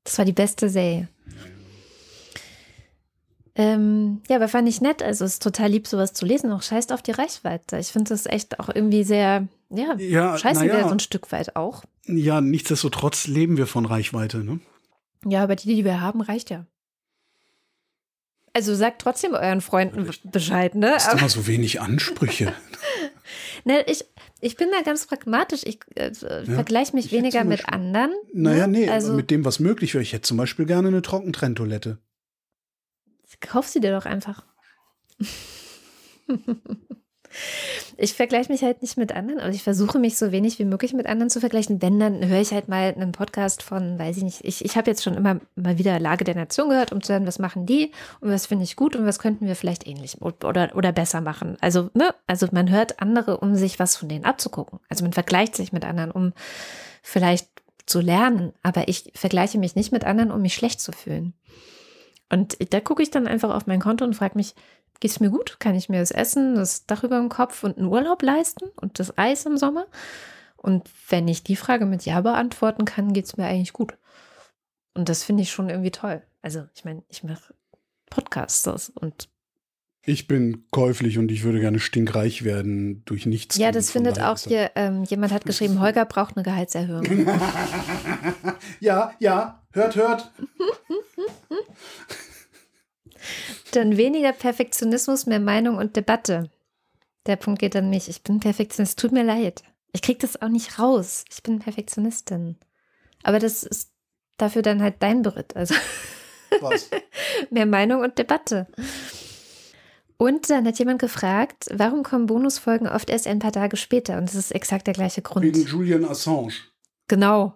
Das 0.04 0.18
war 0.18 0.26
die 0.26 0.32
beste 0.34 0.70
Serie. 0.70 1.10
Ähm, 3.60 4.22
ja, 4.30 4.36
aber 4.36 4.48
fand 4.48 4.70
ich 4.70 4.82
nett. 4.82 5.02
Also 5.02 5.26
es 5.26 5.34
ist 5.34 5.44
total 5.44 5.70
lieb, 5.72 5.88
sowas 5.88 6.14
zu 6.14 6.26
lesen. 6.26 6.52
Auch 6.52 6.62
scheißt 6.62 6.94
auf 6.94 7.02
die 7.02 7.12
Reichweite. 7.12 7.78
Ich 7.80 7.88
finde 7.88 8.10
das 8.10 8.26
echt 8.28 8.60
auch 8.60 8.70
irgendwie 8.74 9.04
sehr, 9.04 9.48
ja, 9.70 9.96
Ja, 9.98 10.38
scheißen 10.38 10.68
na 10.68 10.74
wir 10.74 10.80
ja. 10.82 10.88
so 10.88 10.94
ein 10.94 11.00
Stück 11.00 11.32
weit 11.32 11.56
auch. 11.56 11.84
Ja, 12.06 12.40
nichtsdestotrotz 12.40 13.26
leben 13.28 13.58
wir 13.58 13.66
von 13.68 13.86
Reichweite. 13.86 14.44
Ne? 14.44 14.60
Ja, 15.26 15.42
aber 15.44 15.56
die, 15.56 15.76
die 15.76 15.84
wir 15.86 16.00
haben, 16.02 16.22
reicht 16.22 16.52
ja. 16.52 16.66
Also 18.54 18.74
sagt 18.76 19.02
trotzdem 19.02 19.34
euren 19.34 19.62
Freunden 19.62 20.10
Bescheid, 20.24 20.74
ne? 20.74 20.94
Hast 20.96 21.10
Aber, 21.10 21.20
immer 21.20 21.30
so 21.30 21.46
wenig 21.46 21.80
Ansprüche. 21.82 22.54
ne 23.66 23.84
ich, 23.88 24.04
ich 24.40 24.56
bin 24.56 24.70
da 24.72 24.82
ganz 24.82 25.06
pragmatisch. 25.06 25.62
Ich 25.64 25.80
äh, 25.96 26.12
vergleiche 26.14 26.96
mich 26.96 27.08
Ich 27.08 27.12
weniger 27.12 27.42
zum 27.42 27.50
mit 27.50 27.60
Beispiel- 27.64 27.74
anderen. 27.74 28.12
Naja, 28.34 28.66
ne? 28.66 28.80
nee, 28.80 28.90
Also 28.90 29.14
mit 29.14 29.30
dem, 29.30 29.46
was 29.46 29.60
möglich 29.60 29.94
wäre. 29.94 30.02
Ich 30.02 30.14
hätte 30.14 30.24
zum 30.24 30.38
Beispiel 30.38 30.66
gerne 30.66 30.88
eine 30.88 31.02
Trockentrenntoilette. 31.04 32.00
Kauf 33.42 33.68
sie 33.68 33.80
dir 33.80 33.92
doch 33.92 34.06
einfach. 34.06 34.46
Ich 37.98 38.14
vergleiche 38.14 38.52
mich 38.52 38.62
halt 38.64 38.82
nicht 38.82 38.98
mit 38.98 39.12
anderen, 39.16 39.40
aber 39.40 39.50
ich 39.50 39.64
versuche 39.64 40.00
mich 40.00 40.18
so 40.18 40.32
wenig 40.32 40.60
wie 40.60 40.66
möglich 40.66 40.94
mit 40.94 41.08
anderen 41.08 41.30
zu 41.30 41.40
vergleichen. 41.40 41.82
Wenn, 41.82 42.00
dann 42.00 42.26
höre 42.28 42.42
ich 42.42 42.52
halt 42.52 42.68
mal 42.68 42.94
einen 42.94 43.12
Podcast 43.12 43.64
von, 43.64 43.98
weiß 43.98 44.18
ich 44.18 44.24
nicht, 44.24 44.46
ich, 44.46 44.64
ich 44.64 44.78
habe 44.78 44.90
jetzt 44.90 45.04
schon 45.04 45.16
immer 45.16 45.40
mal 45.56 45.78
wieder 45.78 46.00
Lage 46.00 46.24
der 46.24 46.36
Nation 46.36 46.70
gehört, 46.70 46.92
um 46.92 47.02
zu 47.02 47.14
hören, 47.14 47.28
was 47.28 47.40
machen 47.40 47.66
die 47.66 47.92
und 48.22 48.30
was 48.30 48.46
finde 48.46 48.64
ich 48.64 48.76
gut 48.76 48.96
und 48.96 49.06
was 49.06 49.20
könnten 49.20 49.48
wir 49.48 49.56
vielleicht 49.56 49.88
ähnlich 49.88 50.22
oder, 50.22 50.76
oder 50.76 50.92
besser 50.92 51.22
machen. 51.22 51.58
Also, 51.60 51.90
ne, 51.94 52.14
also 52.28 52.48
man 52.52 52.70
hört 52.70 53.02
andere, 53.02 53.38
um 53.38 53.56
sich 53.56 53.80
was 53.80 53.96
von 53.96 54.10
denen 54.10 54.26
abzugucken. 54.26 54.80
Also 54.90 55.04
man 55.04 55.14
vergleicht 55.14 55.56
sich 55.56 55.74
mit 55.74 55.86
anderen, 55.86 56.12
um 56.12 56.34
vielleicht 57.02 57.48
zu 57.86 58.00
lernen, 58.00 58.54
aber 58.64 58.88
ich 58.88 59.12
vergleiche 59.16 59.58
mich 59.58 59.76
nicht 59.76 59.92
mit 59.92 60.04
anderen, 60.04 60.32
um 60.32 60.42
mich 60.42 60.54
schlecht 60.54 60.82
zu 60.82 60.92
fühlen. 60.92 61.34
Und 62.30 62.58
da 62.74 62.80
gucke 62.80 63.04
ich 63.04 63.12
dann 63.12 63.28
einfach 63.28 63.54
auf 63.54 63.68
mein 63.68 63.80
Konto 63.80 64.04
und 64.04 64.16
frage 64.16 64.38
mich, 64.38 64.54
geht 65.00 65.12
es 65.12 65.20
mir 65.20 65.30
gut? 65.30 65.60
Kann 65.60 65.76
ich 65.76 65.90
mir 65.90 66.00
das 66.00 66.12
Essen, 66.12 66.56
das 66.56 66.86
Dach 66.86 67.04
über 67.04 67.18
dem 67.20 67.30
Kopf 67.30 67.64
und 67.64 67.78
einen 67.78 67.88
Urlaub 67.88 68.22
leisten 68.22 68.66
und 68.76 69.00
das 69.00 69.18
Eis 69.18 69.46
im 69.46 69.58
Sommer? 69.58 69.86
Und 70.58 70.90
wenn 71.10 71.28
ich 71.28 71.44
die 71.44 71.56
Frage 71.56 71.86
mit 71.86 72.06
Ja 72.06 72.22
beantworten 72.22 72.86
kann, 72.86 73.14
geht 73.14 73.26
es 73.26 73.38
mir 73.38 73.46
eigentlich 73.46 73.74
gut. 73.74 73.98
Und 74.94 75.10
das 75.10 75.24
finde 75.24 75.44
ich 75.44 75.52
schon 75.52 75.70
irgendwie 75.70 75.92
toll. 75.92 76.24
Also 76.42 76.64
ich 76.74 76.84
meine, 76.84 77.04
ich 77.08 77.24
mache 77.24 77.54
Podcasts 78.10 78.68
und 78.90 79.30
Ich 80.04 80.28
bin 80.28 80.66
käuflich 80.72 81.20
und 81.20 81.32
ich 81.32 81.44
würde 81.44 81.60
gerne 81.60 81.80
stinkreich 81.80 82.44
werden 82.44 83.04
durch 83.06 83.26
nichts. 83.26 83.58
ja, 83.58 83.72
das 83.72 83.92
findet 83.92 84.20
auch 84.20 84.40
hier, 84.40 84.72
ähm, 84.76 85.04
jemand 85.04 85.32
hat 85.34 85.46
geschrieben, 85.46 85.80
Holger 85.80 86.06
braucht 86.06 86.36
eine 86.36 86.44
Gehaltserhöhung. 86.44 87.06
ja, 88.80 89.14
ja, 89.20 89.64
hört, 89.72 89.96
hört. 89.96 90.32
Dann 93.72 93.98
weniger 93.98 94.32
Perfektionismus, 94.32 95.26
mehr 95.26 95.40
Meinung 95.40 95.78
und 95.78 95.96
Debatte. 95.96 96.50
Der 97.26 97.36
Punkt 97.36 97.60
geht 97.60 97.76
an 97.76 97.90
mich. 97.90 98.08
Ich 98.08 98.24
bin 98.24 98.40
Perfektionist. 98.40 98.98
Tut 99.00 99.12
mir 99.12 99.24
leid. 99.24 99.64
Ich 99.92 100.02
kriege 100.02 100.20
das 100.20 100.42
auch 100.42 100.50
nicht 100.50 100.80
raus. 100.80 101.26
Ich 101.32 101.44
bin 101.44 101.60
Perfektionistin. 101.60 102.58
Aber 103.24 103.40
das 103.40 103.64
ist 103.64 103.92
dafür 104.38 104.62
dann 104.62 104.82
halt 104.82 104.96
dein 105.00 105.22
Beritt. 105.22 105.56
Also 105.56 105.76
Was? 106.62 106.90
mehr 107.50 107.66
Meinung 107.66 108.02
und 108.02 108.18
Debatte. 108.18 108.68
Und 110.18 110.50
dann 110.50 110.66
hat 110.66 110.80
jemand 110.80 111.00
gefragt, 111.00 111.68
warum 111.72 112.04
kommen 112.04 112.26
Bonusfolgen 112.26 112.88
oft 112.88 113.10
erst 113.10 113.28
ein 113.28 113.40
paar 113.40 113.52
Tage 113.52 113.78
später? 113.78 114.18
Und 114.18 114.30
das 114.30 114.36
ist 114.36 114.52
exakt 114.52 114.88
der 114.88 114.94
gleiche 114.94 115.22
Grund. 115.22 115.46
Wegen 115.46 115.66
Julian 115.66 116.06
Assange. 116.06 116.54
Genau. 117.08 117.56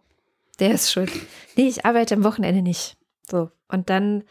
Der 0.61 0.73
ist 0.73 0.91
schuld. 0.91 1.11
Nee, 1.57 1.67
ich 1.67 1.85
arbeite 1.85 2.15
am 2.15 2.23
Wochenende 2.23 2.61
nicht. 2.61 2.95
So. 3.29 3.49
Und 3.67 3.89
dann 3.89 4.23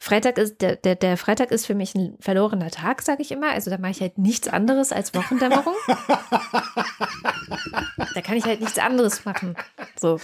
Freitag 0.00 0.38
ist, 0.38 0.62
der, 0.62 0.76
der, 0.76 0.94
der 0.94 1.18
Freitag 1.18 1.50
ist 1.50 1.66
für 1.66 1.74
mich 1.74 1.94
ein 1.94 2.16
verlorener 2.18 2.70
Tag, 2.70 3.02
sage 3.02 3.20
ich 3.20 3.30
immer. 3.30 3.50
Also 3.50 3.70
da 3.70 3.76
mache 3.76 3.90
ich 3.90 4.00
halt 4.00 4.16
nichts 4.16 4.48
anderes 4.48 4.90
als 4.90 5.12
Wochendämmerung. 5.14 5.74
da 8.14 8.22
kann 8.22 8.38
ich 8.38 8.44
halt 8.44 8.62
nichts 8.62 8.78
anderes 8.78 9.26
machen. 9.26 9.54
So. 10.00 10.18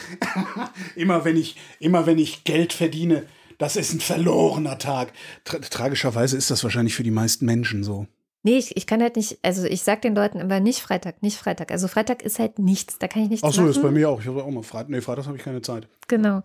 Immer 0.94 1.26
wenn 1.26 1.36
ich, 1.36 1.56
immer 1.78 2.06
wenn 2.06 2.16
ich 2.16 2.44
Geld 2.44 2.72
verdiene, 2.72 3.26
das 3.58 3.76
ist 3.76 3.92
ein 3.92 4.00
verlorener 4.00 4.78
Tag. 4.78 5.12
Tra 5.44 5.58
tragischerweise 5.58 6.38
ist 6.38 6.50
das 6.50 6.64
wahrscheinlich 6.64 6.94
für 6.94 7.02
die 7.02 7.10
meisten 7.10 7.44
Menschen 7.44 7.84
so. 7.84 8.06
Nee, 8.46 8.58
ich, 8.58 8.76
ich 8.76 8.86
kann 8.86 9.02
halt 9.02 9.16
nicht, 9.16 9.40
also 9.42 9.64
ich 9.64 9.82
sag 9.82 10.02
den 10.02 10.14
Leuten 10.14 10.38
immer 10.38 10.60
nicht 10.60 10.78
Freitag, 10.78 11.20
nicht 11.20 11.36
Freitag. 11.36 11.72
Also 11.72 11.88
Freitag 11.88 12.22
ist 12.22 12.38
halt 12.38 12.60
nichts, 12.60 12.96
da 12.96 13.08
kann 13.08 13.24
ich 13.24 13.28
nichts 13.28 13.42
Ach 13.44 13.52
so, 13.52 13.62
machen. 13.62 13.72
ist 13.72 13.82
bei 13.82 13.90
mir 13.90 14.08
auch. 14.08 14.20
Ich 14.20 14.28
habe 14.28 14.44
auch 14.44 14.50
mal 14.52 14.62
Freitag. 14.62 14.88
Nee, 14.88 15.00
Freitags 15.00 15.26
habe 15.26 15.36
ich 15.36 15.42
keine 15.42 15.62
Zeit. 15.62 15.88
Genau. 16.06 16.42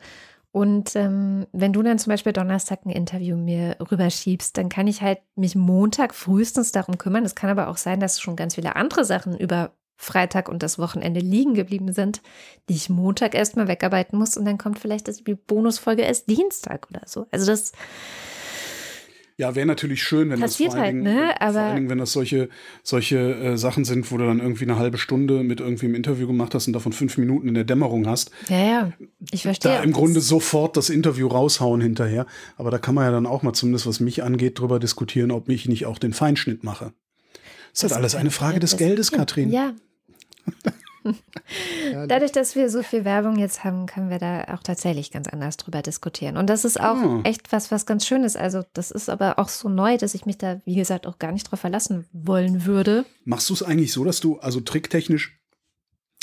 Und 0.52 0.96
ähm, 0.96 1.46
wenn 1.52 1.74
du 1.74 1.84
dann 1.84 2.00
zum 2.00 2.10
Beispiel 2.10 2.34
Donnerstag 2.34 2.88
ein 2.88 2.90
Interview 2.90 3.38
mir 3.38 3.78
rüberschiebst, 3.92 4.58
dann 4.58 4.68
kann 4.68 4.88
ich 4.88 5.04
halt 5.04 5.20
mich 5.36 5.56
Montag 5.56 6.16
frühestens 6.16 6.72
darum 6.72 6.98
kümmern. 6.98 7.24
Es 7.24 7.36
kann 7.36 7.52
aber 7.52 7.68
auch 7.68 7.78
sein, 7.78 8.00
dass 8.00 8.20
schon 8.20 8.36
ganz 8.36 8.56
viele 8.56 8.76
andere 8.76 9.06
Sachen 9.06 9.38
über 9.38 9.76
Freitag 9.96 10.50
und 10.50 10.64
das 10.64 10.80
Wochenende 10.80 11.20
liegen 11.20 11.54
geblieben 11.54 11.94
sind, 11.94 12.24
die 12.68 12.74
ich 12.74 12.90
Montag 12.90 13.36
erstmal 13.36 13.68
wegarbeiten 13.68 14.18
muss 14.18 14.38
und 14.38 14.46
dann 14.46 14.58
kommt 14.58 14.80
vielleicht 14.80 15.08
die 15.28 15.36
Bonusfolge 15.36 16.02
erst 16.02 16.28
Dienstag 16.28 16.88
oder 16.90 17.04
so. 17.06 17.28
Also 17.30 17.46
das 17.46 17.74
ja, 19.42 19.56
wäre 19.56 19.66
natürlich 19.66 20.04
schön, 20.04 20.30
wenn 20.30 20.40
Passiert 20.40 20.68
das 20.70 20.74
vor 20.76 20.82
halt, 20.84 20.94
allen 20.96 21.04
Dingen, 21.04 21.16
ne? 21.16 21.26
vor 21.38 21.42
Aber- 21.42 21.60
allen 21.62 21.76
Dingen, 21.76 21.90
wenn 21.90 21.98
das 21.98 22.12
solche, 22.14 22.48
solche 22.84 23.18
äh, 23.18 23.58
Sachen 23.58 23.86
sind, 23.86 24.12
wo 24.12 24.18
du 24.18 24.26
dann 24.26 24.40
irgendwie 24.40 24.64
eine 24.66 24.78
halbe 24.78 24.98
Stunde 25.00 25.44
mit 25.44 25.60
irgendwie 25.60 25.88
im 25.88 25.96
Interview 25.96 26.28
gemacht 26.28 26.54
hast 26.54 26.68
und 26.68 26.74
davon 26.74 26.94
fünf 26.94 27.18
Minuten 27.18 27.48
in 27.48 27.56
der 27.56 27.64
Dämmerung 27.64 28.08
hast, 28.08 28.30
Ja, 28.50 28.58
ja, 28.66 28.92
ich 29.32 29.42
verstehe. 29.42 29.72
da 29.72 29.84
im 29.84 29.92
Grunde 29.94 30.16
das. 30.20 30.28
sofort 30.28 30.78
das 30.78 30.90
Interview 30.92 31.28
raushauen 31.28 31.82
hinterher. 31.82 32.28
Aber 32.58 32.70
da 32.72 32.78
kann 32.78 32.94
man 32.96 33.06
ja 33.06 33.12
dann 33.12 33.26
auch 33.26 33.42
mal 33.42 33.54
zumindest, 33.54 33.88
was 33.88 34.00
mich 34.00 34.24
angeht, 34.24 34.60
drüber 34.60 34.80
diskutieren, 34.80 35.32
ob 35.32 35.50
ich 35.50 35.68
nicht 35.68 35.86
auch 35.88 35.98
den 35.98 36.14
Feinschnitt 36.14 36.64
mache. 36.64 36.94
Das 37.74 37.84
ist 37.84 37.84
halt 37.84 37.94
alles 37.94 38.16
eine 38.16 38.32
Frage 38.32 38.60
des 38.60 38.78
Geldes, 38.78 39.12
Katrin. 39.12 39.50
Ja. 39.52 39.74
Dadurch, 42.08 42.32
dass 42.32 42.56
wir 42.56 42.70
so 42.70 42.84
viel 42.84 43.06
Werbung 43.06 43.38
jetzt 43.38 43.64
haben, 43.64 43.86
können 43.86 44.10
wir 44.10 44.20
da 44.20 44.44
auch 44.54 44.64
tatsächlich 44.64 45.12
ganz 45.12 45.28
anders 45.28 45.58
drüber 45.58 45.82
diskutieren. 45.82 46.38
Und 46.38 46.48
das 46.50 46.66
ist 46.66 46.80
auch 46.80 46.96
Ah. 46.96 47.22
echt 47.24 47.52
was, 47.52 47.72
was 47.72 47.86
ganz 47.86 48.06
schön 48.06 48.24
ist. 48.24 48.38
Also, 48.38 48.64
das 48.74 48.92
ist 48.92 49.10
aber 49.10 49.40
auch 49.40 49.50
so 49.50 49.70
neu, 49.70 49.98
dass 49.98 50.14
ich 50.14 50.26
mich 50.26 50.38
da, 50.38 50.62
wie 50.66 50.76
gesagt, 50.76 51.08
auch 51.08 51.20
gar 51.20 51.32
nicht 51.32 51.50
drauf 51.52 51.60
verlassen 51.60 52.06
wollen 52.14 52.66
würde. 52.66 53.06
Machst 53.26 53.50
du 53.50 53.54
es 53.54 53.64
eigentlich 53.64 53.92
so, 53.94 54.04
dass 54.04 54.20
du 54.20 54.40
also 54.40 54.60
tricktechnisch 54.62 55.38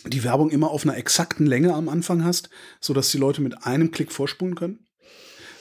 die 0.07 0.23
Werbung 0.25 0.51
immer 0.51 0.71
auf 0.71 0.85
einer 0.85 0.97
exakten 0.97 1.47
Länge 1.47 1.75
am 1.75 1.89
Anfang 1.89 2.25
hast, 2.25 2.51
sodass 2.81 3.11
die 3.11 3.19
Leute 3.19 3.41
mit 3.43 3.67
einem 3.67 3.91
Klick 3.91 4.13
vorspulen 4.13 4.55
können? 4.55 4.79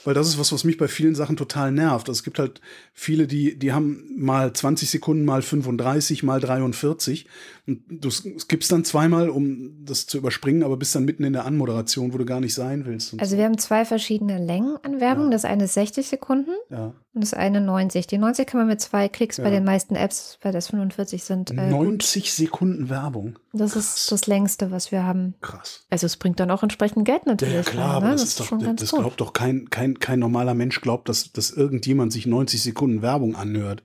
Weil 0.04 0.14
das 0.14 0.28
ist 0.28 0.38
was, 0.38 0.52
was 0.52 0.64
mich 0.64 0.78
bei 0.78 0.88
vielen 0.88 1.16
Sachen 1.16 1.36
total 1.36 1.70
nervt. 1.72 2.08
Also 2.08 2.18
es 2.20 2.22
gibt 2.22 2.38
halt 2.38 2.60
viele, 2.94 3.26
die, 3.26 3.58
die 3.58 3.72
haben 3.72 4.08
mal 4.16 4.52
20 4.52 4.88
Sekunden, 4.88 5.24
mal 5.24 5.42
35, 5.42 6.22
mal 6.22 6.40
43. 6.40 7.26
Und 7.68 7.82
du 7.90 8.10
skippst 8.10 8.72
dann 8.72 8.82
zweimal, 8.84 9.28
um 9.28 9.84
das 9.84 10.06
zu 10.06 10.16
überspringen, 10.16 10.62
aber 10.62 10.78
bist 10.78 10.94
dann 10.94 11.04
mitten 11.04 11.22
in 11.22 11.34
der 11.34 11.44
Anmoderation, 11.44 12.14
wo 12.14 12.18
du 12.18 12.24
gar 12.24 12.40
nicht 12.40 12.54
sein 12.54 12.86
willst. 12.86 13.12
und 13.12 13.20
Also, 13.20 13.32
so. 13.32 13.36
wir 13.36 13.44
haben 13.44 13.58
zwei 13.58 13.84
verschiedene 13.84 14.42
Längen 14.42 14.78
an 14.82 15.00
Werbung. 15.00 15.26
Ja. 15.26 15.30
Das 15.32 15.44
eine 15.44 15.64
ist 15.64 15.74
60 15.74 16.06
Sekunden 16.08 16.52
ja. 16.70 16.94
und 17.12 17.22
das 17.22 17.34
eine 17.34 17.60
90. 17.60 18.06
Die 18.06 18.16
90 18.16 18.46
kann 18.46 18.60
man 18.60 18.68
mit 18.68 18.80
zwei 18.80 19.08
Klicks 19.08 19.36
bei 19.36 19.44
Ja. 19.44 19.50
den 19.50 19.64
meisten 19.64 19.96
Apps, 19.96 20.38
weil 20.40 20.52
das 20.52 20.68
45 20.68 21.22
sind. 21.22 21.50
Äh, 21.50 21.54
gut. 21.56 21.70
90 21.70 22.32
Sekunden 22.32 22.88
Werbung. 22.88 23.38
Das 23.52 23.76
ist 23.76 24.10
das 24.10 24.26
längste, 24.26 24.70
was 24.70 24.90
wir 24.90 25.04
haben. 25.04 25.34
Krass. 25.42 25.84
Also, 25.90 26.06
es 26.06 26.16
bringt 26.16 26.40
dann 26.40 26.50
auch 26.50 26.62
entsprechend 26.62 27.04
Geld 27.04 27.26
natürlich. 27.26 27.54
ja 27.54 27.62
klar, 27.62 27.88
rein, 27.88 27.96
aber 27.96 28.06
ne? 28.06 28.12
das, 28.12 28.22
ist 28.24 28.40
doch, 28.40 28.46
schon 28.46 28.60
ganz 28.60 28.80
das 28.80 28.90
gut. 28.92 29.00
glaubt 29.00 29.20
doch 29.20 29.34
kein, 29.34 29.68
kein, 29.68 29.98
kein 30.00 30.18
normaler 30.20 30.54
Mensch 30.54 30.80
glaubt, 30.80 31.08
dass, 31.10 31.32
dass 31.32 31.50
irgendjemand 31.50 32.14
sich 32.14 32.26
90 32.26 32.62
Sekunden 32.62 33.02
Werbung 33.02 33.36
anhört. 33.36 33.82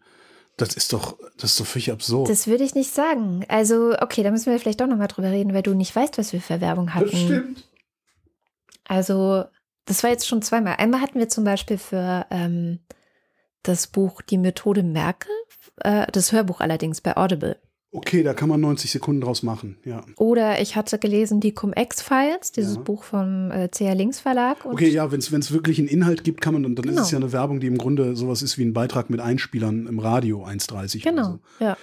Das 0.58 0.76
ist 0.76 0.94
doch, 0.94 1.18
das 1.38 1.52
ist 1.52 1.60
doch 1.60 1.66
völlig 1.66 1.92
absurd. 1.92 2.30
Das 2.30 2.48
würde 2.48 2.64
ich 2.64 2.76
nicht 2.76 2.94
sagen. 2.94 3.44
Also, 3.48 3.96
okay, 4.00 4.22
da 4.22 4.30
müssen 4.30 4.52
wir 4.52 4.60
vielleicht 4.60 4.82
doch 4.82 4.88
nochmal 4.88 5.08
drüber 5.08 5.32
reden, 5.32 5.54
weil 5.54 5.64
du 5.64 5.74
nicht 5.74 5.96
weißt, 5.96 6.18
was 6.18 6.32
wir 6.32 6.42
für 6.42 6.62
Werbung 6.62 6.94
hatten. 6.94 7.56
Also, 8.86 9.46
das 9.86 10.04
war 10.04 10.12
jetzt 10.12 10.28
schon 10.28 10.42
zweimal. 10.42 10.76
Einmal 10.78 11.02
hatten 11.02 11.20
wir 11.20 11.30
zum 11.30 11.44
Beispiel 11.44 11.78
für 11.78 12.26
ähm, 12.30 12.80
das 13.64 13.88
Buch 13.88 14.22
Die 14.22 14.38
Methode 14.38 14.84
Merkel, 14.84 15.32
äh, 15.78 16.06
das 16.12 16.32
Hörbuch 16.32 16.60
allerdings 16.60 17.02
bei 17.02 17.18
Audible. 17.18 17.60
Okay, 17.96 18.24
da 18.24 18.34
kann 18.34 18.50
man 18.50 18.60
90 18.60 18.90
Sekunden 18.92 19.22
draus 19.22 19.44
machen, 19.44 19.78
ja. 19.86 20.04
Oder 20.18 20.60
ich 20.62 20.76
hatte 20.76 20.98
gelesen 20.98 21.40
die 21.40 21.52
Cum-Ex-Files, 21.54 22.52
dieses 22.52 22.76
Ja. 22.76 22.82
Buch 22.82 23.04
vom 23.04 23.52
äh, 23.52 23.70
CR 23.70 23.94
Links 23.94 24.20
Verlag. 24.20 24.66
Okay, 24.66 24.90
ja, 24.90 25.12
wenn 25.12 25.20
es 25.20 25.52
wirklich 25.52 25.78
einen 25.78 25.88
Inhalt 25.88 26.24
gibt, 26.24 26.42
kann 26.42 26.54
man, 26.54 26.64
dann, 26.64 26.76
dann 26.76 26.86
Genau. 26.86 27.00
ist 27.02 27.06
es 27.08 27.12
ja 27.12 27.20
eine 27.20 27.32
Werbung, 27.32 27.60
die 27.60 27.68
im 27.68 27.78
Grunde 27.78 28.16
sowas 28.16 28.42
ist 28.42 28.58
wie 28.58 28.66
ein 28.66 28.74
Beitrag 28.74 29.12
mit 29.12 29.20
Einspielern 29.20 29.86
im 29.86 30.00
Radio 30.00 30.44
1,30 30.44 31.04
Genau, 31.04 31.24
so. 31.24 31.40
ja. 31.64 31.78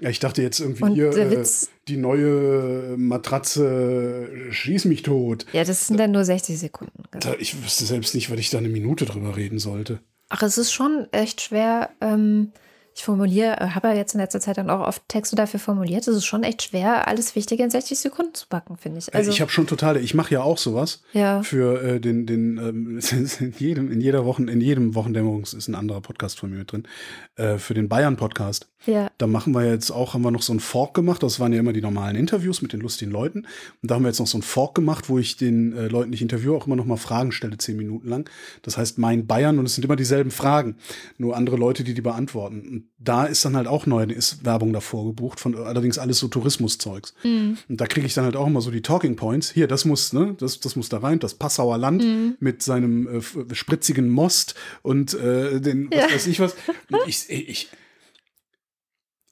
Ja, 0.00 0.10
ich 0.10 0.18
dachte 0.18 0.42
jetzt 0.42 0.58
irgendwie 0.60 0.82
Und 0.82 0.94
hier, 0.94 1.16
äh, 1.16 1.44
die 1.88 1.96
neue 1.96 2.96
Matratze 2.98 4.28
äh, 4.48 4.52
schieß 4.52 4.84
mich 4.86 5.02
tot. 5.02 5.46
Ja, 5.52 5.64
das 5.64 5.86
sind 5.86 5.98
dann 5.98 6.10
nur 6.10 6.24
60 6.24 6.58
Sekunden. 6.58 7.04
genau. 7.10 7.24
Da, 7.32 7.34
ich 7.38 7.62
wüsste 7.62 7.84
selbst 7.84 8.14
nicht, 8.14 8.30
weil 8.30 8.38
ich 8.38 8.50
da 8.50 8.58
eine 8.58 8.68
Minute 8.68 9.04
drüber 9.06 9.36
reden 9.36 9.58
sollte. 9.58 10.00
Ach, 10.28 10.42
es 10.42 10.58
ist 10.58 10.72
schon 10.72 11.06
echt 11.12 11.40
schwer. 11.42 11.90
Ähm, 12.00 12.52
ich 12.94 13.02
formuliere, 13.02 13.60
äh, 13.60 13.68
habe 13.70 13.88
ja 13.88 13.94
jetzt 13.94 14.14
in 14.14 14.20
letzter 14.20 14.40
Zeit 14.40 14.56
dann 14.56 14.70
auch 14.70 14.86
oft 14.86 15.02
Texte 15.08 15.34
dafür 15.34 15.58
formuliert. 15.58 16.06
Es 16.06 16.16
ist 16.16 16.24
schon 16.24 16.44
echt 16.44 16.62
schwer, 16.62 17.08
alles 17.08 17.34
Wichtige 17.34 17.64
in 17.64 17.70
60 17.70 17.98
Sekunden 17.98 18.34
zu 18.34 18.46
packen, 18.46 18.76
finde 18.76 19.00
ich. 19.00 19.12
Also, 19.12 19.30
ich 19.30 19.40
habe 19.40 19.50
schon 19.50 19.66
total, 19.66 19.96
ich 19.96 20.14
mache 20.14 20.34
ja 20.34 20.42
auch 20.42 20.58
sowas. 20.58 21.02
ja. 21.12 21.42
für 21.42 21.82
äh, 21.82 22.00
den, 22.00 22.24
den 22.26 22.58
ähm, 22.58 23.00
in 23.40 23.54
jedem, 23.58 23.90
in 23.90 24.00
jeder 24.00 24.24
Wochen, 24.24 24.46
in 24.46 24.60
jedem 24.60 24.94
Wochendämmerungs 24.94 25.54
ist 25.54 25.66
ein 25.66 25.74
anderer 25.74 26.00
Podcast 26.00 26.38
von 26.38 26.50
mir 26.50 26.58
mit 26.58 26.70
drin, 26.70 26.86
äh, 27.34 27.58
für 27.58 27.74
den 27.74 27.88
Bayern-Podcast. 27.88 28.68
Ja. 28.86 29.10
Da 29.18 29.26
machen 29.26 29.54
wir 29.54 29.64
jetzt 29.64 29.90
auch, 29.90 30.14
haben 30.14 30.22
wir 30.22 30.30
noch 30.30 30.42
so 30.42 30.52
einen 30.52 30.60
Fork 30.60 30.94
gemacht. 30.94 31.22
Das 31.22 31.40
waren 31.40 31.52
ja 31.52 31.58
immer 31.58 31.72
die 31.72 31.80
normalen 31.80 32.16
Interviews 32.16 32.62
mit 32.62 32.72
den 32.72 32.80
lustigen 32.80 33.10
Leuten. 33.10 33.46
Und 33.82 33.90
da 33.90 33.94
haben 33.94 34.02
wir 34.02 34.08
jetzt 34.08 34.20
noch 34.20 34.26
so 34.26 34.36
einen 34.36 34.42
Fork 34.42 34.74
gemacht, 34.74 35.08
wo 35.08 35.18
ich 35.18 35.36
den 35.36 35.72
äh, 35.76 35.88
Leuten, 35.88 36.12
die 36.12 36.16
ich 36.16 36.22
interviewe, 36.22 36.54
auch 36.54 36.66
immer 36.66 36.76
noch 36.76 36.84
mal 36.84 36.96
Fragen 36.96 37.32
stelle, 37.32 37.56
zehn 37.58 37.76
Minuten 37.76 38.08
lang. 38.08 38.30
Das 38.62 38.76
heißt, 38.76 38.98
mein 38.98 39.26
Bayern 39.26 39.58
und 39.58 39.66
es 39.66 39.74
sind 39.74 39.84
immer 39.84 39.96
dieselben 39.96 40.30
Fragen, 40.30 40.76
nur 41.18 41.36
andere 41.36 41.56
Leute, 41.56 41.82
die 41.82 41.94
die 41.94 42.02
beantworten. 42.02 42.60
Und 42.60 42.83
da 42.98 43.24
ist 43.26 43.44
dann 43.44 43.56
halt 43.56 43.66
auch 43.66 43.86
neu, 43.86 44.04
ist 44.04 44.44
Werbung 44.44 44.72
davor 44.72 45.04
gebucht, 45.06 45.40
von 45.40 45.54
allerdings 45.56 45.98
alles 45.98 46.18
so 46.18 46.28
Tourismuszeugs. 46.28 47.14
Und 47.22 47.58
da 47.68 47.86
kriege 47.86 48.06
ich 48.06 48.14
dann 48.14 48.24
halt 48.24 48.36
auch 48.36 48.46
immer 48.46 48.60
so 48.60 48.70
die 48.70 48.82
Talking 48.82 49.16
Points. 49.16 49.50
Hier, 49.50 49.66
das 49.68 49.84
muss, 49.84 50.12
ne, 50.12 50.34
das, 50.38 50.60
das 50.60 50.76
muss 50.76 50.88
da 50.88 50.98
rein, 50.98 51.18
das 51.18 51.34
Passauer 51.34 51.78
Land 51.78 52.02
mit 52.40 52.62
seinem 52.62 53.06
äh, 53.20 53.54
spritzigen 53.54 54.08
Most 54.08 54.54
und 54.82 55.14
äh, 55.14 55.60
den, 55.60 55.90
was 55.90 56.12
weiß 56.12 56.26
ich 56.28 56.40
was. 56.40 56.54
Ich, 57.06 57.28
ich, 57.28 57.68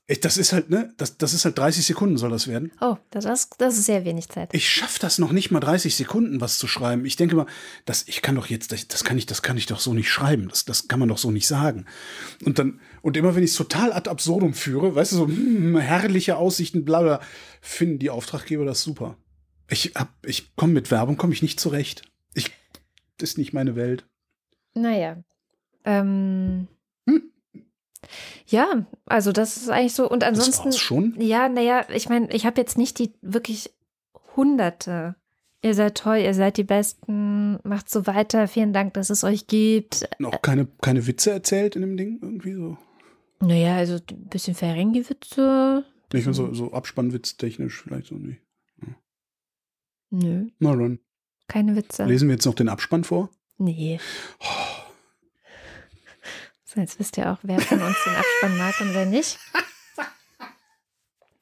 ich, 0.09 0.20
das 0.20 0.36
ist 0.36 0.53
halt, 0.53 0.68
ne, 0.68 0.92
das, 0.98 1.16
das 1.16 1.32
ist 1.32 1.44
halt 1.46 1.57
30 1.57 1.86
Sekunden 1.86 2.18
soll 2.18 2.30
das 2.30 2.46
werden. 2.46 2.72
Oh, 2.82 2.96
das, 3.11 3.24
ist- 3.24 3.55
das 3.59 3.78
ist 3.78 3.86
sehr 3.86 4.05
wenig 4.05 4.28
Zeit. 4.28 4.50
Ich 4.53 4.68
schaffe 4.68 4.98
das 5.00 5.18
noch 5.18 5.32
nicht 5.32 5.50
mal 5.50 5.61
30 5.61 5.94
Sekunden, 5.96 6.40
was 6.40 6.59
zu 6.59 6.66
schreiben. 6.66 7.07
Ich 7.07 7.16
denke 7.16 7.36
mal, 7.36 7.46
das, 7.86 8.07
ich 8.09 8.20
kann 8.20 8.34
doch 8.34 8.46
jetzt, 8.48 8.72
das, 8.72 8.86
das 8.88 9.05
kann 9.05 9.16
ich, 9.16 9.24
das 9.26 9.40
kann 9.40 9.57
ich 9.57 9.66
doch 9.66 9.80
so 9.80 9.94
nicht 9.94 10.11
schreiben. 10.11 10.48
Das, 10.48 10.64
das 10.66 10.88
kann 10.88 10.98
man 11.00 11.09
doch 11.09 11.18
so 11.18 11.30
nicht 11.30 11.46
sagen. 11.46 11.86
Und 12.44 12.59
dann, 12.59 12.80
und 13.03 13.16
immer 13.16 13.34
wenn 13.34 13.42
ich 13.42 13.50
es 13.50 13.57
total 13.57 13.92
ad 13.92 14.09
absurdum 14.09 14.55
führe, 14.55 14.94
weißt 14.94 15.12
du, 15.12 15.16
so 15.16 15.26
hm, 15.26 15.76
herrliche 15.76 16.36
Aussichten, 16.36 16.84
bla 16.84 17.03
bla, 17.03 17.20
finden 17.61 17.98
die 17.98 18.11
Auftraggeber 18.11 18.64
das 18.64 18.82
super. 18.82 19.16
Ich 19.68 19.92
hab, 19.94 20.09
ich 20.24 20.55
komme 20.57 20.72
mit 20.72 20.90
Werbung, 20.90 21.16
komme 21.16 21.32
ich 21.32 21.42
nicht 21.42 21.61
zurecht. 21.61 22.03
Ich, 22.34 22.50
das 23.18 23.30
ist 23.30 23.38
nicht 23.38 23.53
meine 23.53 23.76
Welt. 23.76 24.07
Naja. 24.74 25.22
Ähm, 25.84 26.68
Hm. 27.07 27.22
Ja, 28.46 28.86
also 29.07 29.32
das 29.32 29.57
ist 29.57 29.68
eigentlich 29.70 29.94
so. 29.94 30.09
Und 30.09 30.22
Das 30.22 30.28
ansonsten. 30.30 30.64
war's 30.66 30.78
schon. 30.78 31.14
Ja, 31.20 31.48
naja, 31.48 31.86
ich 31.92 32.09
meine, 32.09 32.30
ich 32.32 32.46
habe 32.46 32.61
jetzt 32.61 32.76
nicht 32.78 32.98
die 32.98 33.12
wirklich 33.22 33.72
Hunderte. 34.36 35.14
Ihr 35.64 35.74
seid 35.74 35.96
toll, 35.96 36.16
ihr 36.18 36.34
seid 36.34 36.57
die 36.57 36.64
Besten, 36.64 37.59
macht 37.62 37.88
so 37.88 38.07
weiter, 38.07 38.48
vielen 38.48 38.72
Dank, 38.72 38.94
dass 38.94 39.11
es 39.11 39.22
euch 39.22 39.46
gibt. 39.46 40.09
Noch 40.18 40.42
keine, 40.42 40.66
keine 40.80 41.07
Witze 41.07 41.30
erzählt 41.30 41.76
in 41.76 41.82
dem 41.82 41.96
Ding 41.96 42.18
irgendwie 42.20 42.55
so. 42.55 42.76
Naja, 43.43 43.76
also 43.76 43.95
ein 43.95 44.28
bisschen 44.28 44.55
Ferengi-Witze. 44.55 45.84
Nee, 46.12 46.18
Ich 46.18 46.24
finde 46.24 46.36
so, 46.36 46.55
so 46.55 46.72
Abspannwitz 46.72 47.36
technisch 47.36 47.82
vielleicht 47.82 48.07
so 48.07 48.14
nicht. 48.14 48.40
Nö, 50.11 50.47
Na 50.59 50.76
dann. 50.76 51.01
keine 51.49 51.74
Witze. 51.74 52.05
Lesen 52.05 52.28
wir 52.28 52.34
jetzt 52.34 52.45
noch 52.45 52.55
den 52.55 52.68
Abspann 52.68 53.03
vor? 53.03 53.30
Nee. 53.59 53.99
So, 56.64 56.80
jetzt 56.80 56.99
wisst 56.99 57.16
ihr 57.18 57.32
auch, 57.32 57.38
wer 57.43 57.59
von 57.61 57.80
uns 57.80 57.97
den 58.05 58.14
Abspann 58.14 58.59
mag 58.59 58.80
und 58.80 58.95
wer 58.95 59.07
nicht. 59.07 59.38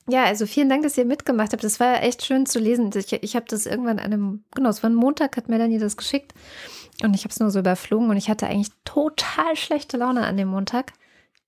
Ja, 0.09 0.25
also 0.25 0.45
vielen 0.45 0.69
Dank, 0.69 0.83
dass 0.83 0.99
ihr 0.99 1.05
mitgemacht 1.05 1.53
habt. 1.53 1.63
Das 1.63 1.79
war 1.79 2.03
echt 2.03 2.25
schön 2.25 2.45
zu 2.45 2.59
lesen. 2.59 2.91
Ich, 2.97 3.13
ich 3.13 3.37
habe 3.37 3.47
das 3.49 3.65
irgendwann 3.65 4.01
an 4.01 4.13
einem, 4.13 4.45
genau, 4.57 4.69
es 4.71 4.83
war 4.83 4.91
ein 4.91 4.95
Montag, 4.97 5.37
hat 5.37 5.49
Melanie 5.49 5.79
das 5.79 5.97
geschickt. 5.97 6.33
Und 7.05 7.15
ich 7.15 7.23
habe 7.23 7.31
es 7.31 7.39
nur 7.39 7.53
so 7.53 7.61
überflogen 7.61 8.11
und 8.11 8.17
ich 8.17 8.29
hatte 8.29 8.49
eigentlich 8.49 8.73
total 8.85 9.55
schlechte 9.55 9.99
Laune 9.99 10.27
an 10.27 10.37
dem 10.37 10.49
Montag. 10.49 10.95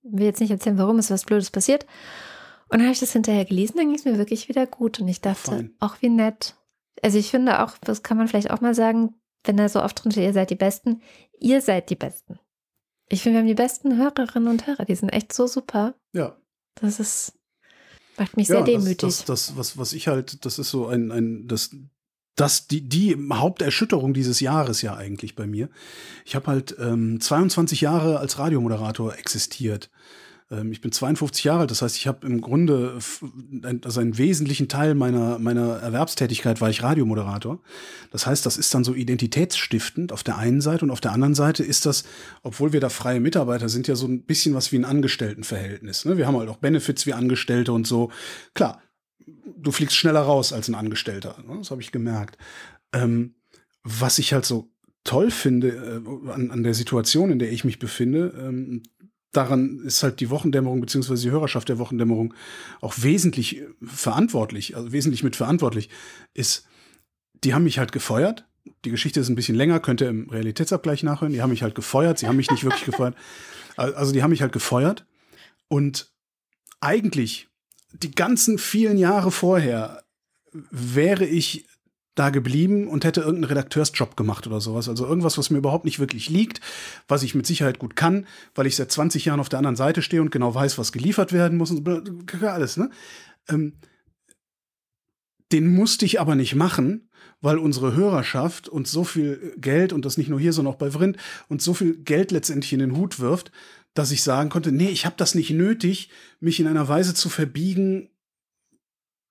Will 0.02 0.26
jetzt 0.26 0.40
nicht 0.40 0.50
erzählen, 0.50 0.78
warum 0.78 0.98
ist 0.98 1.10
was 1.10 1.24
Blödes 1.24 1.50
passiert. 1.50 1.86
Und 2.68 2.78
dann 2.78 2.82
habe 2.82 2.92
ich 2.92 3.00
das 3.00 3.12
hinterher 3.12 3.44
gelesen, 3.44 3.76
dann 3.76 3.86
ging 3.86 3.96
es 3.96 4.04
mir 4.04 4.18
wirklich 4.18 4.48
wieder 4.48 4.66
gut. 4.66 4.98
Und 5.00 5.08
ich 5.08 5.20
dachte, 5.20 5.50
Fein. 5.50 5.74
auch 5.78 5.96
wie 6.00 6.08
nett. 6.08 6.56
Also 7.02 7.18
ich 7.18 7.30
finde 7.30 7.62
auch, 7.62 7.76
das 7.78 8.02
kann 8.02 8.16
man 8.16 8.28
vielleicht 8.28 8.50
auch 8.50 8.60
mal 8.60 8.74
sagen, 8.74 9.14
wenn 9.44 9.56
da 9.56 9.68
so 9.68 9.82
oft 9.82 10.02
drin 10.02 10.12
steht, 10.12 10.24
ihr 10.24 10.32
seid 10.32 10.50
die 10.50 10.56
Besten. 10.56 11.02
Ihr 11.38 11.60
seid 11.60 11.90
die 11.90 11.96
Besten. 11.96 12.38
Ich 13.08 13.22
finde, 13.22 13.36
wir 13.36 13.40
haben 13.40 13.48
die 13.48 13.54
besten 13.54 13.98
Hörerinnen 13.98 14.48
und 14.48 14.66
Hörer. 14.66 14.84
Die 14.84 14.94
sind 14.94 15.10
echt 15.10 15.32
so 15.32 15.46
super. 15.46 15.94
Ja. 16.12 16.36
Das 16.76 16.98
ist, 16.98 17.38
macht 18.16 18.36
mich 18.36 18.46
sehr 18.46 18.62
demütig. 18.62 19.00
Das, 19.00 19.24
das, 19.24 19.46
das, 19.48 19.56
was, 19.56 19.76
was 19.76 19.92
ich 19.92 20.08
halt, 20.08 20.46
das 20.46 20.58
ist 20.58 20.70
so 20.70 20.86
ein, 20.86 21.12
ein 21.12 21.46
das, 21.46 21.76
das, 22.36 22.66
die, 22.66 22.88
die 22.88 23.16
Haupterschütterung 23.32 24.14
dieses 24.14 24.40
Jahres 24.40 24.82
ja 24.82 24.96
eigentlich 24.96 25.34
bei 25.34 25.46
mir. 25.46 25.68
Ich 26.24 26.34
habe 26.34 26.46
halt 26.46 26.76
ähm, 26.80 27.20
22 27.20 27.80
Jahre 27.82 28.18
als 28.18 28.38
Radiomoderator 28.38 29.18
existiert. 29.18 29.90
Ähm, 30.52 30.70
ich 30.70 30.80
bin 30.80 30.92
52 30.92 31.44
Jahre 31.44 31.60
alt, 31.60 31.70
das 31.70 31.82
heißt, 31.82 31.96
ich 31.96 32.06
habe 32.06 32.26
im 32.26 32.40
Grunde, 32.40 32.98
ein, 33.64 33.80
also 33.84 34.00
einen 34.00 34.18
wesentlichen 34.18 34.68
Teil 34.68 34.94
meiner, 34.94 35.38
meiner 35.38 35.76
Erwerbstätigkeit 35.76 36.60
war 36.60 36.70
ich 36.70 36.82
Radiomoderator. 36.82 37.60
Das 38.10 38.26
heißt, 38.26 38.44
das 38.46 38.56
ist 38.56 38.72
dann 38.74 38.84
so 38.84 38.94
identitätsstiftend 38.94 40.12
auf 40.12 40.22
der 40.22 40.36
einen 40.36 40.60
Seite 40.60 40.84
und 40.84 40.90
auf 40.90 41.00
der 41.00 41.12
anderen 41.12 41.34
Seite 41.34 41.64
ist 41.64 41.86
das, 41.86 42.04
obwohl 42.42 42.72
wir 42.72 42.80
da 42.80 42.90
freie 42.90 43.20
Mitarbeiter 43.20 43.68
sind, 43.68 43.88
ja 43.88 43.96
so 43.96 44.06
ein 44.06 44.22
bisschen 44.22 44.54
was 44.54 44.72
wie 44.72 44.76
ein 44.76 44.84
Angestelltenverhältnis. 44.84 46.04
Ne? 46.04 46.18
Wir 46.18 46.26
haben 46.26 46.36
halt 46.36 46.48
auch 46.48 46.58
Benefits 46.58 47.06
wie 47.06 47.14
Angestellte 47.14 47.72
und 47.72 47.86
so. 47.86 48.10
Klar, 48.54 48.81
du 49.26 49.72
fliegst 49.72 49.96
schneller 49.96 50.20
raus 50.20 50.52
als 50.52 50.68
ein 50.68 50.74
Angestellter. 50.74 51.36
Ne? 51.46 51.58
Das 51.58 51.70
habe 51.70 51.82
ich 51.82 51.92
gemerkt. 51.92 52.38
Ähm, 52.92 53.34
was 53.82 54.18
ich 54.18 54.32
halt 54.32 54.44
so 54.44 54.70
toll 55.04 55.30
finde 55.30 55.68
äh, 55.68 56.30
an, 56.30 56.50
an 56.50 56.62
der 56.62 56.74
Situation, 56.74 57.30
in 57.30 57.38
der 57.38 57.52
ich 57.52 57.64
mich 57.64 57.78
befinde, 57.78 58.34
ähm, 58.38 58.82
daran 59.32 59.80
ist 59.84 60.02
halt 60.02 60.20
die 60.20 60.30
Wochendämmerung 60.30 60.80
beziehungsweise 60.80 61.22
die 61.22 61.30
Hörerschaft 61.30 61.68
der 61.68 61.78
Wochendämmerung 61.78 62.34
auch 62.80 62.94
wesentlich 62.98 63.58
äh, 63.58 63.66
verantwortlich, 63.82 64.76
also 64.76 64.92
wesentlich 64.92 65.22
mit 65.22 65.36
verantwortlich, 65.36 65.88
ist, 66.34 66.66
die 67.42 67.54
haben 67.54 67.64
mich 67.64 67.78
halt 67.78 67.92
gefeuert. 67.92 68.46
Die 68.84 68.90
Geschichte 68.90 69.18
ist 69.18 69.28
ein 69.28 69.34
bisschen 69.34 69.56
länger, 69.56 69.80
könnt 69.80 70.00
ihr 70.00 70.08
im 70.08 70.30
Realitätsabgleich 70.30 71.02
nachhören. 71.02 71.32
Die 71.32 71.42
haben 71.42 71.50
mich 71.50 71.62
halt 71.62 71.74
gefeuert, 71.74 72.18
sie 72.18 72.28
haben 72.28 72.36
mich 72.36 72.50
nicht 72.50 72.64
wirklich 72.64 72.84
gefeuert. 72.84 73.16
Also 73.74 74.12
die 74.12 74.22
haben 74.22 74.32
mich 74.32 74.42
halt 74.42 74.52
gefeuert 74.52 75.06
und 75.68 76.12
eigentlich 76.82 77.48
die 77.92 78.10
ganzen 78.10 78.58
vielen 78.58 78.98
Jahre 78.98 79.30
vorher 79.30 80.02
wäre 80.70 81.26
ich 81.26 81.66
da 82.14 82.28
geblieben 82.28 82.88
und 82.88 83.04
hätte 83.04 83.20
irgendeinen 83.20 83.44
Redakteursjob 83.44 84.16
gemacht 84.16 84.46
oder 84.46 84.60
sowas. 84.60 84.88
Also 84.88 85.06
irgendwas, 85.06 85.38
was 85.38 85.50
mir 85.50 85.58
überhaupt 85.58 85.86
nicht 85.86 85.98
wirklich 85.98 86.28
liegt, 86.28 86.60
was 87.08 87.22
ich 87.22 87.34
mit 87.34 87.46
Sicherheit 87.46 87.78
gut 87.78 87.96
kann, 87.96 88.26
weil 88.54 88.66
ich 88.66 88.76
seit 88.76 88.92
20 88.92 89.24
Jahren 89.24 89.40
auf 89.40 89.48
der 89.48 89.58
anderen 89.58 89.76
Seite 89.76 90.02
stehe 90.02 90.20
und 90.20 90.30
genau 90.30 90.54
weiß, 90.54 90.76
was 90.76 90.92
geliefert 90.92 91.32
werden 91.32 91.56
muss 91.56 91.70
und 91.70 92.44
alles, 92.44 92.76
ne? 92.76 92.90
Ähm, 93.48 93.74
den 95.52 95.74
musste 95.74 96.04
ich 96.04 96.20
aber 96.20 96.34
nicht 96.34 96.54
machen, 96.54 97.10
weil 97.40 97.58
unsere 97.58 97.94
Hörerschaft 97.94 98.68
uns 98.68 98.90
so 98.90 99.04
viel 99.04 99.54
Geld 99.58 99.92
und 99.92 100.04
das 100.04 100.16
nicht 100.16 100.30
nur 100.30 100.40
hier, 100.40 100.52
sondern 100.52 100.74
auch 100.74 100.78
bei 100.78 100.92
Vrind 100.92 101.16
und 101.48 101.60
so 101.60 101.74
viel 101.74 101.96
Geld 101.96 102.30
letztendlich 102.30 102.72
in 102.72 102.78
den 102.78 102.96
Hut 102.96 103.20
wirft, 103.20 103.52
dass 103.94 104.10
ich 104.10 104.22
sagen 104.22 104.50
konnte, 104.50 104.72
nee, 104.72 104.88
ich 104.88 105.04
habe 105.04 105.16
das 105.18 105.34
nicht 105.34 105.50
nötig, 105.50 106.10
mich 106.40 106.60
in 106.60 106.66
einer 106.66 106.88
Weise 106.88 107.14
zu 107.14 107.28
verbiegen, 107.28 108.08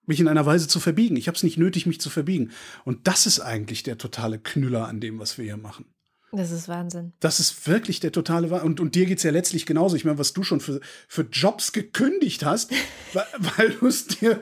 mich 0.06 0.20
in 0.20 0.28
einer 0.28 0.46
Weise 0.46 0.68
zu 0.68 0.80
verbiegen. 0.80 1.16
Ich 1.16 1.28
habe 1.28 1.36
es 1.36 1.44
nicht 1.44 1.58
nötig, 1.58 1.86
mich 1.86 2.02
zu 2.02 2.10
verbiegen. 2.10 2.52
Und 2.86 3.08
das 3.08 3.26
ist 3.26 3.40
eigentlich 3.40 3.84
der 3.84 3.98
totale 3.98 4.40
Knüller 4.40 4.88
an 4.88 5.00
dem, 5.00 5.20
was 5.20 5.38
wir 5.38 5.46
hier 5.46 5.58
machen. 5.58 5.86
Das 6.34 6.52
ist 6.52 6.70
Wahnsinn. 6.70 7.14
Das 7.20 7.40
ist 7.40 7.68
wirklich 7.68 8.00
der 8.00 8.12
totale 8.12 8.50
Wahnsinn. 8.50 8.70
Und, 8.70 8.80
und 8.80 8.96
dir 8.96 9.06
geht's 9.06 9.24
ja 9.24 9.32
letztlich 9.32 9.66
genauso. 9.66 9.96
Ich 9.96 10.06
meine, 10.06 10.18
was 10.18 10.34
du 10.34 10.44
schon 10.44 10.62
für, 10.62 10.80
für 11.08 11.24
Jobs 11.24 11.72
gekündigt 11.72 12.46
hast, 12.46 12.72
weil, 13.14 13.26
weil 13.40 13.70
du 13.72 13.88
es 13.88 14.08
dir 14.08 14.42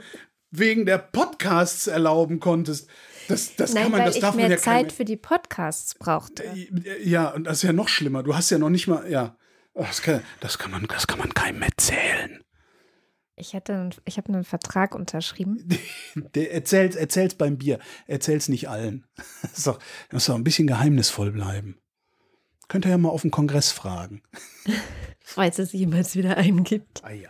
wegen 0.51 0.85
der 0.85 0.97
Podcasts 0.97 1.87
erlauben 1.87 2.39
konntest. 2.39 2.89
Das, 3.27 3.55
das 3.55 3.73
Nein, 3.73 3.83
kann 3.83 3.91
man, 3.91 3.99
weil 4.01 4.07
das 4.07 4.15
ich 4.15 4.21
darf 4.21 4.35
mehr 4.35 4.45
man 4.45 4.51
ja 4.51 4.57
Zeit 4.57 4.91
für 4.91 5.05
die 5.05 5.17
Podcasts 5.17 5.95
brauchte. 5.95 6.43
Ja, 7.03 7.29
und 7.29 7.43
das 7.43 7.57
ist 7.57 7.63
ja 7.63 7.73
noch 7.73 7.87
schlimmer. 7.87 8.23
Du 8.23 8.35
hast 8.35 8.49
ja 8.49 8.57
noch 8.57 8.69
nicht 8.69 8.87
mal, 8.87 9.09
ja. 9.09 9.37
Das 9.79 10.01
kann, 10.01 10.21
das 10.41 10.57
kann, 10.57 10.71
man, 10.71 10.85
das 10.87 11.07
kann 11.07 11.19
man 11.19 11.33
keinem 11.33 11.61
erzählen. 11.61 12.43
Ich, 13.37 13.55
hatte, 13.55 13.89
ich 14.03 14.17
habe 14.17 14.27
einen 14.33 14.43
Vertrag 14.43 14.93
unterschrieben. 14.93 15.65
Erzähl's, 16.33 16.97
erzähl's 16.97 17.35
beim 17.35 17.57
Bier. 17.57 17.79
Erzähl's 18.05 18.49
nicht 18.49 18.67
allen. 18.67 19.05
Das 19.41 19.59
ist 19.59 19.67
doch, 19.67 19.79
das 20.09 20.23
ist 20.23 20.29
doch 20.29 20.35
ein 20.35 20.43
bisschen 20.43 20.67
geheimnisvoll 20.67 21.31
bleiben. 21.31 21.77
Könnt 22.67 22.85
ihr 22.85 22.91
ja 22.91 22.97
mal 22.97 23.09
auf 23.09 23.21
dem 23.21 23.31
Kongress 23.31 23.71
fragen. 23.71 24.21
Falls 25.21 25.59
es 25.59 25.71
jemals 25.71 26.15
wieder 26.15 26.35
einen 26.35 26.65
gibt. 26.65 27.03
Ah 27.03 27.11
ja, 27.11 27.29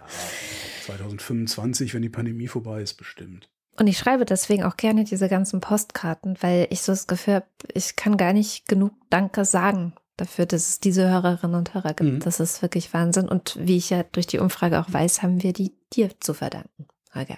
2025, 0.86 1.94
wenn 1.94 2.02
die 2.02 2.10
Pandemie 2.10 2.48
vorbei 2.48 2.82
ist, 2.82 2.96
bestimmt. 2.96 3.50
Und 3.78 3.88
ich 3.88 3.98
schreibe 4.00 4.26
deswegen 4.26 4.64
auch 4.64 4.76
gerne 4.76 5.04
diese 5.04 5.30
ganzen 5.30 5.62
Postkarten, 5.62 6.36
weil 6.42 6.68
ich 6.72 6.82
so 6.82 6.92
das 6.92 7.08
Gefühl 7.08 7.36
habe, 7.36 7.48
ich 7.74 7.96
kann 7.96 8.18
gar 8.18 8.34
nicht 8.34 8.68
genug 8.68 8.94
Danke 9.10 9.46
sagen 9.46 9.94
dafür, 10.22 10.46
dass 10.46 10.70
es 10.70 10.80
diese 10.80 11.10
Hörerinnen 11.10 11.56
und 11.56 11.74
Hörer 11.74 11.94
gibt. 11.94 12.12
Mhm. 12.12 12.20
Das 12.20 12.40
ist 12.40 12.62
wirklich 12.62 12.94
Wahnsinn. 12.94 13.28
Und 13.28 13.58
wie 13.60 13.78
ich 13.78 13.90
ja 13.90 14.04
durch 14.04 14.28
die 14.28 14.40
Umfrage 14.40 14.80
auch 14.80 14.92
weiß, 14.92 15.22
haben 15.22 15.44
wir 15.44 15.54
die 15.54 15.74
dir 15.94 16.12
zu 16.20 16.34
verdanken, 16.34 16.88
Holger. 17.14 17.38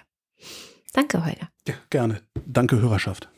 Danke, 0.92 1.24
Holger. 1.24 1.48
Ja, 1.66 1.74
gerne. 1.90 2.20
Danke, 2.46 2.80
Hörerschaft. 2.80 3.28